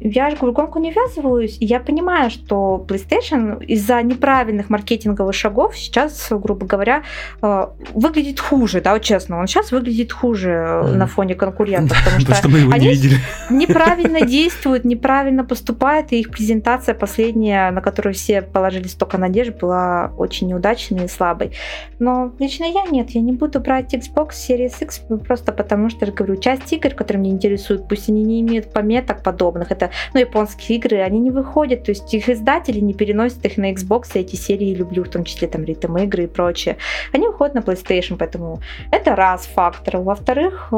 я 0.00 0.30
же 0.30 0.36
говорю, 0.36 0.52
гонку 0.54 0.78
не 0.78 0.90
ввязываюсь, 0.92 1.56
и 1.60 1.64
я 1.64 1.80
понимаю, 1.80 2.30
что 2.30 2.84
PlayStation 2.88 3.64
из-за 3.64 4.02
неправильных 4.02 4.70
маркетинговых 4.70 5.34
шагов 5.34 5.76
сейчас, 5.76 6.28
грубо 6.30 6.66
говоря, 6.66 7.02
э, 7.42 7.66
выглядит 7.94 8.40
хуже, 8.40 8.80
да, 8.80 8.92
вот 8.92 9.02
честно, 9.02 9.38
он 9.38 9.46
сейчас 9.46 9.72
выглядит 9.72 10.12
хуже 10.12 10.82
Мгм. 10.84 10.98
на 10.98 11.06
фоне 11.06 11.34
конкурентов, 11.34 11.96
потому 12.04 12.20
что 12.20 12.34
что 12.34 12.48
мы 12.48 12.58
его 12.58 12.72
не 12.72 12.78
они 12.78 12.88
видели. 12.88 13.16
неправильно 13.50 14.20
действуют, 14.26 14.84
неправильно 14.84 15.44
поступают, 15.44 16.12
и 16.12 16.20
их 16.20 16.30
презентация 16.30 16.94
последняя, 16.94 17.70
на 17.70 17.80
которую 17.80 18.14
все 18.14 18.42
положили 18.42 18.88
столько 18.88 19.18
надежд, 19.18 19.58
была 19.60 20.12
очень 20.16 20.48
неудачной 20.48 21.04
и 21.06 21.08
слабой. 21.08 21.52
Но 21.98 22.32
лично 22.38 22.64
я 22.64 22.82
нет, 22.90 23.10
я 23.10 23.20
не 23.20 23.32
буду 23.32 23.60
брать 23.60 23.94
Xbox 23.94 24.30
Series 24.48 24.74
X 24.80 25.02
просто 25.26 25.52
потому, 25.52 25.90
что, 25.90 26.06
я 26.06 26.12
говорю, 26.12 26.36
часть 26.36 26.72
игр, 26.72 26.90
которые 26.90 27.22
меня 27.22 27.32
интересуют, 27.34 27.88
пусть 27.88 28.08
они 28.08 28.22
не 28.22 28.40
имеют 28.40 28.72
пометок 28.72 29.22
подобных, 29.22 29.70
это, 29.70 29.87
ну, 30.14 30.20
японские 30.20 30.78
игры, 30.78 30.98
они 30.98 31.18
не 31.18 31.30
выходят, 31.30 31.84
то 31.84 31.90
есть 31.90 32.12
их 32.14 32.28
издатели 32.28 32.80
не 32.80 32.94
переносят 32.94 33.44
их 33.44 33.56
на 33.56 33.72
Xbox, 33.72 34.10
и 34.14 34.20
эти 34.20 34.36
серии 34.36 34.74
люблю, 34.74 35.04
в 35.04 35.08
том 35.08 35.24
числе 35.24 35.48
там 35.48 35.64
ритм 35.64 35.96
игры 35.96 36.24
и 36.24 36.26
прочее. 36.26 36.76
Они 37.12 37.26
выходят 37.26 37.54
на 37.54 37.60
PlayStation, 37.60 38.16
поэтому 38.18 38.60
это 38.90 39.16
раз 39.16 39.46
фактор. 39.46 39.98
Во-вторых, 39.98 40.68
э, 40.72 40.74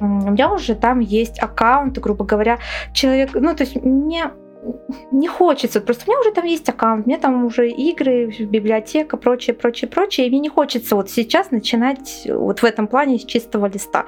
у 0.00 0.04
меня 0.04 0.52
уже 0.52 0.74
там 0.74 1.00
есть 1.00 1.38
аккаунт, 1.42 1.98
грубо 1.98 2.24
говоря, 2.24 2.58
человек, 2.92 3.30
ну, 3.34 3.54
то 3.54 3.64
есть 3.64 3.76
мне 3.76 4.30
не 5.10 5.28
хочется, 5.28 5.80
просто 5.80 6.04
у 6.06 6.10
меня 6.10 6.20
уже 6.20 6.32
там 6.32 6.44
есть 6.44 6.68
аккаунт, 6.68 7.06
у 7.06 7.08
меня 7.08 7.18
там 7.18 7.44
уже 7.44 7.70
игры, 7.70 8.26
библиотека, 8.26 9.16
прочее, 9.16 9.54
прочее, 9.54 9.88
прочее, 9.88 10.26
и 10.26 10.30
мне 10.30 10.40
не 10.40 10.48
хочется 10.48 10.96
вот 10.96 11.10
сейчас 11.10 11.50
начинать 11.50 12.26
вот 12.28 12.60
в 12.60 12.64
этом 12.64 12.86
плане 12.86 13.18
с 13.18 13.24
чистого 13.24 13.66
листа. 13.66 14.04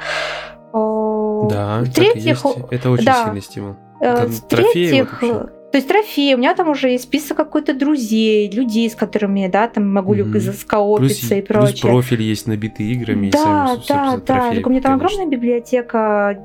Э, 0.72 1.48
Да, 1.50 1.80
В-третьих. 1.80 2.44
Это 2.70 2.90
очень 2.90 3.04
да. 3.04 3.24
сильный 3.24 3.42
стимул. 3.42 3.76
Э, 4.00 4.26
В-третьих. 4.26 5.22
То 5.72 5.78
есть 5.78 5.88
трофеи, 5.88 6.34
у 6.34 6.38
меня 6.38 6.54
там 6.54 6.68
уже 6.68 6.90
есть 6.90 7.04
список 7.04 7.36
какой-то 7.38 7.72
друзей, 7.74 8.50
людей, 8.50 8.88
с 8.90 8.94
которыми, 8.94 9.48
да, 9.48 9.68
там 9.68 9.92
могу 9.92 10.14
Мгм. 10.14 10.32
mm 10.36 10.52
скоопиться 10.52 11.34
и 11.36 11.40
плюс 11.42 11.60
прочее. 11.70 11.90
профиль 11.90 12.22
есть 12.22 12.46
набитый 12.46 12.86
играми 12.92 13.28
и 13.28 13.30
Да, 13.30 13.38
сами, 13.38 13.80
да, 13.88 14.16
да. 14.16 14.20
трофеи, 14.20 14.56
Так 14.58 14.66
у 14.66 14.70
меня 14.70 14.80
там 14.82 14.98
конечно. 14.98 15.16
огромная 15.16 15.26
библиотека. 15.38 16.38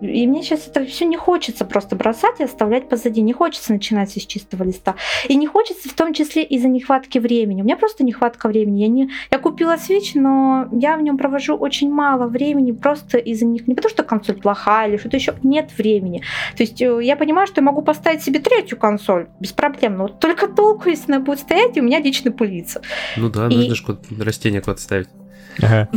И 0.00 0.26
мне 0.26 0.42
сейчас 0.42 0.66
это 0.66 0.86
все 0.86 1.04
не 1.04 1.18
хочется 1.18 1.66
просто 1.66 1.94
бросать 1.94 2.40
и 2.40 2.44
оставлять 2.44 2.88
позади. 2.88 3.20
Не 3.20 3.34
хочется 3.34 3.72
начинать 3.72 4.10
с 4.10 4.14
чистого 4.14 4.62
листа. 4.62 4.94
И 5.28 5.36
не 5.36 5.46
хочется 5.46 5.88
в 5.90 5.92
том 5.92 6.14
числе 6.14 6.42
из-за 6.42 6.68
нехватки 6.68 7.18
времени. 7.18 7.60
У 7.60 7.64
меня 7.64 7.76
просто 7.76 8.02
нехватка 8.02 8.48
времени. 8.48 8.80
Я, 8.80 8.88
не, 8.88 9.10
я 9.30 9.38
купила 9.38 9.76
Switch, 9.76 10.12
но 10.14 10.68
я 10.72 10.96
в 10.96 11.02
нем 11.02 11.18
провожу 11.18 11.54
очень 11.54 11.90
мало 11.92 12.28
времени 12.28 12.72
просто 12.72 13.18
из-за 13.18 13.44
них. 13.44 13.68
Не 13.68 13.74
потому 13.74 13.90
что 13.90 14.02
консоль 14.02 14.36
плохая 14.40 14.88
или 14.88 14.96
что-то 14.96 15.18
еще. 15.18 15.34
Нет 15.42 15.70
времени. 15.76 16.22
То 16.56 16.62
есть 16.62 16.80
э, 16.80 17.00
я 17.02 17.16
понимаю, 17.16 17.46
что 17.46 17.60
я 17.60 17.64
могу 17.66 17.82
поставить 17.82 18.22
себе 18.22 18.40
третью 18.40 18.69
консоль 18.76 19.28
без 19.40 19.52
проблем. 19.52 19.96
Но 19.96 20.04
вот 20.04 20.20
только 20.20 20.48
толку, 20.48 20.88
если 20.88 21.12
она 21.12 21.20
будет 21.20 21.40
стоять, 21.40 21.76
и 21.76 21.80
у 21.80 21.84
меня 21.84 22.00
лично 22.00 22.30
пылится. 22.32 22.80
Ну 23.16 23.28
да, 23.30 23.48
И- 23.48 23.56
нужно 23.56 23.74
же 23.74 23.84
куда- 23.84 24.24
растения 24.24 24.60
куда-то 24.60 24.80
ставить. 24.82 25.08
Ага. 25.62 25.88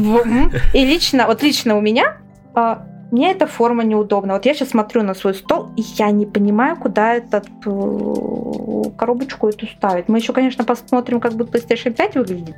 И 0.74 0.86
лично, 0.86 1.28
вот 1.28 1.44
лично 1.44 1.78
у 1.78 1.82
меня, 1.82 2.18
а, 2.56 2.86
мне 3.14 3.32
эта 3.32 3.46
форма 3.46 3.84
неудобна. 3.84 4.34
Вот 4.34 4.46
я 4.46 4.54
сейчас 4.56 4.70
смотрю 4.70 5.04
на 5.04 5.14
свой 5.14 5.36
стол, 5.36 5.70
и 5.78 5.82
я 5.82 6.10
не 6.10 6.26
понимаю, 6.26 6.76
куда 6.76 7.14
этот 7.14 7.46
э, 7.64 8.90
коробочку 8.98 9.48
эту 9.50 9.68
ставить. 9.68 10.10
Мы 10.10 10.18
еще, 10.18 10.34
конечно, 10.34 10.64
посмотрим, 10.64 11.20
как 11.20 11.34
будет 11.34 11.54
PlayStation 11.54 11.94
5 11.94 12.16
выглядеть. 12.16 12.56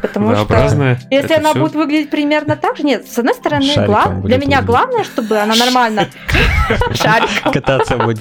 Потому 0.00 0.28
что 0.36 0.54
если 1.10 1.32
Это 1.34 1.36
она 1.38 1.50
всё. 1.50 1.60
будет 1.60 1.74
выглядеть 1.74 2.10
примерно 2.10 2.54
так 2.56 2.76
же, 2.76 2.84
нет, 2.84 3.06
с 3.08 3.18
одной 3.18 3.34
стороны, 3.34 3.66
глав- 3.84 4.22
для 4.22 4.36
меня 4.38 4.60
выглядеть. 4.60 4.64
главное, 4.66 5.04
чтобы 5.04 5.38
она 5.38 5.56
нормально. 5.56 6.06
Кататься 7.52 7.96
будет. 7.96 8.20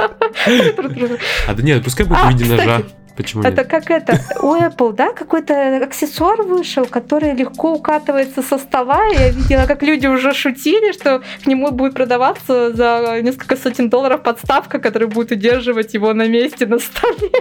А 1.48 1.54
да 1.54 1.62
нет, 1.64 1.84
пускай 1.84 2.06
будет 2.06 2.18
А, 2.20 2.26
в 2.28 2.30
виде 2.32 2.46
ножа. 2.46 2.82
Почему 3.16 3.44
Это 3.44 3.62
нет? 3.62 3.68
как 3.68 3.90
это, 3.90 4.20
у 4.42 4.56
Apple, 4.56 4.94
да, 4.94 5.14
какой-то 5.14 5.78
аксессуар 5.78 6.42
вышел, 6.42 6.86
который 6.86 7.34
легко 7.34 7.74
укатывается 7.74 8.42
со 8.42 8.58
стола. 8.58 9.06
Я 9.14 9.30
видела, 9.30 9.66
как 9.66 9.84
люди 9.84 10.08
уже 10.08 10.34
шутили, 10.34 10.92
что 10.92 11.22
к 11.44 11.48
нему 11.48 11.72
будет 11.72 11.94
продаваться 11.94 12.74
за 12.74 13.20
несколько 13.22 13.56
сотен 13.56 13.90
долларов 13.90 14.22
подставка, 14.22 14.80
которая 14.80 15.10
будет 15.10 15.32
удерживать 15.32 15.94
его 15.94 16.14
на 16.14 16.28
месте 16.28 16.66
на 16.66 16.80
столе. 16.80 17.32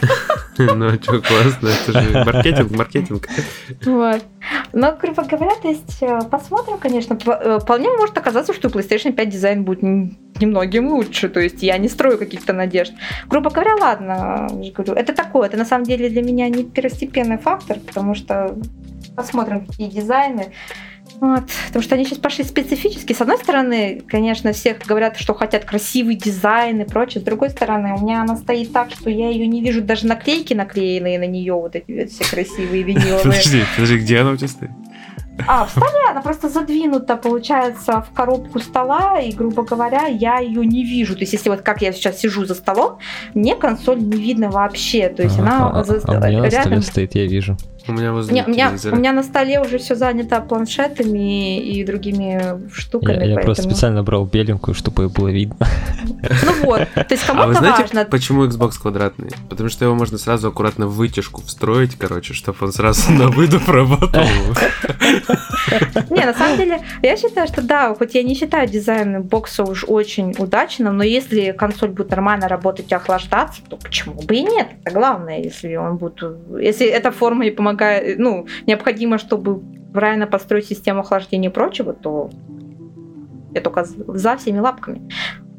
Ну, 0.58 0.90
что, 0.94 1.20
классно, 1.20 1.68
это 1.68 2.00
же 2.00 2.24
маркетинг, 2.24 2.70
маркетинг. 2.70 3.28
Вот. 3.84 4.22
Но, 4.72 4.96
грубо 5.00 5.22
говоря, 5.24 5.54
то 5.60 5.68
есть 5.68 6.02
э, 6.02 6.20
посмотрим, 6.30 6.78
конечно. 6.78 7.18
Э, 7.26 7.58
Вполне 7.60 7.90
может 7.90 8.16
оказаться, 8.16 8.54
что 8.54 8.68
у 8.68 8.70
PlayStation 8.70 9.12
5 9.12 9.28
дизайн 9.28 9.64
будет 9.64 9.82
немногим 9.82 10.88
лучше. 10.88 11.28
То 11.28 11.40
есть 11.40 11.62
я 11.62 11.78
не 11.78 11.88
строю 11.88 12.18
каких-то 12.18 12.52
надежд. 12.52 12.92
Грубо 13.26 13.50
говоря, 13.50 13.74
ладно, 13.76 14.48
говорю, 14.74 14.94
это 14.94 15.12
такое. 15.16 15.48
Это 15.48 15.56
на 15.56 15.64
самом 15.64 15.84
деле 15.84 16.08
для 16.08 16.22
меня 16.22 16.48
не 16.48 16.64
первостепенный 16.64 17.38
фактор, 17.38 17.78
потому 17.80 18.14
что 18.14 18.56
посмотрим, 19.16 19.66
какие 19.66 19.88
дизайны. 19.88 20.52
Вот, 21.20 21.44
потому 21.68 21.82
что 21.82 21.94
они 21.94 22.04
сейчас 22.04 22.18
пошли 22.18 22.44
специфически. 22.44 23.12
С 23.12 23.20
одной 23.20 23.38
стороны, 23.38 24.02
конечно, 24.06 24.52
всех 24.52 24.78
говорят, 24.86 25.16
что 25.16 25.34
хотят 25.34 25.64
красивый 25.64 26.14
дизайн 26.14 26.82
и 26.82 26.84
прочее. 26.84 27.22
С 27.22 27.24
другой 27.24 27.50
стороны, 27.50 27.94
у 27.94 28.02
меня 28.02 28.22
она 28.22 28.36
стоит 28.36 28.72
так, 28.72 28.90
что 28.90 29.08
я 29.08 29.30
ее 29.30 29.46
не 29.46 29.62
вижу 29.62 29.80
даже 29.80 30.06
наклейки 30.06 30.52
наклеенные 30.52 31.18
на 31.18 31.26
нее, 31.26 31.54
вот 31.54 31.74
эти 31.74 32.00
вот 32.00 32.10
все 32.10 32.24
красивые 32.24 32.82
виниловые. 32.84 33.22
Подожди, 33.22 33.62
подожди, 33.74 33.98
где 33.98 34.18
она 34.18 34.32
у 34.32 34.36
тебя 34.36 34.48
стоит? 34.48 34.70
А, 35.46 35.66
в 35.66 35.70
столе 35.70 36.10
она 36.10 36.22
просто 36.22 36.48
задвинута, 36.48 37.16
получается, 37.16 38.02
в 38.02 38.14
коробку 38.14 38.58
стола, 38.58 39.18
и, 39.20 39.32
грубо 39.32 39.62
говоря, 39.64 40.06
я 40.06 40.38
ее 40.38 40.64
не 40.64 40.84
вижу. 40.84 41.14
То 41.14 41.20
есть, 41.20 41.32
если 41.32 41.50
вот 41.50 41.60
как 41.62 41.82
я 41.82 41.92
сейчас 41.92 42.18
сижу 42.18 42.44
за 42.46 42.54
столом, 42.54 42.98
мне 43.34 43.54
консоль 43.54 43.98
не 44.00 44.16
видно 44.16 44.50
вообще. 44.50 45.08
То 45.08 45.22
есть, 45.22 45.38
она 45.38 45.70
А, 45.70 45.84
за- 45.84 46.00
а 46.04 46.12
у 46.12 46.14
меня 46.28 46.42
на 46.42 46.50
столе 46.50 46.64
рядом. 46.70 46.82
стоит, 46.82 47.14
я 47.14 47.26
вижу. 47.26 47.56
У 47.88 47.92
меня 47.92 48.12
возле 48.12 48.42
у, 48.44 48.48
меня, 48.50 48.72
у 48.92 48.96
меня 48.96 49.12
на 49.12 49.22
столе 49.22 49.60
уже 49.60 49.78
все 49.78 49.94
занято 49.94 50.40
планшетами 50.40 51.58
и 51.60 51.84
другими 51.84 52.60
штуками. 52.72 53.16
Я, 53.18 53.24
я 53.24 53.34
просто 53.36 53.62
поэтому- 53.62 53.70
специально 53.74 54.02
брал 54.02 54.24
беленькую, 54.26 54.74
чтобы 54.74 55.04
ее 55.04 55.08
было 55.08 55.28
видно. 55.28 55.56
Ну 56.44 56.64
вот, 56.64 56.88
то 56.94 57.06
есть 57.10 57.24
А 57.28 57.32
вы 57.34 57.40
кому-то 57.40 57.58
знаете, 57.60 57.82
важно. 57.82 58.04
почему 58.06 58.44
Xbox 58.46 58.72
квадратный? 58.80 59.30
Потому 59.48 59.68
что 59.68 59.84
его 59.84 59.94
можно 59.94 60.18
сразу 60.18 60.48
аккуратно 60.48 60.86
в 60.86 60.94
вытяжку 60.96 61.42
встроить, 61.42 61.94
короче, 61.96 62.34
чтобы 62.34 62.58
он 62.62 62.72
сразу 62.72 63.12
на 63.12 63.28
выдув 63.28 63.68
работал. 63.68 64.24
Не, 66.10 66.24
на 66.24 66.34
самом 66.34 66.56
деле, 66.56 66.80
я 67.02 67.16
считаю, 67.16 67.46
что 67.46 67.62
да, 67.62 67.94
хоть 67.94 68.14
я 68.14 68.22
не 68.22 68.34
считаю 68.34 68.68
дизайн 68.68 69.22
бокса 69.22 69.62
уж 69.64 69.84
очень 69.86 70.34
удачным, 70.38 70.96
но 70.96 71.04
если 71.04 71.52
консоль 71.52 71.90
будет 71.90 72.10
нормально 72.10 72.48
работать 72.48 72.90
и 72.90 72.94
охлаждаться, 72.94 73.60
то 73.68 73.76
почему 73.76 74.14
бы 74.22 74.34
и 74.36 74.42
нет? 74.42 74.68
Это 74.84 74.94
главное, 74.94 75.38
если 75.42 75.76
он 75.76 75.96
будет... 75.96 76.22
Если 76.60 76.86
эта 76.86 77.10
форма 77.10 77.46
и 77.46 77.50
помогает, 77.50 77.75
ну, 78.18 78.46
необходимо, 78.66 79.18
чтобы 79.18 79.60
правильно 79.92 80.26
построить 80.26 80.66
систему 80.66 81.00
охлаждения 81.00 81.50
и 81.50 81.52
прочего, 81.52 81.92
то 81.92 82.30
я 83.54 83.60
только 83.60 83.84
за 83.84 84.36
всеми 84.36 84.58
лапками. 84.58 85.08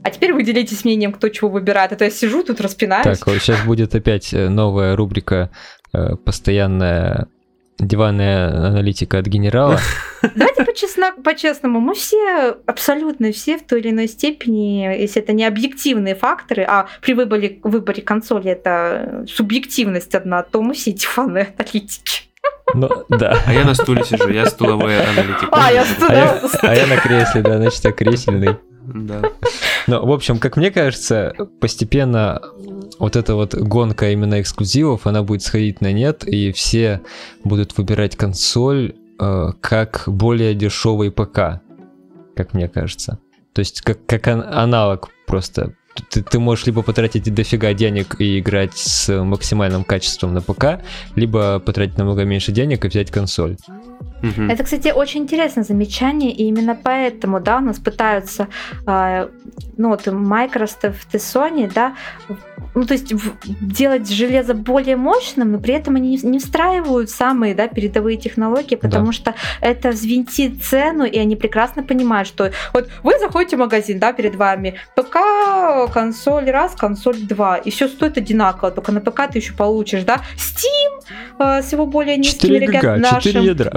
А 0.04 0.10
теперь 0.10 0.34
вы 0.34 0.44
делитесь 0.44 0.86
мнением, 0.86 1.12
кто 1.12 1.28
чего 1.30 1.50
выбирает. 1.50 1.92
Это 1.92 2.06
я 2.06 2.12
сижу 2.12 2.44
тут 2.44 2.62
распинаюсь. 2.62 3.04
Так, 3.04 3.28
вот 3.28 3.38
сейчас 3.38 3.66
будет 3.66 3.94
опять 3.96 4.34
э, 4.34 4.48
новая 4.48 4.96
рубрика 4.96 5.50
э, 5.92 6.16
постоянная 6.16 7.28
диванная 7.80 8.50
аналитика 8.68 9.20
от 9.20 9.28
генерала. 9.28 9.80
Давайте 10.36 10.64
по-честно- 10.64 11.14
по-честному, 11.24 11.80
мы 11.80 11.94
все, 11.94 12.58
абсолютно 12.66 13.32
все 13.32 13.58
в 13.58 13.64
той 13.64 13.80
или 13.82 13.92
иной 13.92 14.08
степени, 14.08 14.84
если 15.00 15.22
это 15.22 15.34
не 15.34 15.46
объективные 15.46 16.16
факторы, 16.16 16.64
а 16.64 16.88
при 17.02 17.14
выборе, 17.14 17.60
выборе 17.64 18.02
консоли 18.02 18.52
это 18.52 19.26
субъективность 19.28 20.16
одна, 20.16 20.44
то 20.44 20.62
мы 20.62 20.74
все 20.74 20.92
диванные 20.92 21.54
аналитики. 21.58 22.28
Ну, 22.74 22.90
да. 23.10 23.38
А 23.46 23.54
я 23.54 23.64
на 23.64 23.74
стуле 23.74 24.04
сижу, 24.04 24.30
я 24.30 24.46
стуловой 24.46 25.00
аналитик. 25.00 25.48
А, 25.52 25.72
я 25.72 25.86
А 26.10 26.14
я, 26.14 26.42
а 26.62 26.76
я 26.76 26.86
на 26.88 26.98
кресле, 26.98 27.42
да, 27.42 27.58
значит, 27.58 27.84
я 27.86 27.92
кресельный. 27.92 28.58
Да. 28.94 29.22
Ну, 29.88 30.06
в 30.06 30.12
общем, 30.12 30.40
как 30.40 30.58
мне 30.58 30.72
кажется, 30.72 31.34
постепенно 31.60 32.42
вот 33.00 33.16
эта 33.16 33.36
вот 33.36 33.54
гонка 33.56 34.12
именно 34.12 34.42
эксклюзивов, 34.42 35.08
она 35.08 35.24
будет 35.24 35.44
сходить 35.44 35.82
на 35.82 35.92
нет, 35.92 36.24
и 36.26 36.52
все 36.52 37.02
будут 37.44 37.78
выбирать 37.78 38.16
консоль 38.16 38.96
э, 39.20 39.50
как 39.62 40.04
более 40.08 40.56
дешевый 40.56 41.12
ПК, 41.12 41.62
как 42.36 42.54
мне 42.54 42.68
кажется. 42.68 43.20
То 43.54 43.60
есть 43.60 43.82
как, 43.82 44.06
как 44.06 44.28
ан- 44.28 44.46
аналог 44.48 45.10
просто. 45.26 45.74
Ты, 46.10 46.24
ты 46.24 46.40
можешь 46.40 46.66
либо 46.66 46.82
потратить 46.82 47.34
дофига 47.34 47.74
денег 47.74 48.16
и 48.20 48.40
играть 48.40 48.78
с 48.78 49.24
максимальным 49.24 49.84
качеством 49.84 50.34
на 50.34 50.42
ПК, 50.42 50.82
либо 51.16 51.60
потратить 51.60 51.98
намного 51.98 52.24
меньше 52.24 52.52
денег 52.52 52.86
и 52.86 52.88
взять 52.88 53.12
консоль. 53.12 53.58
Мгм. 54.22 54.50
Это, 54.50 54.64
кстати, 54.64 54.90
очень 54.90 55.22
интересное 55.22 55.64
замечание, 55.64 56.32
и 56.32 56.44
именно 56.44 56.76
поэтому, 56.82 57.40
да, 57.40 57.58
у 57.58 57.62
нас 57.62 57.78
пытаются, 57.78 58.48
э, 58.86 59.28
ну, 59.78 59.90
вот 59.90 60.06
Microsoft 60.08 61.14
и 61.14 61.18
Sony, 61.18 61.72
да, 61.74 61.94
ну, 62.76 62.86
то 62.86 62.94
есть 62.94 63.12
делать 63.62 64.10
железо 64.10 64.54
более 64.54 64.98
мощным, 64.98 65.52
но 65.52 65.60
при 65.60 65.74
этом 65.74 65.96
они 65.96 66.20
не- 66.22 66.40
встраивают 66.40 67.10
самые, 67.10 67.56
да, 67.56 67.68
передовые 67.68 68.18
технологии, 68.18 68.76
потому 68.76 69.12
что 69.12 69.34
это 69.62 69.90
взвинтит 69.90 70.64
цену, 70.64 71.06
и 71.06 71.18
они 71.18 71.36
прекрасно 71.36 71.84
понимают, 71.84 72.28
что 72.28 72.52
вот 72.74 72.88
вы 73.04 73.14
заходите 73.20 73.56
в 73.56 73.60
магазин, 73.60 74.00
да, 74.00 74.14
перед 74.14 74.36
вами 74.36 74.76
ПК, 74.96 75.18
консоль 75.92 76.50
раз, 76.52 76.74
консоль 76.76 77.18
два, 77.18 77.58
и 77.58 77.72
все 77.72 77.88
стоит 77.88 78.18
одинаково, 78.18 78.72
только 78.72 78.92
на 78.92 79.02
ПК 79.02 79.22
ты 79.32 79.40
еще 79.40 79.54
получишь, 79.54 80.04
да, 80.04 80.22
Steam 80.36 81.02
э, 81.40 81.62
с 81.64 81.72
его 81.72 81.86
более 81.86 82.18
низкими 82.18 82.60
4 82.60 82.68
гига, 82.68 82.78
регулярным 82.78 83.22
4 83.22 83.46
ядра. 83.46 83.72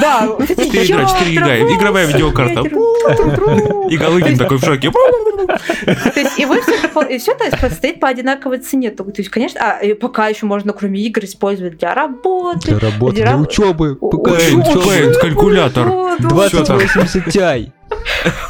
да, 0.00 0.26
вот 0.26 0.50
эти 0.50 0.64
4 0.66 0.84
ядра, 0.84 1.06
4 1.06 1.30
гига, 1.30 1.54
ядра, 1.54 1.76
игровая 1.76 2.06
видеокарта. 2.06 2.60
И 3.90 3.96
Галыгин 3.96 4.38
такой 4.38 4.58
в 4.58 4.64
шоке. 4.64 4.89
То 4.92 6.20
есть, 6.20 6.38
и 6.38 6.44
вы 6.44 6.60
все 6.60 6.74
это, 6.74 7.18
все 7.18 7.32
это 7.32 7.74
стоит 7.74 8.00
по 8.00 8.08
одинаковой 8.08 8.58
цене. 8.58 8.90
То 8.90 9.04
есть, 9.16 9.30
конечно, 9.30 9.60
а 9.60 9.94
пока 9.94 10.28
еще 10.28 10.46
можно, 10.46 10.72
кроме 10.72 11.00
игр, 11.00 11.24
использовать 11.24 11.78
для 11.78 11.94
работы. 11.94 12.72
Для 12.72 12.78
работы, 12.78 13.16
Для 13.16 13.26
для 13.26 13.36
учебы. 13.38 13.98
Paint, 14.00 15.14
калькулятор. 15.20 15.88
Вот, 15.88 16.20
вот, 16.20 16.50
2080 16.50 17.26
Ti. 17.28 17.72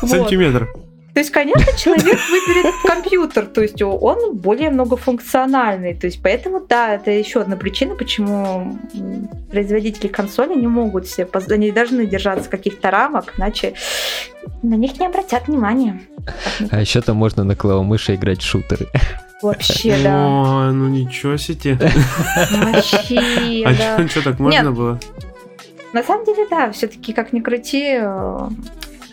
вот. 0.02 0.10
Сантиметр. 0.10 0.68
То 1.14 1.20
есть, 1.20 1.30
конечно, 1.30 1.66
человек 1.76 2.18
выберет 2.30 2.74
компьютер, 2.84 3.46
то 3.46 3.60
есть 3.62 3.82
он 3.82 4.36
более 4.36 4.70
многофункциональный. 4.70 5.94
То 5.94 6.06
есть, 6.06 6.22
поэтому, 6.22 6.60
да, 6.66 6.94
это 6.94 7.10
еще 7.10 7.40
одна 7.40 7.56
причина, 7.56 7.94
почему 7.96 8.78
производители 9.50 10.06
консоли 10.08 10.54
не 10.54 10.68
могут 10.68 11.06
все, 11.06 11.26
поз- 11.26 11.48
они 11.48 11.72
должны 11.72 12.06
держаться 12.06 12.48
каких-то 12.48 12.90
рамок, 12.90 13.34
иначе 13.36 13.74
на 14.62 14.74
них 14.74 14.98
не 15.00 15.06
обратят 15.06 15.48
внимания. 15.48 16.00
А 16.70 16.80
еще 16.80 17.00
там 17.00 17.16
можно 17.16 17.42
на 17.44 17.56
клавомыши 17.56 18.14
играть 18.14 18.40
в 18.40 18.46
шутеры. 18.46 18.86
Вообще, 19.42 19.96
да. 20.04 20.26
Ой, 20.26 20.72
ну 20.72 20.88
ничего 20.88 21.36
себе. 21.38 21.76
Вообще, 22.52 23.64
А 23.66 23.74
да. 23.98 24.08
что, 24.08 24.22
так 24.22 24.38
можно 24.38 24.62
Нет. 24.62 24.72
было? 24.74 25.00
На 25.92 26.02
самом 26.04 26.24
деле, 26.24 26.46
да, 26.48 26.70
все-таки, 26.70 27.12
как 27.12 27.32
ни 27.32 27.40
крути, 27.40 27.96
э, 28.00 28.38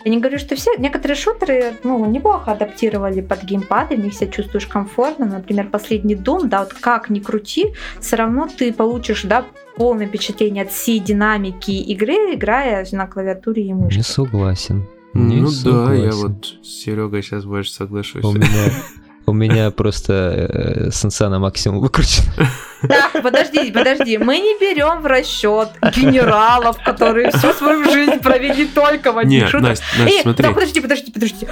я 0.04 0.10
не 0.10 0.18
говорю, 0.18 0.38
что 0.38 0.56
все, 0.56 0.70
некоторые 0.78 1.16
шутеры, 1.16 1.74
ну, 1.82 2.04
неплохо 2.06 2.52
адаптировали 2.52 3.20
под 3.20 3.44
геймпад, 3.44 3.92
и 3.92 3.96
в 3.96 4.00
них 4.00 4.14
себя 4.14 4.30
чувствуешь 4.30 4.66
комфортно. 4.66 5.26
Например, 5.26 5.68
последний 5.68 6.14
Doom, 6.14 6.46
да, 6.46 6.60
вот 6.60 6.74
как 6.74 7.10
ни 7.10 7.20
крути, 7.20 7.74
все 8.00 8.16
равно 8.16 8.48
ты 8.48 8.72
получишь, 8.72 9.22
да, 9.22 9.44
полное 9.76 10.06
впечатление 10.06 10.64
от 10.64 10.70
всей 10.70 10.98
динамики 10.98 11.70
игры, 11.70 12.34
играя 12.34 12.86
на 12.92 13.06
клавиатуре 13.06 13.66
и 13.66 13.74
мышке. 13.74 13.98
Не 13.98 14.04
согласен. 14.04 14.86
Не 15.14 15.40
Ну 15.40 15.50
да, 15.64 15.94
я 15.94 16.12
согласен. 16.12 16.28
вот 16.28 16.46
с 16.62 16.68
Серегой 16.68 17.22
сейчас 17.22 17.44
больше 17.44 17.72
соглашусь. 17.72 18.24
У 18.24 18.32
меня, 18.32 18.72
у 19.26 19.32
меня 19.32 19.70
просто 19.70 20.12
э, 20.12 20.90
сенса 20.90 21.28
на 21.28 21.38
максимум 21.38 21.80
выкручен. 21.80 22.24
Да, 22.82 23.10
подожди, 23.22 23.70
подожди, 23.72 24.18
мы 24.18 24.38
не 24.38 24.58
берем 24.58 25.00
в 25.02 25.06
расчет 25.06 25.70
генералов, 25.96 26.76
которые 26.84 27.30
всю 27.30 27.52
свою 27.52 27.84
жизнь 27.90 28.18
провели 28.20 28.66
только 28.66 29.12
в 29.12 29.18
одних 29.18 29.42
Нет, 29.42 29.50
шутерах. 29.50 29.68
Настя, 29.70 29.84
Настя, 29.98 30.18
Э, 30.18 30.22
смотри. 30.22 30.42
да, 30.44 30.52
подожди, 30.52 30.80
подожди, 30.80 31.12
подожди. 31.12 31.48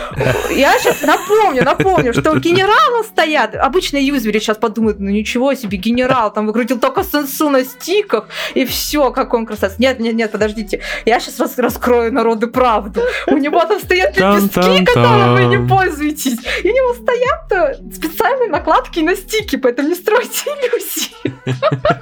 Я 0.55 0.79
сейчас 0.79 1.03
напомню, 1.03 1.65
напомню, 1.65 2.13
что 2.13 2.39
генералы 2.39 3.05
стоят. 3.05 3.55
Обычные 3.55 4.07
юзеры 4.07 4.39
сейчас 4.41 4.57
подумают, 4.59 5.01
ну 5.01 5.11
ничего 5.11 5.55
себе, 5.55 5.79
генерал, 5.79 6.33
там 6.33 6.47
выкрутил 6.47 6.79
только 6.79 7.03
сенсу 7.05 7.49
на 7.51 7.65
стиках, 7.65 8.29
и 8.55 8.65
все, 8.65 9.11
как 9.11 9.35
он 9.35 9.47
красавец. 9.47 9.79
Нет, 9.79 9.99
нет, 10.01 10.15
нет, 10.15 10.31
подождите. 10.33 10.81
Я 11.05 11.19
сейчас 11.21 11.59
раскрою 11.59 12.13
народу 12.13 12.49
правду. 12.49 13.01
У 13.27 13.37
него 13.37 13.65
там 13.65 13.81
стоят 13.81 14.17
лепестки, 14.17 14.55
Тан-тан-тан. 14.61 14.85
которым 14.87 15.35
вы 15.35 15.45
не 15.57 15.69
пользуетесь. 15.69 16.39
И 16.63 16.71
у 16.71 16.75
него 16.75 16.95
стоят 16.95 17.53
э, 17.81 17.93
специальные 17.95 18.49
накладки 18.49 19.01
на 19.01 19.17
стики, 19.17 19.57
поэтому 19.57 19.89
не 19.89 19.95
стройте 19.95 20.51
иллюзий. 20.51 21.16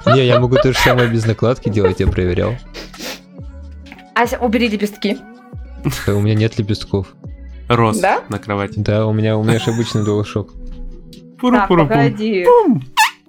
Не, 0.05 0.25
я 0.25 0.39
могу 0.39 0.55
то 0.55 0.71
же 0.73 0.77
самое 0.79 1.07
без 1.09 1.25
накладки 1.25 1.69
делать, 1.69 1.99
я 1.99 2.07
проверял. 2.07 2.55
Ася, 4.13 4.37
убери 4.39 4.67
лепестки. 4.69 5.17
Да, 6.07 6.15
У 6.15 6.21
меня 6.21 6.35
нет 6.35 6.57
лепестков. 6.57 7.13
Рос 7.67 7.99
Да? 7.99 8.21
на 8.29 8.39
кровати. 8.39 8.73
Да, 8.77 9.05
у 9.07 9.13
меня, 9.13 9.37
у 9.37 9.43
меня 9.43 9.59
же 9.59 9.71
обычный. 9.71 10.03
Так, 10.05 10.47
Пуру-пуру-пум. 11.41 11.87
погоди. 11.89 12.45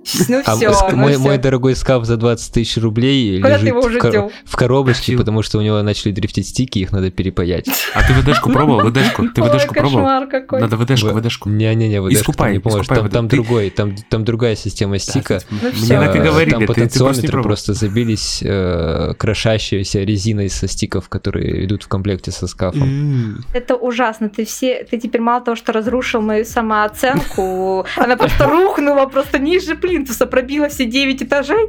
Ну 0.29 0.43
А 0.45 0.55
все, 0.57 0.71
ну 0.91 0.97
мой, 0.97 1.13
всё. 1.13 1.21
мой 1.21 1.39
дорогой 1.39 1.75
скаф 1.77 2.05
за 2.05 2.17
20 2.17 2.53
тысяч 2.53 2.77
рублей 2.83 3.41
Куда 3.41 3.57
лежит 3.59 3.75
в, 3.75 3.99
кор- 3.99 4.31
в 4.45 4.57
коробочке, 4.57 5.07
Чил. 5.13 5.19
потому 5.19 5.43
что 5.43 5.59
у 5.59 5.63
него 5.63 5.83
начали 5.83 6.13
дрифтить 6.13 6.49
стики, 6.49 6.79
их 6.81 6.93
надо 6.93 7.11
перепаять. 7.11 7.69
А 7.95 8.03
ты 8.03 8.13
ВДшку 8.15 8.51
пробовал? 8.51 8.89
ВДшку? 8.89 9.29
Ты 9.29 9.43
ВДшку 9.43 9.75
пробовал? 9.75 10.29
какой. 10.29 10.61
Надо 10.61 10.77
ВДшку, 10.77 11.09
В- 11.09 11.21
ВДшку. 11.21 11.49
Не-не-не, 11.51 12.01
вот 12.01 12.13
Искупай, 12.13 12.53
не 12.53 12.59
искупай 12.59 12.85
Там, 12.99 13.11
там 13.11 13.29
ты- 13.29 13.37
другой, 13.37 13.71
там, 13.71 13.95
там 14.09 14.25
другая 14.25 14.57
система 14.57 14.99
стика. 14.99 15.41
Ну 15.51 15.59
Мне 15.73 15.89
так 16.01 16.15
и 16.17 16.19
Э, 16.19 16.23
говорили, 16.25 16.51
Там 16.53 16.61
ты, 16.61 16.67
ты 16.67 16.75
просто 16.75 16.83
потенциометры 17.05 17.43
просто 17.43 17.75
забились 17.75 18.41
э, 18.43 19.15
крошащейся 19.19 20.01
резиной 20.03 20.49
со 20.49 20.69
стиков, 20.69 21.09
которые 21.09 21.65
идут 21.67 21.83
в 21.85 21.89
комплекте 21.89 22.31
со 22.31 22.47
скафом. 22.47 23.45
Это 23.53 23.75
ужасно. 23.77 24.29
Ты 24.29 24.45
все, 24.45 24.85
ты 24.85 24.99
теперь 24.99 25.21
мало 25.21 25.41
того, 25.45 25.57
что 25.57 25.73
разрушил 25.73 26.21
мою 26.21 26.45
самооценку, 26.45 27.87
она 27.97 28.17
просто 28.17 28.47
рухнула 28.47 29.07
просто 29.07 29.39
ниже 29.39 29.75
плинтуса, 29.97 30.27
пробила 30.27 30.69
все 30.69 30.85
9 30.85 31.23
этажей. 31.23 31.69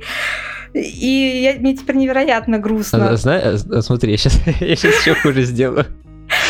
И 0.73 1.41
я, 1.43 1.59
мне 1.59 1.75
теперь 1.75 1.95
невероятно 1.95 2.57
А, 2.57 2.59
грустно. 2.59 3.15
зна- 3.15 3.41
а, 3.71 3.81
смотри, 3.81 4.11
я 4.11 4.17
сейчас, 4.17 4.39
я 4.59 4.75
сейчас 4.75 4.99
еще 4.99 5.15
хуже 5.15 5.43
сделаю. 5.43 5.85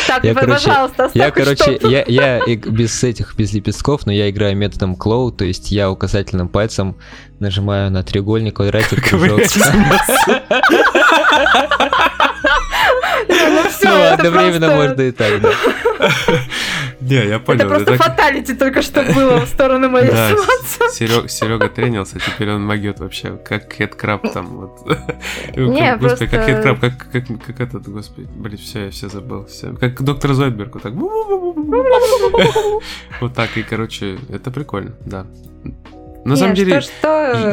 Так, 0.08 0.24
я, 0.24 0.34
короче, 0.34 0.64
пожалуйста, 0.66 1.04
оставь 1.04 1.22
Я, 1.22 1.30
короче, 1.30 1.78
я, 1.82 2.04
я 2.08 2.38
и 2.38 2.56
без 2.56 3.04
этих, 3.04 3.36
без 3.36 3.52
лепестков, 3.52 4.06
но 4.06 4.12
я 4.12 4.28
играю 4.28 4.56
методом 4.56 4.96
клоу, 4.96 5.30
то 5.30 5.44
есть 5.44 5.70
я 5.70 5.88
указательным 5.88 6.48
пальцем 6.48 6.96
нажимаю 7.38 7.88
на 7.92 8.02
треугольник, 8.02 8.56
квадратик, 8.56 9.08
кружок. 9.08 9.40
Ну 13.28 13.62
Ну, 13.82 13.90
это 13.90 14.14
одновременно 14.14 14.74
можно 14.74 15.02
и 15.02 15.10
так, 15.12 15.40
да. 15.40 15.50
Не, 17.00 17.14
я 17.14 17.36
Это 17.36 17.40
понял. 17.40 17.68
просто 17.68 17.84
так- 17.96 18.02
фаталити 18.02 18.54
только 18.54 18.82
что 18.82 19.02
было 19.02 19.40
в 19.40 19.48
сторону 19.48 19.88
моей 19.88 20.08
ситуации. 20.08 21.28
Серега 21.28 21.68
тренился, 21.68 22.18
теперь 22.18 22.50
он 22.50 22.66
могет 22.66 22.98
вообще, 23.00 23.38
как 23.48 23.72
хедкраб 23.72 24.32
там 24.32 24.46
вот. 24.46 24.86
Не, 25.56 25.96
Господи, 25.96 25.98
как 25.98 26.00
просто- 26.00 26.26
хедкраб, 26.42 26.80
как, 26.80 27.10
как, 27.12 27.24
как 27.46 27.60
этот, 27.60 27.88
господи, 27.88 28.28
блин, 28.36 28.58
все, 28.58 28.84
я 28.86 28.90
все 28.90 29.08
забыл, 29.08 29.46
все. 29.46 29.72
Как 29.74 30.02
доктор 30.02 30.34
Зойдберг, 30.34 30.74
вот 30.74 30.82
так. 30.82 30.92
Вот 33.20 33.34
так, 33.34 33.56
и, 33.56 33.62
короче, 33.62 34.18
это 34.28 34.50
прикольно, 34.50 34.92
да. 35.04 35.26
На 36.24 36.36
самом 36.36 36.54
деле, 36.54 36.80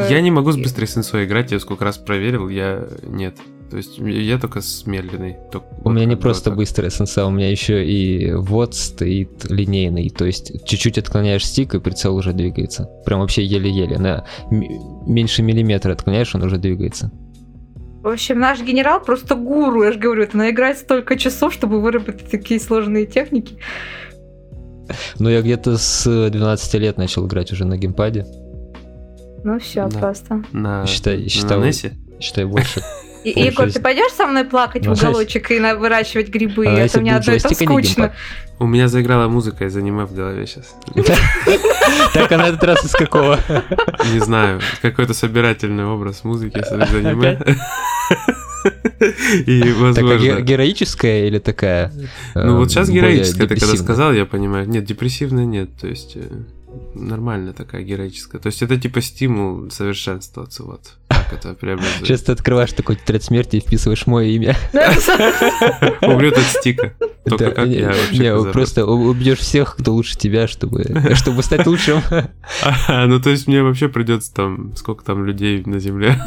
я 0.09 0.21
не 0.21 0.31
могу 0.31 0.51
с 0.51 0.57
быстрой 0.57 0.87
сенсой 0.87 1.25
играть, 1.25 1.51
я 1.51 1.59
сколько 1.59 1.85
раз 1.85 1.97
проверил, 1.97 2.49
я 2.49 2.87
нет. 3.03 3.35
То 3.69 3.77
есть 3.77 3.97
я 3.97 4.37
только 4.37 4.61
с 4.61 4.85
медленной. 4.85 5.37
только 5.51 5.65
У 5.79 5.83
вот 5.85 5.91
меня 5.93 6.05
не 6.05 6.15
просто 6.15 6.45
так. 6.51 6.57
быстрая 6.57 6.89
сенса, 6.91 7.25
у 7.25 7.31
меня 7.31 7.49
еще 7.49 7.85
и 7.85 8.31
вот 8.33 8.75
стоит 8.75 9.49
линейный, 9.49 10.09
то 10.09 10.23
есть 10.25 10.65
чуть-чуть 10.65 10.97
отклоняешь 10.99 11.45
стик, 11.45 11.73
и 11.73 11.79
прицел 11.79 12.15
уже 12.15 12.31
двигается. 12.33 12.89
Прям 13.05 13.21
вообще 13.21 13.43
еле-еле. 13.43 13.97
На 13.97 14.25
меньше 14.51 15.41
миллиметра 15.41 15.93
отклоняешь, 15.93 16.33
он 16.35 16.43
уже 16.43 16.57
двигается. 16.57 17.11
В 18.03 18.07
общем, 18.07 18.39
наш 18.39 18.61
генерал 18.61 19.01
просто 19.01 19.33
гуру, 19.33 19.83
я 19.83 19.91
же 19.91 19.97
говорю, 19.99 20.21
это 20.23 20.37
наиграть 20.37 20.77
столько 20.77 21.17
часов, 21.17 21.51
чтобы 21.53 21.81
выработать 21.81 22.29
такие 22.29 22.59
сложные 22.59 23.07
техники. 23.07 23.57
Но 25.17 25.29
я 25.31 25.41
где-то 25.41 25.77
с 25.79 26.29
12 26.29 26.73
лет 26.75 26.97
начал 26.97 27.25
играть 27.25 27.51
уже 27.51 27.65
на 27.65 27.77
геймпаде. 27.77 28.27
Ну 29.43 29.57
все, 29.59 29.87
Да. 29.89 29.99
просто. 29.99 30.43
На, 30.51 30.85
Считай- 30.85 31.23
на 31.23 31.29
считай, 31.29 31.57
NES? 31.57 31.93
Считай 32.19 32.45
больше. 32.45 32.81
И, 33.25 33.39
Егор, 33.41 33.71
ты 33.71 33.79
пойдешь 33.81 34.11
со 34.11 34.27
мной 34.27 34.43
плакать 34.45 34.85
Ну, 34.85 34.93
в 34.93 34.97
уголочек 34.99 35.49
и 35.49 35.59
на- 35.59 35.75
выращивать 35.75 36.29
грибы? 36.29 36.67
А 36.67 36.73
это 36.73 37.01
мне 37.01 37.15
одно 37.15 37.33
это 37.33 37.47
а 37.47 37.53
скучно. 37.55 38.13
У 38.59 38.67
меня 38.67 38.87
заиграла 38.87 39.27
музыка 39.27 39.65
из 39.65 39.75
аниме 39.75 40.05
в 40.05 40.13
голове 40.13 40.45
сейчас. 40.45 40.75
Так, 42.13 42.31
а 42.31 42.37
на 42.37 42.47
этот 42.47 42.63
раз 42.63 42.85
из 42.85 42.91
какого? 42.91 43.39
Не 44.13 44.19
знаю, 44.19 44.61
какой-то 44.81 45.13
собирательный 45.13 45.85
образ 45.85 46.23
музыки 46.23 46.59
из 46.59 46.71
аниме. 46.71 47.39
И, 49.45 49.61
Такая 49.61 49.63
ге- 49.63 49.73
возможно... 49.73 50.41
героическая 50.41 51.27
или 51.27 51.39
такая? 51.39 51.91
Ну 52.33 52.57
вот 52.57 52.71
сейчас 52.71 52.87
более 52.87 53.01
героическая, 53.03 53.47
ты 53.47 53.59
когда 53.59 53.75
сказал, 53.75 54.13
я 54.13 54.25
понимаю. 54.25 54.67
Нет, 54.67 54.85
депрессивная 54.85 55.45
нет, 55.45 55.69
то 55.79 55.87
есть 55.87 56.13
э, 56.15 56.21
нормальная 56.95 57.53
такая 57.53 57.83
героическая. 57.83 58.41
То 58.41 58.47
есть 58.47 58.61
это 58.63 58.79
типа 58.79 59.01
стимул 59.01 59.69
совершенствоваться, 59.69 60.63
вот. 60.63 60.93
Так 61.29 61.39
это 61.39 61.53
преобразует. 61.53 62.05
Сейчас 62.05 62.21
ты 62.21 62.31
открываешь 62.31 62.71
такой 62.73 62.95
тетрадь 62.95 63.23
смерти 63.23 63.57
и 63.57 63.59
вписываешь 63.59 64.05
мое 64.07 64.27
имя. 64.27 64.55
От 66.35 66.43
стика. 66.43 66.93
Только 67.25 67.51
как 67.51 67.67
я 67.67 67.87
вообще 67.87 68.51
просто 68.51 68.85
убьешь 68.85 69.39
всех, 69.39 69.75
кто 69.77 69.93
лучше 69.93 70.17
тебя, 70.17 70.47
чтобы, 70.47 70.85
чтобы 71.15 71.43
стать 71.43 71.65
лучшим. 71.65 72.01
Ну 72.87 73.19
то 73.19 73.29
есть 73.29 73.47
мне 73.47 73.63
вообще 73.63 73.89
придется 73.89 74.33
там, 74.33 74.75
сколько 74.75 75.03
там 75.03 75.25
людей 75.25 75.63
на 75.65 75.79
земле. 75.79 76.19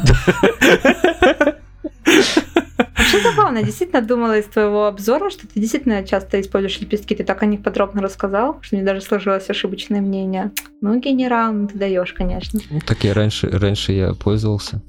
Забавно, 3.23 3.59
я 3.59 3.63
действительно 3.63 4.01
думала 4.01 4.37
из 4.37 4.45
твоего 4.45 4.85
обзора, 4.87 5.29
что 5.29 5.47
ты 5.47 5.59
действительно 5.59 6.03
часто 6.03 6.39
используешь 6.41 6.79
лепестки, 6.79 7.15
ты 7.15 7.23
так 7.23 7.41
о 7.43 7.45
них 7.45 7.63
подробно 7.63 8.01
рассказал, 8.01 8.57
что 8.61 8.75
мне 8.75 8.85
даже 8.85 9.01
сложилось 9.01 9.49
ошибочное 9.49 10.01
мнение. 10.01 10.51
Ну, 10.81 10.99
генерал, 10.99 11.53
ну 11.53 11.67
ты 11.67 11.77
даешь, 11.77 12.13
конечно. 12.13 12.59
Так 12.85 13.03
я 13.03 13.13
раньше, 13.13 13.49
раньше 13.49 13.91
я 13.93 14.13
пользовался, 14.13 14.81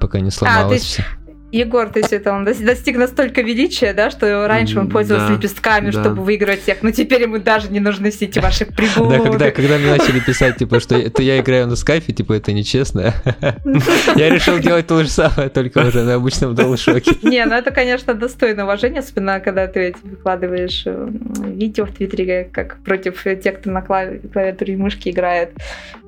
пока 0.00 0.20
не 0.20 0.30
сломалось 0.30 0.80
ты- 0.82 0.86
все. 0.86 1.04
Егор, 1.52 1.88
то 1.88 2.00
есть 2.00 2.12
это 2.12 2.32
он 2.32 2.46
дос- 2.46 2.62
достиг 2.64 2.96
настолько 2.96 3.40
величия, 3.40 3.92
да, 3.92 4.10
что 4.10 4.46
раньше 4.48 4.80
он 4.80 4.88
пользовался 4.90 5.28
да, 5.28 5.34
лепестками, 5.34 5.90
да. 5.90 6.02
чтобы 6.02 6.22
выиграть 6.22 6.62
всех, 6.62 6.82
но 6.82 6.90
теперь 6.90 7.22
ему 7.22 7.38
даже 7.38 7.68
не 7.70 7.78
нужны 7.80 8.10
все 8.10 8.24
эти 8.26 8.40
ваши 8.40 8.66
Да, 8.66 8.72
приблуды. 8.74 9.18
когда, 9.22 9.50
когда 9.52 9.78
мне 9.78 9.90
начали 9.90 10.18
писать, 10.20 10.56
типа, 10.56 10.80
что 10.80 10.96
это 10.96 11.22
я 11.22 11.38
играю 11.38 11.68
на 11.68 11.76
скайфе, 11.76 12.12
типа, 12.12 12.32
это 12.34 12.52
нечестно. 12.52 13.14
Я 14.16 14.28
решил 14.30 14.58
делать 14.58 14.86
то 14.86 15.02
же 15.02 15.08
самое, 15.08 15.48
только 15.48 15.78
уже 15.86 16.02
на 16.02 16.14
обычном 16.14 16.54
DualShock. 16.54 17.18
Не, 17.28 17.44
ну 17.46 17.54
это, 17.54 17.70
конечно, 17.70 18.14
достойно 18.14 18.64
уважения, 18.64 19.00
особенно 19.00 19.40
когда 19.40 19.66
ты 19.68 19.94
выкладываешь 20.02 20.82
э, 20.86 21.08
видео 21.44 21.86
в 21.86 21.92
Твиттере, 21.92 22.48
как 22.52 22.78
против 22.84 23.22
тех, 23.42 23.60
кто 23.60 23.70
на 23.70 23.78
клави- 23.80 24.26
клавиатуре 24.32 24.74
и 24.74 24.76
мышке 24.76 25.10
играет. 25.10 25.50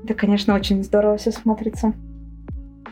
Это, 0.05 0.15
конечно, 0.15 0.55
очень 0.55 0.83
здорово 0.83 1.17
все 1.17 1.31
смотрится. 1.33 1.93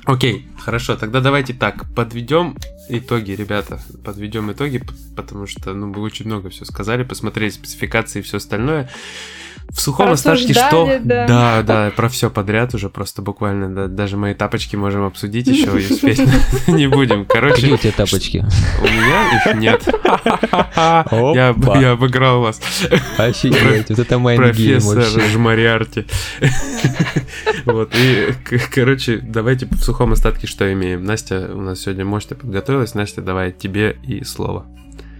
Окей, 0.06 0.46
хорошо, 0.56 0.94
тогда 0.96 1.20
давайте 1.20 1.52
так, 1.52 1.84
подведем 1.96 2.56
итоги, 2.88 3.32
ребята, 3.32 3.80
подведем 4.04 4.52
итоги, 4.52 4.80
потому 5.16 5.48
что, 5.48 5.74
ну, 5.74 5.92
вы 5.92 6.00
очень 6.00 6.26
много 6.26 6.48
все 6.48 6.64
сказали, 6.64 7.02
посмотрели 7.02 7.50
спецификации 7.50 8.20
и 8.20 8.22
все 8.22 8.36
остальное. 8.36 8.88
В 9.70 9.80
сухом 9.80 10.10
остатке 10.10 10.52
что? 10.52 10.98
Да. 11.02 11.26
да, 11.26 11.62
да, 11.62 11.92
про 11.94 12.08
все 12.08 12.30
подряд 12.30 12.74
уже, 12.74 12.88
просто 12.88 13.22
буквально, 13.22 13.74
да, 13.74 13.86
даже 13.88 14.16
мои 14.16 14.34
тапочки 14.34 14.76
можем 14.76 15.04
обсудить 15.04 15.46
еще 15.46 15.80
и 15.80 15.92
успеть 15.92 16.20
не 16.66 16.86
будем. 16.86 17.24
Какие 17.24 17.40
Короче, 17.40 17.72
у 17.72 17.76
тебя 17.76 17.92
тапочки? 17.92 18.46
у 18.80 18.84
меня 18.84 19.36
их 19.36 19.56
нет. 19.56 19.82
Я 20.76 21.54
я 21.80 21.90
обыграл 21.92 22.40
вас. 22.40 22.60
Офигеть, 23.18 23.88
вот 23.90 23.98
это 23.98 24.18
Профессор. 24.18 25.02
Жмариарти. 25.30 26.06
Вот, 27.64 27.94
и, 27.94 28.34
короче, 28.72 29.18
давайте 29.18 29.66
в 29.66 29.82
сухом 29.82 30.12
остатке 30.12 30.46
что 30.46 30.72
имеем. 30.72 31.04
Настя 31.04 31.50
у 31.52 31.60
нас 31.60 31.80
сегодня 31.80 32.04
мощно 32.04 32.36
подготовилась. 32.36 32.94
Настя, 32.94 33.22
давай 33.22 33.52
тебе 33.52 33.96
и 34.04 34.24
слово. 34.24 34.66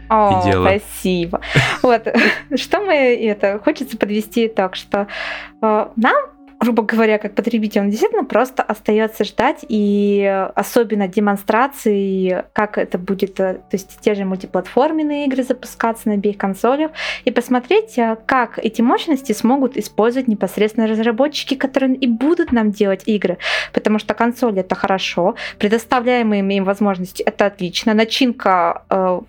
О, 0.09 0.41
И 0.41 0.51
дело. 0.51 0.65
спасибо. 0.69 1.41
Вот, 1.83 2.07
что 2.57 2.81
мы 2.81 2.95
это, 2.95 3.59
хочется 3.59 3.97
подвести 3.97 4.47
итог, 4.47 4.77
что 4.77 5.07
э, 5.63 5.87
нам 5.97 6.17
грубо 6.61 6.83
говоря, 6.83 7.19
как 7.19 7.35
потребителям, 7.35 7.91
действительно 7.91 8.25
просто 8.25 8.63
остается 8.63 9.25
ждать 9.25 9.65
и 9.69 10.51
особенно 10.55 11.07
демонстрации, 11.07 12.45
как 12.53 12.79
это 12.79 12.99
будет, 12.99 13.39
э, 13.41 13.55
то 13.55 13.75
есть 13.75 13.99
те 14.01 14.15
же 14.15 14.25
мультиплатформенные 14.25 15.27
игры 15.27 15.43
запускаться 15.43 16.09
на 16.09 16.15
обеих 16.15 16.39
консолях, 16.39 16.91
и 17.25 17.31
посмотреть, 17.31 17.99
э, 17.99 18.17
как 18.27 18.59
эти 18.59 18.83
мощности 18.83 19.33
смогут 19.33 19.77
использовать 19.77 20.29
непосредственно 20.29 20.87
разработчики, 20.87 21.55
которые 21.55 21.95
и 21.95 22.07
будут 22.07 22.53
нам 22.53 22.71
делать 22.71 23.03
игры, 23.07 23.39
потому 23.73 23.99
что 23.99 24.15
консоли 24.15 24.61
это 24.61 24.75
хорошо, 24.75 25.35
предоставляемые 25.59 26.43
им 26.57 26.65
возможности 26.65 27.23
это 27.23 27.47
отлично, 27.47 27.95
начинка 27.95 28.83
э, 28.89 29.21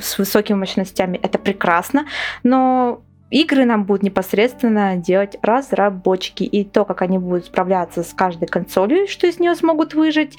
с 0.00 0.18
высокими 0.18 0.56
мощностями 0.56 1.18
это 1.22 1.38
прекрасно, 1.38 2.06
но 2.42 3.02
игры 3.30 3.64
нам 3.64 3.84
будут 3.84 4.02
непосредственно 4.02 4.96
делать 4.96 5.36
разработчики. 5.42 6.44
И 6.44 6.64
то, 6.64 6.84
как 6.84 7.02
они 7.02 7.18
будут 7.18 7.46
справляться 7.46 8.02
с 8.02 8.12
каждой 8.12 8.48
консолью, 8.48 9.06
что 9.06 9.26
из 9.26 9.38
нее 9.38 9.54
смогут 9.54 9.94
выжить, 9.94 10.38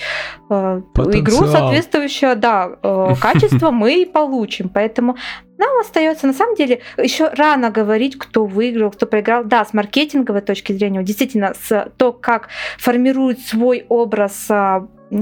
э, 0.50 0.82
Потенциал. 0.94 1.22
игру 1.22 1.48
соответствующее, 1.48 2.36
да, 2.36 2.72
э, 2.82 3.14
качество 3.22 3.72
мы 3.72 4.02
и 4.02 4.06
получим. 4.06 4.70
Поэтому 4.70 5.18
нам 5.58 5.78
остается, 5.80 6.26
на 6.26 6.34
самом 6.34 6.56
деле, 6.56 6.82
еще 6.98 7.30
рано 7.30 7.70
говорить, 7.70 8.18
кто 8.18 8.46
выиграл, 8.46 8.92
кто 8.92 9.06
проиграл. 9.06 9.44
Да, 9.44 9.66
с 9.66 9.74
маркетинговой 9.74 10.42
точки 10.42 10.74
зрения, 10.74 11.04
действительно, 11.04 11.54
с 11.54 11.92
то, 11.98 12.14
как 12.14 12.48
формирует 12.78 13.40
свой 13.40 13.86
образ 13.90 14.48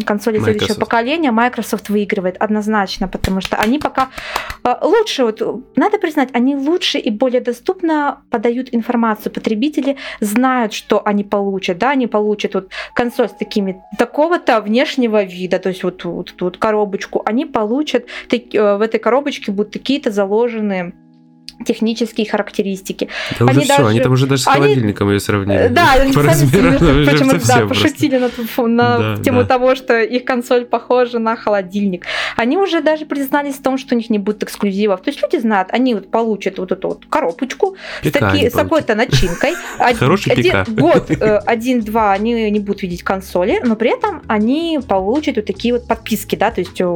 консоли 0.05 0.37
следующего 0.37 0.73
Microsoft. 0.73 0.79
поколения, 0.79 1.31
Microsoft 1.31 1.89
выигрывает 1.89 2.37
однозначно, 2.37 3.07
потому 3.07 3.41
что 3.41 3.57
они 3.57 3.79
пока 3.79 4.09
э, 4.63 4.75
лучше, 4.81 5.23
вот, 5.23 5.41
надо 5.75 5.97
признать, 5.97 6.29
они 6.33 6.55
лучше 6.55 6.97
и 6.97 7.09
более 7.09 7.41
доступно 7.41 8.21
подают 8.29 8.69
информацию. 8.71 9.31
Потребители 9.31 9.97
знают, 10.19 10.73
что 10.73 11.01
они 11.05 11.23
получат, 11.23 11.77
да, 11.77 11.91
они 11.91 12.07
получат 12.07 12.53
вот 12.53 12.69
консоль 12.93 13.29
с 13.29 13.33
такими 13.33 13.81
такого-то 13.97 14.61
внешнего 14.61 15.23
вида, 15.23 15.59
то 15.59 15.69
есть 15.69 15.83
вот, 15.83 16.03
вот 16.03 16.33
вот 16.39 16.57
коробочку, 16.57 17.21
они 17.25 17.45
получат, 17.45 18.05
э, 18.31 18.77
в 18.77 18.81
этой 18.81 18.99
коробочке 18.99 19.51
будут 19.51 19.73
такие-то 19.73 20.11
заложенные 20.11 20.93
технические 21.65 22.29
характеристики. 22.29 23.09
Да 23.39 23.45
уже 23.45 23.53
Они 23.53 23.63
все, 23.63 23.77
даже- 23.77 23.89
они 23.89 23.99
там 23.99 24.11
уже 24.13 24.27
даже 24.27 24.43
с 24.43 24.47
они- 24.47 24.55
холодильником 24.57 25.09
ее 25.11 25.19
сравнили. 25.19 25.67
Да, 25.69 25.93
они 25.99 26.11
по 26.13 26.19
сами 26.21 26.27
размерам 26.27 26.75
уже 26.75 27.05
почему, 27.11 27.31
да, 27.31 27.37
просто. 27.37 27.67
пошутили 27.67 28.17
на, 28.17 28.67
на 28.67 29.15
Да, 29.15 29.23
тему 29.23 29.41
да. 29.41 29.47
того, 29.47 29.75
что 29.75 29.99
их 30.01 30.23
консоль 30.23 30.65
похожа 30.65 31.19
на 31.19 31.35
холодильник. 31.35 32.05
Они 32.35 32.57
уже 32.57 32.81
даже 32.81 33.05
признались 33.05 33.55
в 33.55 33.61
том, 33.63 33.77
что 33.77 33.95
у 33.95 33.97
них 33.97 34.09
не 34.09 34.19
будет 34.19 34.43
эксклюзивов. 34.43 35.01
То 35.01 35.09
есть 35.09 35.21
люди 35.21 35.37
знают, 35.41 35.69
они 35.71 35.95
вот 35.95 36.11
получат 36.11 36.59
вот 36.59 36.71
эту 36.71 36.89
вот 36.89 37.05
коробочку 37.09 37.75
с, 38.03 38.11
таки- 38.11 38.49
с 38.49 38.53
такой-то 38.53 38.95
начинкой. 38.95 39.53
Хороший 39.95 40.35
ПК. 40.35 40.69
Год, 40.69 41.09
э, 41.09 41.37
один-два 41.45 42.11
они 42.13 42.49
не 42.51 42.59
будут 42.59 42.83
видеть 42.83 43.03
консоли, 43.03 43.59
но 43.63 43.75
при 43.75 43.95
этом 43.97 44.21
они 44.27 44.79
получат 44.87 45.37
вот 45.37 45.45
такие 45.45 45.73
вот 45.73 45.87
подписки, 45.87 46.35
да, 46.35 46.51
то 46.51 46.61
есть 46.61 46.79
у, 46.81 46.87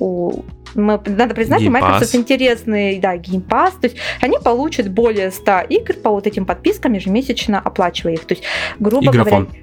у- 0.00 0.44
мы- 0.74 1.00
надо 1.06 1.34
признать, 1.34 1.62
Game 1.62 1.70
Microsoft 1.70 2.14
интересный, 2.14 2.98
да, 2.98 3.16
Game 3.16 3.46
Pass, 3.46 3.72
то 3.80 3.86
есть 3.86 3.96
они 4.20 4.38
получат 4.42 4.90
более 4.90 5.30
100 5.30 5.60
игр 5.68 5.94
по 5.94 6.10
вот 6.10 6.26
этим 6.26 6.44
подпискам, 6.44 6.92
ежемесячно 6.92 7.58
оплачивая 7.60 8.14
их. 8.14 8.24
То 8.24 8.34
есть, 8.34 8.44
грубо 8.78 9.10
Игрофон. 9.10 9.44
говоря, 9.44 9.62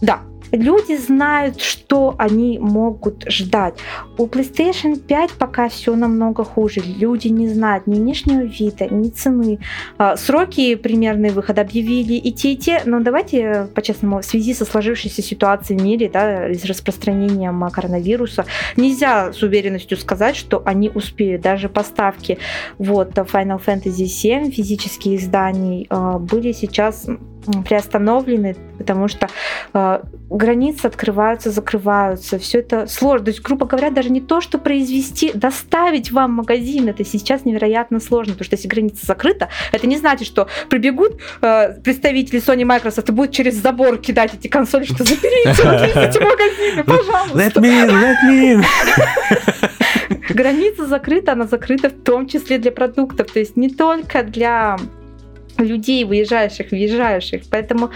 да, 0.00 0.20
люди 0.52 0.96
знают, 0.96 1.60
что 1.60 2.14
они 2.18 2.58
могут 2.58 3.24
ждать. 3.30 3.74
У 4.18 4.26
PlayStation 4.26 4.98
5 4.98 5.32
пока 5.32 5.68
все 5.68 5.94
намного 5.94 6.44
хуже. 6.44 6.80
Люди 6.80 7.28
не 7.28 7.48
знают 7.48 7.86
ни 7.86 7.94
внешнего 7.94 8.42
вида, 8.42 8.86
ни 8.88 9.08
цены. 9.08 9.58
А, 9.98 10.16
Сроки 10.16 10.74
примерные 10.74 11.32
выхода 11.32 11.62
объявили 11.62 12.14
и 12.14 12.32
те, 12.32 12.52
и 12.52 12.56
те. 12.56 12.82
Но 12.84 13.00
давайте, 13.00 13.68
по-честному, 13.74 14.20
в 14.20 14.24
связи 14.24 14.54
со 14.54 14.64
сложившейся 14.64 15.22
ситуацией 15.22 15.78
в 15.78 15.82
мире, 15.82 16.10
да, 16.12 16.52
с 16.52 16.64
распространением 16.64 17.62
а, 17.64 17.70
коронавируса, 17.70 18.44
нельзя 18.76 19.32
с 19.32 19.42
уверенностью 19.42 19.96
сказать, 19.96 20.36
что 20.36 20.62
они 20.64 20.90
успеют. 20.94 21.42
Даже 21.42 21.68
поставки 21.68 22.38
вот 22.78 23.12
Final 23.12 23.60
Fantasy 23.64 24.04
VII 24.04 24.50
физических 24.50 25.20
изданий 25.20 25.86
а, 25.90 26.18
были 26.18 26.52
сейчас 26.52 27.06
приостановлены, 27.64 28.54
потому 28.78 29.08
что 29.08 29.28
границы 30.40 30.86
открываются, 30.86 31.50
закрываются, 31.50 32.38
все 32.38 32.58
это 32.58 32.86
сложно. 32.86 33.26
То 33.26 33.30
есть, 33.30 33.42
грубо 33.42 33.66
говоря, 33.66 33.90
даже 33.90 34.10
не 34.10 34.20
то, 34.20 34.40
что 34.40 34.58
произвести, 34.58 35.32
доставить 35.34 36.10
вам 36.10 36.32
магазин, 36.32 36.88
это 36.88 37.04
сейчас 37.04 37.44
невероятно 37.44 38.00
сложно, 38.00 38.32
потому 38.32 38.46
что 38.46 38.56
если 38.56 38.66
граница 38.66 39.06
закрыта, 39.06 39.50
это 39.70 39.86
не 39.86 39.98
значит, 39.98 40.26
что 40.26 40.48
прибегут 40.68 41.20
э, 41.42 41.80
представители 41.84 42.40
Sony 42.40 42.64
Microsoft 42.64 43.08
и 43.10 43.12
будут 43.12 43.32
через 43.32 43.54
забор 43.54 43.98
кидать 43.98 44.34
эти 44.34 44.48
консоли, 44.48 44.84
что 44.84 45.04
заберите, 45.04 45.62
отвезите 45.62 46.20
магазины, 46.24 46.84
пожалуйста. 46.84 47.38
Let 47.38 47.54
me 47.56 47.68
in, 47.68 47.90
let 48.00 48.16
me 48.26 48.54
in. 48.54 48.64
Граница 50.34 50.86
закрыта, 50.86 51.32
она 51.32 51.46
закрыта 51.46 51.90
в 51.90 52.02
том 52.02 52.26
числе 52.26 52.58
для 52.58 52.72
продуктов, 52.72 53.30
то 53.30 53.38
есть 53.40 53.56
не 53.56 53.68
только 53.68 54.22
для 54.22 54.78
людей, 55.58 56.04
выезжающих, 56.04 56.70
въезжающих. 56.70 57.42
Поэтому 57.50 57.90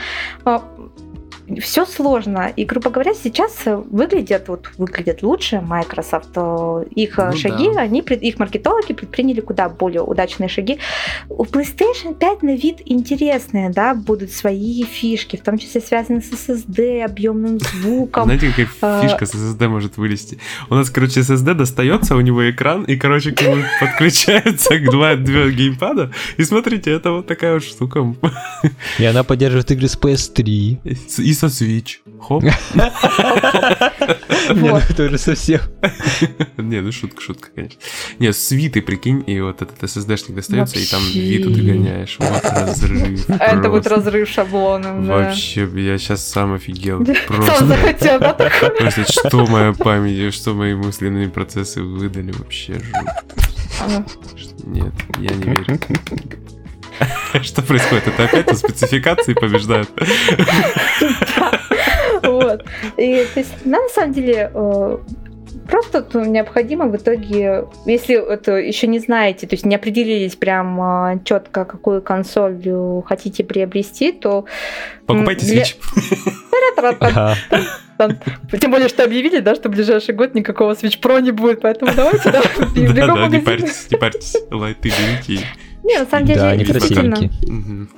все 1.60 1.84
сложно. 1.84 2.52
И, 2.56 2.64
грубо 2.64 2.90
говоря, 2.90 3.14
сейчас 3.14 3.52
э, 3.66 3.76
выглядят, 3.76 4.48
вот, 4.48 4.70
выглядят 4.78 5.22
лучше 5.22 5.60
Microsoft. 5.60 6.30
Э, 6.36 6.84
Их 6.94 7.18
э, 7.18 7.30
Ну 7.32 7.36
шаги, 7.36 7.70
да. 7.74 7.82
они, 7.82 8.00
их 8.00 8.38
маркетологи 8.38 8.92
предприняли 8.92 9.40
куда 9.40 9.68
более 9.68 10.02
удачные 10.02 10.48
шаги. 10.48 10.78
У 11.28 11.44
PlayStation 11.44 12.14
5 12.14 12.42
на 12.42 12.56
вид 12.56 12.80
интересные, 12.86 13.70
да, 13.70 13.94
будут 13.94 14.30
свои 14.32 14.82
фишки, 14.84 15.36
в 15.36 15.42
том 15.42 15.58
числе 15.58 15.80
связанные 15.80 16.22
с 16.22 16.32
SSD, 16.32 17.02
объемным 17.02 17.58
звуком. 17.60 18.24
Знаете, 18.24 18.48
какая 18.50 18.68
А. 18.80 19.02
фишка 19.02 19.26
с 19.26 19.34
SSD 19.34 19.68
может 19.68 19.96
вылезти? 19.96 20.38
У 20.70 20.74
нас, 20.74 20.90
короче, 20.90 21.20
SSD 21.20 21.54
достается, 21.54 22.16
у 22.16 22.20
него 22.20 22.48
экран, 22.50 22.84
и, 22.84 22.96
короче, 22.96 23.32
к 23.32 23.42
нему 23.42 23.62
подключается 23.80 24.78
два, 24.80 25.14
два 25.16 25.48
геймпада. 25.48 26.10
И 26.38 26.44
смотрите, 26.44 26.90
это 26.90 27.12
вот 27.12 27.26
такая 27.26 27.54
вот 27.54 27.64
штука. 27.64 28.14
И 28.98 29.04
она 29.04 29.22
поддерживает 29.24 29.70
игры 29.70 29.88
с 29.88 29.96
PS3. 29.98 30.44
И 31.18 31.33
со 31.34 31.46
Switch. 31.46 31.98
Хоп. 32.20 32.42
Не, 34.44 34.70
ну 34.70 34.76
это 34.76 35.04
уже 35.04 35.18
совсем. 35.18 35.60
Не, 36.56 36.80
ну 36.80 36.92
шутка, 36.92 37.20
шутка, 37.20 37.48
конечно. 37.54 37.80
Не, 38.18 38.32
с 38.32 38.50
Виты, 38.50 38.82
прикинь, 38.82 39.22
и 39.26 39.40
вот 39.40 39.62
этот 39.62 39.82
SSD-шник 39.82 40.34
достается, 40.34 40.78
и 40.78 40.86
там. 40.86 41.02
Виту 41.02 41.52
ты 41.52 41.60
гоняешь. 41.60 42.16
Вот 42.18 42.44
разрыв. 42.44 43.28
Это 43.28 43.70
вот 43.70 43.84
просто. 43.84 43.90
разрыв 43.90 44.28
шаблоном. 44.28 45.06
Вообще, 45.06 45.68
я 45.74 45.98
сейчас 45.98 46.26
сам 46.26 46.54
офигел. 46.54 47.04
Сам 47.04 47.16
Просто. 47.26 47.66
захотел, 47.66 48.20
да? 48.20 48.34
Просто 48.34 49.04
что 49.10 49.46
моя 49.46 49.72
память, 49.72 50.34
что 50.34 50.54
мои 50.54 50.74
мысленные 50.74 51.28
процессы 51.28 51.82
выдали 51.82 52.32
вообще 52.32 52.74
жуть. 52.74 54.04
Нет, 54.64 54.92
я 55.18 55.34
не 55.34 55.42
верю. 55.44 55.78
Что 57.42 57.62
происходит? 57.62 58.08
Это 58.08 58.24
опять 58.24 58.52
у 58.52 58.54
спецификации 58.56 59.34
побеждают? 59.34 59.90
Вот. 62.22 62.64
И, 62.96 63.26
то 63.34 63.40
есть, 63.40 63.66
на 63.66 63.78
самом 63.90 64.12
деле, 64.14 64.50
э, 64.54 64.98
просто 65.68 66.06
необходимо 66.26 66.86
в 66.86 66.96
итоге, 66.96 67.64
если 67.84 68.16
это 68.16 68.52
еще 68.52 68.86
не 68.86 68.98
знаете, 68.98 69.46
то 69.46 69.54
есть 69.54 69.66
не 69.66 69.74
определились 69.74 70.34
прям 70.34 71.20
четко, 71.24 71.64
какую 71.64 72.00
консоль 72.02 72.60
э, 72.64 73.02
хотите 73.06 73.44
приобрести, 73.44 74.12
то 74.12 74.46
Покупайте 75.06 75.46
Для- 75.46 75.62
Switch. 75.64 75.76
Тем 78.60 78.70
более, 78.70 78.88
что 78.88 79.04
объявили, 79.04 79.40
да, 79.40 79.54
что 79.54 79.68
в 79.68 79.72
ближайший 79.72 80.14
год 80.14 80.34
никакого 80.34 80.72
Switch 80.72 81.00
Pro 81.00 81.20
не 81.20 81.30
будет, 81.30 81.60
поэтому 81.60 81.92
давайте, 81.94 82.30
да, 82.30 82.42
Да-да, 83.06 83.28
не 83.28 83.38
парьтесь, 83.38 83.90
не 83.90 83.96
парьтесь. 83.98 84.36
Лайты 84.50 84.90
берите. 85.26 85.46
Не, 85.84 85.98
на 85.98 86.06
самом 86.06 86.24
деле, 86.24 86.40
Да, 86.40 86.48
они 86.48 86.64
действительно, 86.64 87.16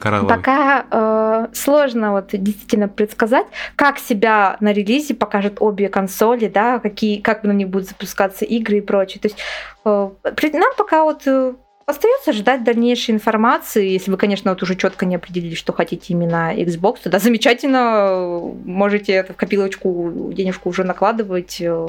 Коралловый. 0.01 0.37
Пока 0.37 0.87
э, 0.91 1.47
сложно 1.55 2.13
вот 2.13 2.31
действительно 2.33 2.89
предсказать, 2.89 3.47
как 3.77 3.99
себя 3.99 4.57
на 4.61 4.73
релизе 4.73 5.15
покажут 5.15 5.57
обе 5.61 5.89
консоли, 5.89 6.49
да, 6.49 6.81
какие, 6.81 7.21
как 7.21 7.45
на 7.45 7.53
них 7.53 7.69
будут 7.69 7.89
запускаться 7.89 8.45
игры 8.45 8.79
и 8.79 8.81
прочее. 8.81 9.21
То 9.21 9.29
есть 9.29 9.39
э, 9.85 10.11
нам 10.53 10.73
пока 10.77 11.05
вот 11.05 11.23
э, 11.27 11.55
остается 11.87 12.33
ждать 12.33 12.65
дальнейшей 12.65 13.15
информации, 13.15 13.89
если 13.89 14.11
вы, 14.11 14.17
конечно, 14.17 14.51
вот 14.51 14.61
уже 14.61 14.75
четко 14.75 15.07
не 15.07 15.15
определились, 15.15 15.57
что 15.57 15.73
хотите 15.73 16.15
именно 16.15 16.53
Xbox, 16.53 16.97
тогда 17.05 17.21
замечательно, 17.21 18.41
можете 18.65 19.13
это 19.13 19.33
в 19.33 19.37
копилочку 19.37 20.33
денежку 20.35 20.69
уже 20.71 20.83
накладывать, 20.83 21.59
э, 21.61 21.87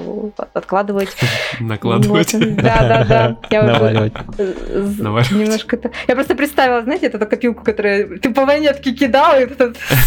откладывать. 0.53 1.09
Накладывать. 1.59 2.31
Вот, 2.31 2.55
Да, 2.57 3.05
да, 3.09 3.37
да. 3.49 3.63
Наваливать. 3.63 4.13
Немножко 5.31 5.77
это... 5.77 5.91
Я 6.07 6.13
просто 6.13 6.35
представила, 6.35 6.83
знаете, 6.83 7.07
эту 7.07 7.17
копилку, 7.17 7.63
которую 7.63 8.19
ты 8.19 8.31
по 8.31 8.45
монетке 8.45 8.93
кидал, 8.93 9.39
и 9.39 9.47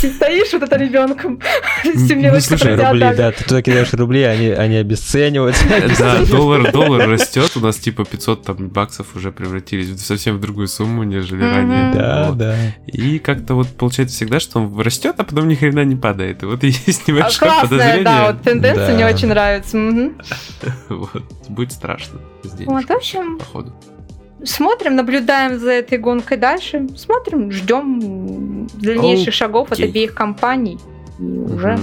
стоишь 0.07 0.53
вот 0.53 0.63
это 0.63 0.77
ребенком. 0.77 1.41
Ну, 1.83 2.17
мелочь, 2.17 2.45
слушай, 2.45 2.75
Рубли, 2.77 3.15
да, 3.17 3.33
ты 3.33 3.45
туда 3.45 3.63
кидаешь 3.63 3.93
рубли, 3.93 4.23
они, 4.23 4.49
они 4.49 4.77
обесцениваются. 4.77 5.65
Да, 5.99 6.25
доллар, 6.31 6.71
доллар 6.71 7.09
растет, 7.09 7.51
у 7.57 7.61
нас 7.61 7.77
типа 7.77 8.05
500 8.05 8.45
там 8.45 8.69
баксов 8.69 9.17
уже 9.17 9.33
превратились 9.81 10.01
в 10.01 10.05
совсем 10.07 10.37
в 10.37 10.41
другую 10.41 10.69
сумму, 10.69 11.03
нежели 11.05 11.43
Мгм. 11.43 11.55
ранее. 11.55 11.95
Да, 11.95 12.27
Вот. 12.29 12.39
да. 12.39 12.57
И 12.87 13.19
как-то 13.19 13.55
вот 13.55 13.69
получается 13.69 14.17
всегда, 14.17 14.41
что 14.41 14.61
он 14.61 14.81
растет, 14.81 15.15
а 15.19 15.25
потом 15.25 15.49
ни 15.49 15.55
хрена 15.55 15.85
не 15.85 15.97
падает. 15.97 16.43
И 16.43 16.47
вот 16.47 16.63
есть 16.87 17.03
А, 17.09 17.11
небольшое 17.11 17.51
Классная, 17.51 17.69
подозрение. 17.69 18.05
да, 18.05 18.27
вот 18.33 18.43
тенденция 18.43 18.87
Да. 18.89 18.95
мне 18.95 19.07
очень 19.07 19.29
нравится. 19.29 19.77
Мгм. 19.77 20.13
Вот. 20.89 21.23
Будет 21.49 21.73
страшно. 21.73 22.19
Вот, 22.67 22.85
в 22.85 22.91
общем, 22.91 23.39
походу. 23.39 23.73
смотрим, 24.45 24.97
наблюдаем 24.97 25.59
за 25.59 25.71
этой 25.73 25.99
гонкой 25.99 26.37
дальше, 26.39 26.87
смотрим, 26.97 27.51
ждем 27.53 28.67
дальнейших 28.75 29.35
шагов 29.35 29.73
от 29.73 29.81
обеих 29.81 30.15
компаний. 30.15 30.79
И 31.19 31.23
уже 31.23 31.79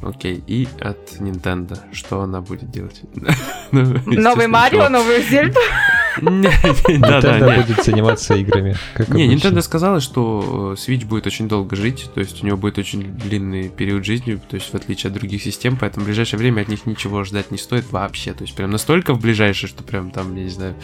Окей, 0.00 0.40
и 0.46 0.68
от 0.80 0.98
Nintendo, 1.18 1.76
что 1.92 2.20
она 2.20 2.40
будет 2.40 2.70
делать? 2.70 3.00
Ну, 3.72 3.82
новый 4.06 4.46
Марио, 4.46 4.88
новую 4.88 5.22
Зельду. 5.22 5.58
Nintendo 6.20 7.66
будет 7.66 7.84
заниматься 7.84 8.34
играми. 8.34 8.76
Не, 9.08 9.34
Nintendo 9.34 9.62
сказала, 9.62 10.00
что 10.00 10.74
э, 10.76 10.80
Switch 10.80 11.04
будет 11.06 11.26
очень 11.26 11.48
долго 11.48 11.76
жить, 11.76 12.08
то 12.14 12.20
есть 12.20 12.42
у 12.42 12.46
него 12.46 12.56
будет 12.56 12.78
очень 12.78 13.02
длинный 13.02 13.68
период 13.68 14.04
жизни, 14.04 14.40
то 14.48 14.56
есть 14.56 14.72
в 14.72 14.74
отличие 14.74 15.08
от 15.08 15.14
других 15.14 15.42
систем, 15.42 15.76
поэтому 15.76 16.04
в 16.04 16.06
ближайшее 16.06 16.38
время 16.38 16.62
от 16.62 16.68
них 16.68 16.86
ничего 16.86 17.24
ждать 17.24 17.50
не 17.50 17.58
стоит 17.58 17.90
вообще. 17.92 18.32
То 18.32 18.42
есть 18.42 18.54
прям 18.54 18.70
настолько 18.70 19.14
в 19.14 19.20
ближайшее, 19.20 19.68
что 19.68 19.82
прям 19.82 20.10
там, 20.10 20.34
я 20.36 20.44
не 20.44 20.50
знаю, 20.50 20.74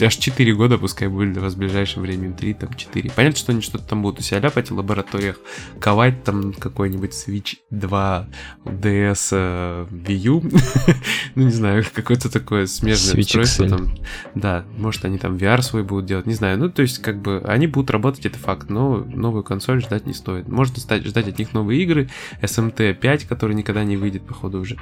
аж 0.00 0.16
4 0.16 0.54
года 0.54 0.78
пускай 0.78 1.08
будет 1.08 1.32
для 1.32 1.42
вас 1.42 1.54
в 1.54 1.58
ближайшее 1.58 2.02
время, 2.02 2.32
3, 2.32 2.54
там 2.54 2.74
4. 2.74 3.10
Понятно, 3.14 3.38
что 3.38 3.52
они 3.52 3.60
что-то 3.60 3.84
там 3.84 4.02
будут 4.02 4.20
у 4.20 4.22
себя 4.22 4.40
ляпать 4.40 4.70
в 4.70 4.76
лабораториях, 4.76 5.38
ковать 5.78 6.24
там 6.24 6.52
какой-нибудь 6.52 7.12
Switch 7.12 7.56
2, 7.70 8.28
DS, 8.64 9.28
э, 9.32 9.86
Wii 9.90 10.14
U, 10.14 10.42
ну 11.34 11.44
не 11.44 11.50
знаю, 11.50 11.84
какое-то 11.92 12.30
такое 12.30 12.66
смежное 12.66 13.20
устройство 13.20 13.68
там. 13.68 13.94
Да, 14.34 14.64
может 14.76 15.04
они 15.04 15.18
там 15.18 15.36
VR 15.36 15.62
свой 15.62 15.82
будут 15.82 16.06
делать, 16.06 16.26
не 16.26 16.34
знаю. 16.34 16.58
Ну 16.58 16.70
то 16.70 16.82
есть 16.82 16.98
как 16.98 17.20
бы 17.20 17.42
они 17.44 17.66
будут 17.66 17.90
работать, 17.90 18.26
это 18.26 18.38
факт, 18.38 18.70
но 18.70 18.98
новую 18.98 19.44
консоль 19.44 19.80
ждать 19.80 20.06
не 20.06 20.12
стоит. 20.12 20.48
Можно 20.48 20.78
стать, 20.78 21.04
ждать 21.04 21.28
от 21.28 21.38
них 21.38 21.52
новые 21.52 21.82
игры, 21.82 22.08
SMT 22.42 22.94
5, 22.94 23.24
который 23.24 23.54
никогда 23.54 23.84
не 23.84 23.96
выйдет, 23.96 24.22
походу, 24.22 24.60
уже. 24.60 24.76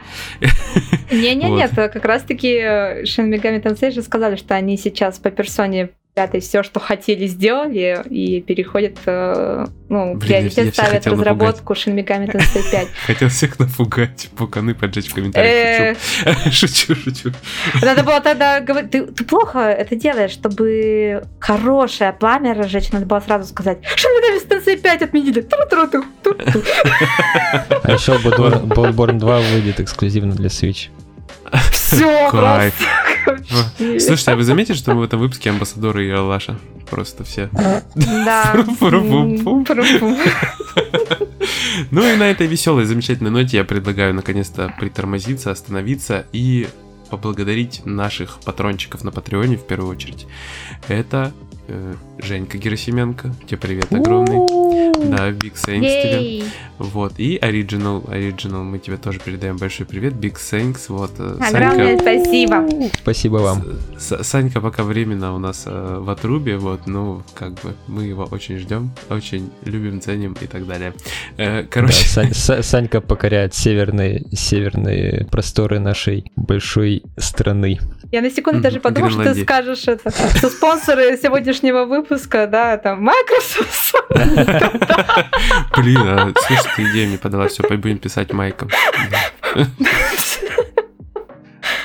Не-не, 1.10 1.50
нет, 1.50 1.72
как 1.74 2.04
раз-таки 2.04 2.58
Shin 3.04 3.30
Megami 3.30 3.62
Tensei 3.62 3.90
же 3.90 4.02
сказали, 4.02 4.36
что 4.36 4.54
они 4.54 4.76
сейчас 4.76 5.18
по 5.18 5.30
персоне 5.30 5.90
пятой 6.18 6.40
все, 6.40 6.64
что 6.64 6.80
хотели, 6.80 7.26
сделали, 7.28 8.02
и 8.10 8.40
переходят, 8.40 8.98
э, 9.06 9.66
ну, 9.88 10.14
Блин, 10.16 10.18
приоритет 10.18 10.74
ставят 10.74 11.06
разработку 11.06 11.74
Shin 11.74 11.94
Megami 11.94 12.26
Tensei 12.26 12.68
5. 12.68 12.88
Хотел 13.06 13.28
всех 13.28 13.60
напугать, 13.60 14.28
пуканы 14.36 14.74
поджечь 14.74 15.08
в 15.08 15.14
комментариях. 15.14 15.96
Э. 16.24 16.50
Шучу, 16.50 16.94
шучу. 17.04 17.30
Надо 17.80 18.02
было 18.02 18.20
тогда 18.20 18.58
говорить, 18.58 18.90
ты 18.90 19.24
плохо 19.24 19.60
это 19.60 19.94
делаешь, 19.94 20.32
чтобы 20.32 21.22
хорошее 21.38 22.12
пламя 22.12 22.54
разжечь, 22.54 22.90
надо 22.90 23.06
было 23.06 23.20
сразу 23.20 23.46
сказать, 23.46 23.78
Shin 23.78 24.10
Megami 24.18 24.48
Tensei 24.48 24.76
5 24.76 25.02
отменили. 25.02 25.46
А 27.84 27.92
еще 27.92 28.14
Bloodborne 28.14 29.18
2 29.20 29.40
выйдет 29.52 29.78
эксклюзивно 29.78 30.34
для 30.34 30.48
Switch. 30.48 30.88
Все, 31.70 32.28
Кайф. 32.30 32.74
Слушайте, 33.78 34.32
а 34.32 34.36
вы 34.36 34.44
заметили, 34.44 34.76
что 34.76 34.94
мы 34.94 35.00
в 35.00 35.04
этом 35.04 35.20
выпуске 35.20 35.50
амбассадоры 35.50 36.06
и 36.06 36.10
Алаша? 36.10 36.58
Просто 36.90 37.24
все. 37.24 37.48
Да. 37.52 37.82
Ну 41.90 42.02
и 42.02 42.16
на 42.16 42.24
этой 42.30 42.46
веселой, 42.46 42.84
замечательной 42.84 43.30
ноте 43.30 43.58
я 43.58 43.64
предлагаю 43.64 44.12
наконец-то 44.12 44.74
притормозиться, 44.78 45.50
остановиться 45.50 46.26
и 46.32 46.68
поблагодарить 47.10 47.82
наших 47.84 48.40
патрончиков 48.40 49.04
на 49.04 49.12
Патреоне 49.12 49.56
в 49.56 49.66
первую 49.66 49.92
очередь. 49.92 50.26
Это 50.88 51.32
э, 51.68 51.94
Женька 52.18 52.58
Герасименко, 52.58 53.34
тебе 53.46 53.58
привет 53.58 53.92
огромный. 53.92 54.87
Да, 55.04 55.30
Big 55.30 55.54
Thanks 55.54 56.02
тебе. 56.02 56.44
Вот, 56.78 57.14
и 57.18 57.38
Original, 57.38 58.04
Original, 58.08 58.62
мы 58.62 58.78
тебе 58.78 58.96
тоже 58.96 59.18
передаем 59.18 59.56
большой 59.56 59.84
привет. 59.84 60.14
Big 60.14 60.34
Thanks, 60.34 60.82
вот. 60.88 61.10
Э, 61.18 61.36
Огромное 61.40 61.98
Санька... 61.98 62.02
спасибо. 62.02 62.68
Спасибо 63.02 63.36
вам. 63.38 63.64
С 63.98 64.22
Санька 64.22 64.60
пока 64.60 64.84
временно 64.84 65.34
у 65.34 65.38
нас 65.38 65.64
э, 65.66 65.98
в 65.98 66.08
отрубе, 66.08 66.56
вот, 66.56 66.86
ну, 66.86 67.22
как 67.34 67.54
бы 67.54 67.74
мы 67.88 68.04
его 68.04 68.28
очень 68.30 68.58
ждем, 68.58 68.90
очень 69.10 69.50
любим, 69.64 70.00
ценим 70.00 70.36
и 70.40 70.46
так 70.46 70.66
далее. 70.66 70.92
Э, 71.36 71.64
короче... 71.64 72.04
Да, 72.14 72.32
Сань, 72.32 72.62
Санька 72.62 73.00
покоряет 73.00 73.54
северные, 73.54 74.24
северные 74.32 75.26
просторы 75.30 75.80
нашей 75.80 76.30
большой 76.36 77.02
страны. 77.16 77.80
Я 78.12 78.22
на 78.22 78.30
секунду 78.30 78.60
даже 78.60 78.78
подумала, 78.80 79.10
что 79.10 79.34
ты 79.34 79.42
скажешь 79.42 79.88
это, 79.88 80.10
что 80.36 80.48
спонсоры 80.48 81.18
сегодняшнего 81.20 81.84
выпуска, 81.84 82.46
да, 82.46 82.76
там 82.78 83.02
Microsoft. 83.02 83.94
Блин, 85.76 85.98
а 85.98 86.32
слушай, 86.46 86.70
ты 86.76 86.82
идею 86.90 87.08
мне 87.08 87.18
подала, 87.18 87.48
все, 87.48 87.62
будем 87.62 87.98
писать 87.98 88.32
Майком. 88.32 88.68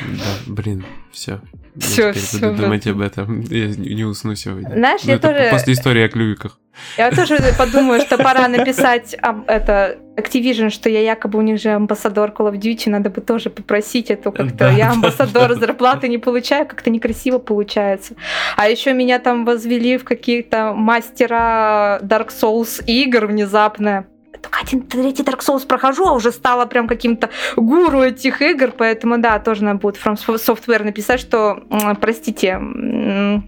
Да, 0.02 0.36
блин, 0.48 0.86
все. 1.12 1.40
Все, 1.80 2.08
я 2.08 2.14
все. 2.14 2.50
Буду 2.50 2.64
думать 2.64 2.86
об 2.88 3.02
этом. 3.02 3.42
Я 3.42 3.68
не 3.68 4.04
усну 4.04 4.36
сегодня. 4.36 4.76
Знаешь, 4.76 5.02
ну, 5.04 5.12
я 5.12 5.18
тоже... 5.18 5.48
После 5.50 5.74
истории 5.74 6.04
о 6.04 6.10
клювиках. 6.10 6.60
Я 6.98 7.12
тоже 7.12 7.40
подумаю, 7.58 8.02
что 8.02 8.18
пора 8.18 8.48
написать 8.48 9.16
это 9.48 9.98
Activision, 10.16 10.70
что 10.70 10.90
я 10.90 11.02
якобы 11.02 11.40
у 11.40 11.42
них 11.42 11.60
же 11.60 11.70
амбассадор 11.72 12.30
Call 12.30 12.52
of 12.52 12.60
Duty, 12.60 12.90
надо 12.90 13.10
бы 13.10 13.22
тоже 13.22 13.50
попросить 13.50 14.12
это 14.12 14.32
как-то. 14.32 14.56
Да, 14.56 14.72
я 14.72 14.92
амбассадор, 14.92 15.50
да, 15.50 15.56
зарплаты 15.56 16.08
не 16.08 16.20
получаю, 16.20 16.68
как-то 16.68 16.90
некрасиво 16.90 17.40
получается. 17.40 18.16
А 18.56 18.70
еще 18.70 18.94
меня 18.94 19.20
там 19.20 19.44
возвели 19.44 19.98
в 19.98 20.04
какие-то 20.04 20.74
мастера 20.76 22.00
Dark 22.04 22.30
Souls 22.30 22.84
игр 22.86 23.26
внезапно 23.26 24.06
только 24.44 24.60
один 24.62 24.82
третий 24.82 25.24
Dark 25.24 25.40
Souls 25.40 25.66
прохожу, 25.66 26.06
а 26.06 26.12
уже 26.12 26.32
стала 26.32 26.66
прям 26.66 26.88
каким-то 26.88 27.30
гуру 27.56 28.02
этих 28.02 28.42
игр, 28.42 28.72
поэтому 28.78 29.18
да, 29.18 29.40
тоже 29.40 29.64
надо 29.64 29.80
будет 29.80 29.96
From 29.96 30.16
Software 30.16 30.84
написать, 30.84 31.20
что, 31.20 31.64
простите, 32.02 32.58
мне 32.60 33.42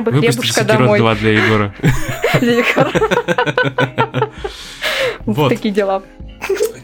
бы 0.00 0.12
хлебушка 0.12 0.64
домой. 0.64 0.98
2 0.98 1.14
для 1.14 1.30
Егора. 1.30 1.74
Вот 5.26 5.50
такие 5.50 5.74
дела. 5.74 6.02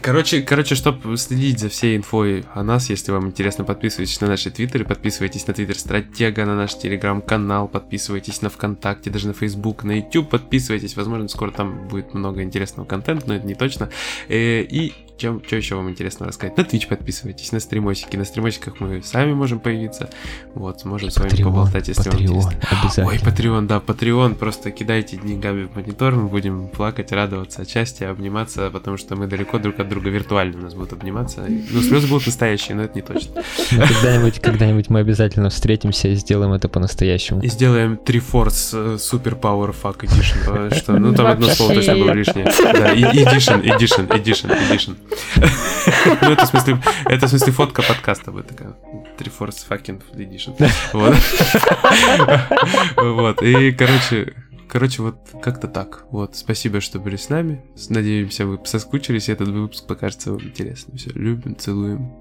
Короче, 0.05 0.43
короче, 0.43 0.75
чтобы 0.75 1.17
следить 1.17 1.59
за 1.59 1.67
всей 1.67 1.97
инфой 1.97 2.45
о 2.53 2.61
нас, 2.61 2.91
если 2.91 3.11
вам 3.11 3.25
интересно, 3.25 3.63
подписывайтесь 3.63 4.21
на 4.21 4.27
наши 4.27 4.51
твиттеры, 4.51 4.85
подписывайтесь 4.85 5.47
на 5.47 5.55
твиттер 5.55 5.79
Стратега, 5.79 6.45
на 6.45 6.55
наш 6.55 6.77
телеграм-канал, 6.77 7.67
подписывайтесь 7.67 8.43
на 8.43 8.51
ВКонтакте, 8.51 9.09
даже 9.09 9.27
на 9.27 9.33
Facebook, 9.33 9.83
на 9.83 9.93
YouTube 9.93 10.29
подписывайтесь. 10.29 10.95
Возможно, 10.95 11.27
скоро 11.27 11.49
там 11.49 11.87
будет 11.87 12.13
много 12.13 12.43
интересного 12.43 12.85
контента, 12.85 13.27
но 13.27 13.33
это 13.33 13.47
не 13.47 13.55
точно. 13.55 13.89
Э, 14.29 14.61
и 14.61 14.93
чем, 15.17 15.41
что 15.45 15.55
еще 15.55 15.75
вам 15.75 15.89
интересно 15.89 16.27
рассказать? 16.27 16.57
На 16.57 16.61
Twitch 16.61 16.87
подписывайтесь, 16.87 17.51
на 17.51 17.59
стримосики. 17.59 18.15
На 18.17 18.25
стримосиках 18.25 18.79
мы 18.79 19.01
сами 19.03 19.33
можем 19.33 19.59
появиться. 19.59 20.09
Вот, 20.53 20.81
сможем 20.81 21.09
с 21.09 21.17
вами 21.17 21.29
Patreon, 21.29 21.43
поболтать, 21.43 21.87
если 21.87 22.11
Patreon, 22.11 22.41
вам 22.41 22.53
интересно. 22.53 23.05
Ой, 23.07 23.17
Patreon, 23.17 23.67
да, 23.67 23.77
Patreon. 23.77 24.35
Просто 24.35 24.71
кидайте 24.71 25.17
деньгами 25.17 25.65
в 25.65 25.75
монитор, 25.75 26.15
мы 26.15 26.27
будем 26.27 26.67
плакать, 26.67 27.11
радоваться 27.11 27.61
отчасти, 27.61 28.03
обниматься, 28.03 28.69
потому 28.69 28.97
что 28.97 29.15
мы 29.15 29.27
далеко 29.27 29.57
друг 29.59 29.79
от 29.79 29.89
друга 29.89 30.09
виртуально 30.09 30.59
у 30.59 30.61
нас 30.61 30.73
будут 30.73 30.93
обниматься. 30.93 31.45
Ну, 31.47 31.81
слезы 31.81 32.07
будут 32.07 32.25
настоящие, 32.25 32.75
но 32.75 32.83
это 32.83 32.95
не 32.95 33.01
точно. 33.01 33.43
Когда-нибудь, 33.69 34.39
когда-нибудь 34.39 34.89
мы 34.89 34.99
обязательно 34.99 35.49
встретимся 35.49 36.09
и 36.09 36.15
сделаем 36.15 36.51
это 36.53 36.67
по-настоящему. 36.69 37.41
И 37.41 37.47
сделаем 37.47 37.97
Три 37.97 38.19
Force 38.19 38.97
Super 38.97 39.39
Power 39.39 39.75
Fuck 39.81 40.01
Edition. 40.01 40.75
Что? 40.75 40.99
Ну, 40.99 41.13
там 41.13 41.27
одно 41.27 41.47
слово 41.47 41.75
точно 41.75 41.95
было 41.95 42.11
лишнее. 42.11 42.45
Да, 42.45 42.93
Edition, 42.93 43.63
Edition, 43.63 44.07
Edition, 44.09 44.49
Edition. 44.69 44.95
Ну, 46.21 46.31
это 46.31 46.45
в 46.45 46.49
смысле, 46.49 46.81
это 47.05 47.27
в 47.27 47.29
смысле 47.29 47.53
фотка 47.53 47.81
подкаста 47.81 48.31
будет 48.31 48.47
такая. 48.47 48.75
Triforce 49.17 49.65
fucking 49.69 50.01
edition. 50.15 50.55
Вот. 50.93 51.15
Вот. 52.97 53.41
И, 53.41 53.71
короче, 53.71 54.33
Короче, 54.67 55.03
вот 55.03 55.15
как-то 55.41 55.67
так. 55.67 56.05
Вот, 56.11 56.35
спасибо, 56.35 56.81
что 56.81 56.99
были 56.99 57.15
с 57.15 57.29
нами. 57.29 57.63
Надеемся, 57.89 58.45
вы 58.45 58.59
соскучились, 58.65 59.29
этот 59.29 59.47
выпуск 59.49 59.85
покажется 59.87 60.31
вам 60.31 60.41
интересным. 60.41 60.97
Все, 60.97 61.11
любим, 61.11 61.55
целуем. 61.55 62.11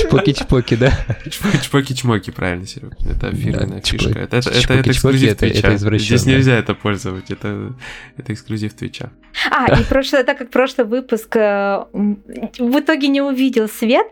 Чпоки-чпоки, 0.00 0.76
да? 0.76 0.92
Чпоки-чмоки, 1.26 2.30
правильно, 2.30 2.66
Серег. 2.66 2.92
Это 3.08 3.34
фирменная 3.34 3.80
фишка. 3.80 4.18
Это, 4.18 4.38
эксклюзив 4.38 5.36
Твича. 5.36 5.76
Здесь 5.76 6.26
нельзя 6.26 6.54
это 6.54 6.74
пользовать. 6.74 7.30
Это, 7.30 7.72
это 8.16 8.32
эксклюзив 8.32 8.74
Твича. 8.74 9.10
А, 9.50 9.78
и 9.78 9.84
прошлое, 9.84 10.24
так 10.24 10.38
как 10.38 10.50
прошлый 10.50 10.86
выпуск 10.86 11.36
э, 11.36 11.84
в 11.92 12.78
итоге 12.78 13.08
не 13.08 13.20
увидел 13.20 13.68
свет, 13.68 14.06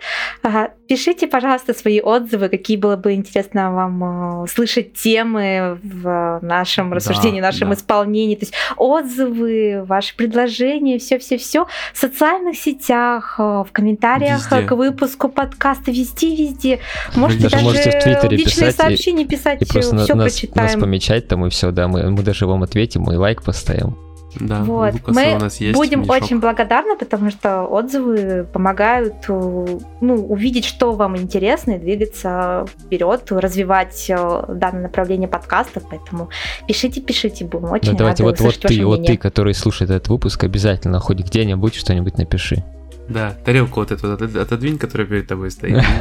пишите, 0.86 1.26
пожалуйста, 1.26 1.74
свои 1.74 2.00
отзывы, 2.00 2.48
какие 2.48 2.76
было 2.76 2.96
бы 2.96 3.14
интересно 3.14 3.72
вам 3.72 4.44
э, 4.44 4.46
слышать 4.48 4.94
темы 4.94 5.78
в 5.82 6.38
нашем 6.42 6.92
рассуждении, 6.92 7.40
в 7.40 7.42
нашем 7.42 7.74
исполнении. 7.74 8.36
То 8.36 8.44
есть 8.44 8.54
отзывы, 8.76 9.84
ваши 9.84 10.14
предложения, 10.16 10.98
все-все-все 10.98 11.66
в 11.92 11.98
социальных 11.98 12.56
сетях, 12.56 13.36
э, 13.38 13.42
в 13.42 13.68
комментариях 13.72 14.35
везде. 14.36 14.66
к 14.66 14.72
выпуску 14.72 15.28
подкаста, 15.28 15.90
везде-везде. 15.90 16.80
Можете 17.14 17.44
даже, 17.44 17.56
даже 17.56 17.64
можете 17.64 17.90
в 17.90 18.02
Твиттере 18.02 18.36
личные 18.36 18.70
писать 18.70 18.76
сообщения 18.76 19.22
и, 19.22 19.26
писать, 19.26 19.62
и 19.62 19.64
просто 19.64 19.98
все 19.98 20.14
нас, 20.14 20.32
прочитаем. 20.32 20.66
нас 20.66 20.80
помечать 20.80 21.28
там 21.28 21.46
и 21.46 21.50
все, 21.50 21.70
да, 21.70 21.88
мы, 21.88 22.10
мы 22.10 22.22
даже 22.22 22.46
вам 22.46 22.62
ответим 22.62 23.10
и 23.10 23.16
лайк 23.16 23.42
поставим. 23.42 23.96
Да, 24.40 24.62
вот. 24.62 24.94
мы 25.06 25.34
у 25.34 25.38
нас 25.38 25.60
есть 25.60 25.76
будем 25.76 26.00
мешок. 26.00 26.16
очень 26.16 26.40
благодарны, 26.40 26.96
потому 26.96 27.30
что 27.30 27.64
отзывы 27.64 28.46
помогают 28.52 29.14
ну, 29.28 30.26
увидеть, 30.28 30.64
что 30.64 30.92
вам 30.92 31.16
интересно, 31.16 31.72
и 31.72 31.78
двигаться 31.78 32.66
вперед, 32.78 33.22
развивать 33.30 34.06
э, 34.08 34.44
данное 34.48 34.82
направление 34.82 35.28
подкастов. 35.28 35.84
Поэтому 35.88 36.28
пишите, 36.66 37.00
пишите, 37.00 37.44
будем 37.44 37.72
очень 37.72 37.92
да, 37.92 37.98
давайте, 37.98 38.22
вот, 38.24 38.40
вот 38.40 38.58
ты, 38.60 38.84
вот 38.84 39.06
ты, 39.06 39.16
который 39.16 39.54
слушает 39.54 39.90
этот 39.90 40.08
выпуск, 40.08 40.44
обязательно 40.44 41.00
хоть 41.00 41.18
где-нибудь 41.18 41.74
что-нибудь 41.74 42.18
напиши. 42.18 42.62
Да, 43.08 43.36
тарелку 43.44 43.80
вот 43.80 43.92
эту 43.92 44.12
отодвинь, 44.12 44.78
которая 44.78 45.06
перед 45.06 45.26
тобой 45.26 45.50
стоит. 45.50 45.82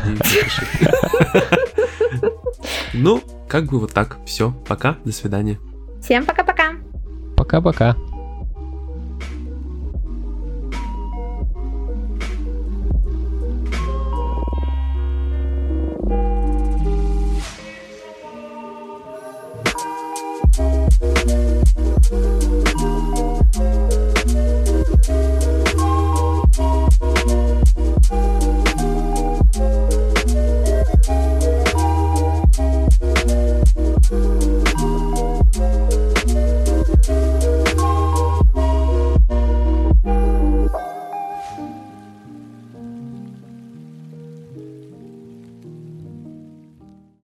Ну, 2.98 3.22
как 3.50 3.66
бы 3.66 3.80
вот 3.80 3.92
так. 3.92 4.18
Все, 4.26 4.52
пока, 4.66 4.96
до 5.04 5.12
свидания. 5.12 5.60
Всем 6.02 6.26
пока-пока. 6.26 6.76
Пока-пока. 7.36 7.98